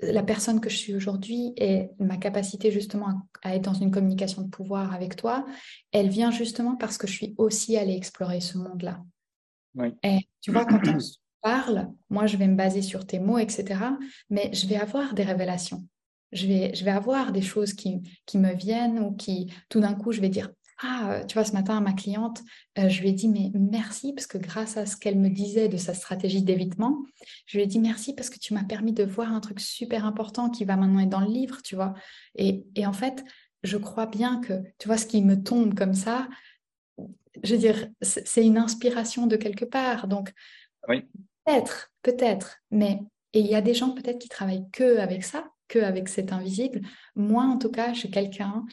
la 0.00 0.22
personne 0.22 0.60
que 0.60 0.68
je 0.68 0.76
suis 0.76 0.94
aujourd'hui 0.94 1.54
et 1.56 1.88
ma 1.98 2.16
capacité 2.16 2.70
justement 2.70 3.28
à, 3.42 3.54
être 3.54 3.62
dans 3.62 3.74
une 3.74 3.90
communication 3.90 4.42
de 4.42 4.48
pouvoir 4.48 4.92
avec 4.92 5.16
toi, 5.16 5.46
elle 5.92 6.08
vient 6.08 6.30
justement 6.30 6.76
parce 6.76 6.98
que 6.98 7.06
je 7.06 7.12
suis 7.12 7.34
aussi 7.38 7.76
allée 7.76 7.94
explorer 7.94 8.40
ce 8.40 8.58
monde-là. 8.58 9.02
Oui. 9.74 9.94
Et 10.02 10.28
tu 10.40 10.52
vois, 10.52 10.66
quand 10.66 10.80
on 10.88 10.98
parle, 11.42 11.88
moi 12.10 12.26
je 12.26 12.36
vais 12.36 12.46
me 12.46 12.56
baser 12.56 12.82
sur 12.82 13.06
tes 13.06 13.18
mots, 13.18 13.38
etc. 13.38 13.80
Mais 14.30 14.50
je 14.52 14.66
vais 14.66 14.76
avoir 14.76 15.14
des 15.14 15.22
révélations. 15.22 15.86
Je 16.32 16.46
vais, 16.46 16.74
je 16.74 16.84
vais 16.84 16.90
avoir 16.90 17.32
des 17.32 17.42
choses 17.42 17.74
qui, 17.74 18.00
qui 18.24 18.38
me 18.38 18.54
viennent 18.54 18.98
ou 18.98 19.12
qui, 19.12 19.52
tout 19.68 19.80
d'un 19.80 19.94
coup, 19.94 20.12
je 20.12 20.20
vais 20.20 20.30
dire, 20.30 20.50
ah, 20.84 21.20
tu 21.28 21.34
vois, 21.34 21.44
ce 21.44 21.52
matin, 21.52 21.76
à 21.76 21.80
ma 21.80 21.92
cliente, 21.92 22.42
euh, 22.78 22.88
je 22.88 23.02
lui 23.02 23.10
ai 23.10 23.12
dit, 23.12 23.28
mais 23.28 23.52
merci, 23.54 24.12
parce 24.12 24.26
que 24.26 24.38
grâce 24.38 24.76
à 24.76 24.86
ce 24.86 24.96
qu'elle 24.96 25.18
me 25.18 25.28
disait 25.28 25.68
de 25.68 25.76
sa 25.76 25.94
stratégie 25.94 26.42
d'évitement, 26.42 27.04
je 27.46 27.56
lui 27.56 27.64
ai 27.64 27.66
dit 27.66 27.78
merci 27.78 28.14
parce 28.14 28.30
que 28.30 28.38
tu 28.38 28.52
m'as 28.52 28.64
permis 28.64 28.92
de 28.92 29.04
voir 29.04 29.32
un 29.32 29.40
truc 29.40 29.60
super 29.60 30.04
important 30.04 30.50
qui 30.50 30.64
va 30.64 30.76
maintenant 30.76 31.00
être 31.00 31.08
dans 31.08 31.20
le 31.20 31.30
livre, 31.30 31.62
tu 31.62 31.76
vois. 31.76 31.94
Et, 32.34 32.64
et 32.74 32.84
en 32.86 32.92
fait, 32.92 33.24
je 33.62 33.76
crois 33.76 34.06
bien 34.06 34.40
que, 34.40 34.54
tu 34.78 34.88
vois, 34.88 34.96
ce 34.96 35.06
qui 35.06 35.22
me 35.22 35.40
tombe 35.40 35.74
comme 35.74 35.94
ça, 35.94 36.28
je 37.42 37.54
veux 37.54 37.60
dire, 37.60 37.88
c'est 38.00 38.44
une 38.44 38.58
inspiration 38.58 39.26
de 39.26 39.36
quelque 39.36 39.64
part. 39.64 40.08
Donc, 40.08 40.32
oui. 40.88 41.04
Peut-être, 41.44 41.92
peut-être, 42.02 42.58
mais 42.70 43.00
et 43.32 43.40
il 43.40 43.46
y 43.46 43.54
a 43.54 43.62
des 43.62 43.74
gens 43.74 43.90
peut-être 43.90 44.18
qui 44.18 44.28
travaillent 44.28 44.68
que 44.72 44.98
avec 44.98 45.24
ça, 45.24 45.50
que 45.68 45.78
avec 45.78 46.08
cet 46.08 46.32
invisible. 46.32 46.82
Moi, 47.16 47.44
en 47.44 47.56
tout 47.56 47.70
cas, 47.70 47.92
je 47.94 48.00
suis 48.00 48.10
quelqu'un, 48.10 48.64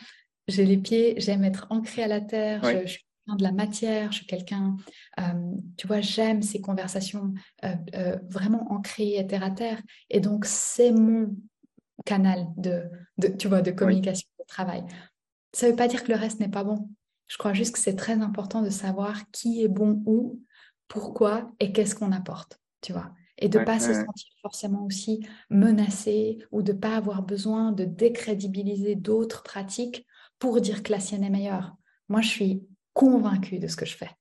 j'ai 0.48 0.66
les 0.66 0.78
pieds, 0.78 1.16
j'aime 1.18 1.44
être 1.44 1.68
ancré 1.70 2.04
à 2.04 2.08
la 2.08 2.22
terre, 2.22 2.62
je, 2.64 2.88
suis 2.88 3.06
quelqu'un 3.26 3.38
de 3.38 3.44
la 3.44 3.52
matière, 3.52 4.12
je 4.12 4.18
suis 4.18 4.26
quelqu'un, 4.26 4.76
euh, 5.20 5.56
tu 5.78 5.88
vois, 5.88 6.02
j'aime 6.02 6.42
ces 6.42 6.60
conversations 6.60 7.34
euh, 7.64 7.74
euh, 7.96 8.18
vraiment 8.30 8.72
ancrées 8.72 9.26
terre 9.30 9.44
à 9.44 9.52
terre. 9.52 9.82
Et 10.10 10.20
donc, 10.20 10.46
c'est 10.46 10.92
mon 10.92 11.36
canal 12.06 12.46
de, 12.58 12.84
de, 13.18 13.30
tu 13.30 13.48
vois, 13.48 13.62
de 13.62 13.72
communication, 13.72 14.28
de 14.40 14.46
travail. 14.46 14.84
Ça 15.54 15.66
ne 15.66 15.72
veut 15.72 15.78
pas 15.78 15.88
dire 15.88 16.04
que 16.04 16.12
le 16.12 16.18
reste 16.18 16.40
n'est 16.40 16.50
pas 16.50 16.64
bon. 16.64 16.90
Je 17.28 17.38
crois 17.38 17.54
juste 17.54 17.74
que 17.74 17.80
c'est 17.80 17.96
très 17.96 18.14
important 18.14 18.62
de 18.62 18.70
savoir 18.70 19.30
qui 19.32 19.64
est 19.64 19.68
bon 19.68 20.02
où 20.06 20.42
pourquoi 20.88 21.52
et 21.60 21.72
qu'est-ce 21.72 21.96
qu'on 21.96 22.12
apporte, 22.12 22.59
tu 22.82 22.94
vois. 22.94 23.12
Et 23.38 23.50
de 23.50 23.60
ne 23.60 23.64
pas 23.64 23.80
se 23.80 23.94
sentir 23.94 24.28
forcément 24.42 24.86
aussi 24.86 25.26
menacé 25.50 26.40
ou 26.52 26.62
de 26.62 26.74
ne 26.74 26.78
pas 26.78 26.96
avoir 26.98 27.24
besoin 27.24 27.72
de 27.72 27.86
décrédibiliser 27.86 28.96
d'autres 28.96 29.44
pratiques 29.44 30.06
pour 30.40 30.60
dire 30.62 30.84
que 30.84 30.92
la 30.92 31.00
sienne 31.00 31.24
est 31.24 31.30
meilleure. 31.30 31.76
Moi, 32.10 32.22
je 32.22 32.30
suis 32.30 32.68
convaincue 32.94 33.60
de 33.60 33.68
ce 33.68 33.76
que 33.78 33.86
je 33.86 33.96
fais. 33.96 34.10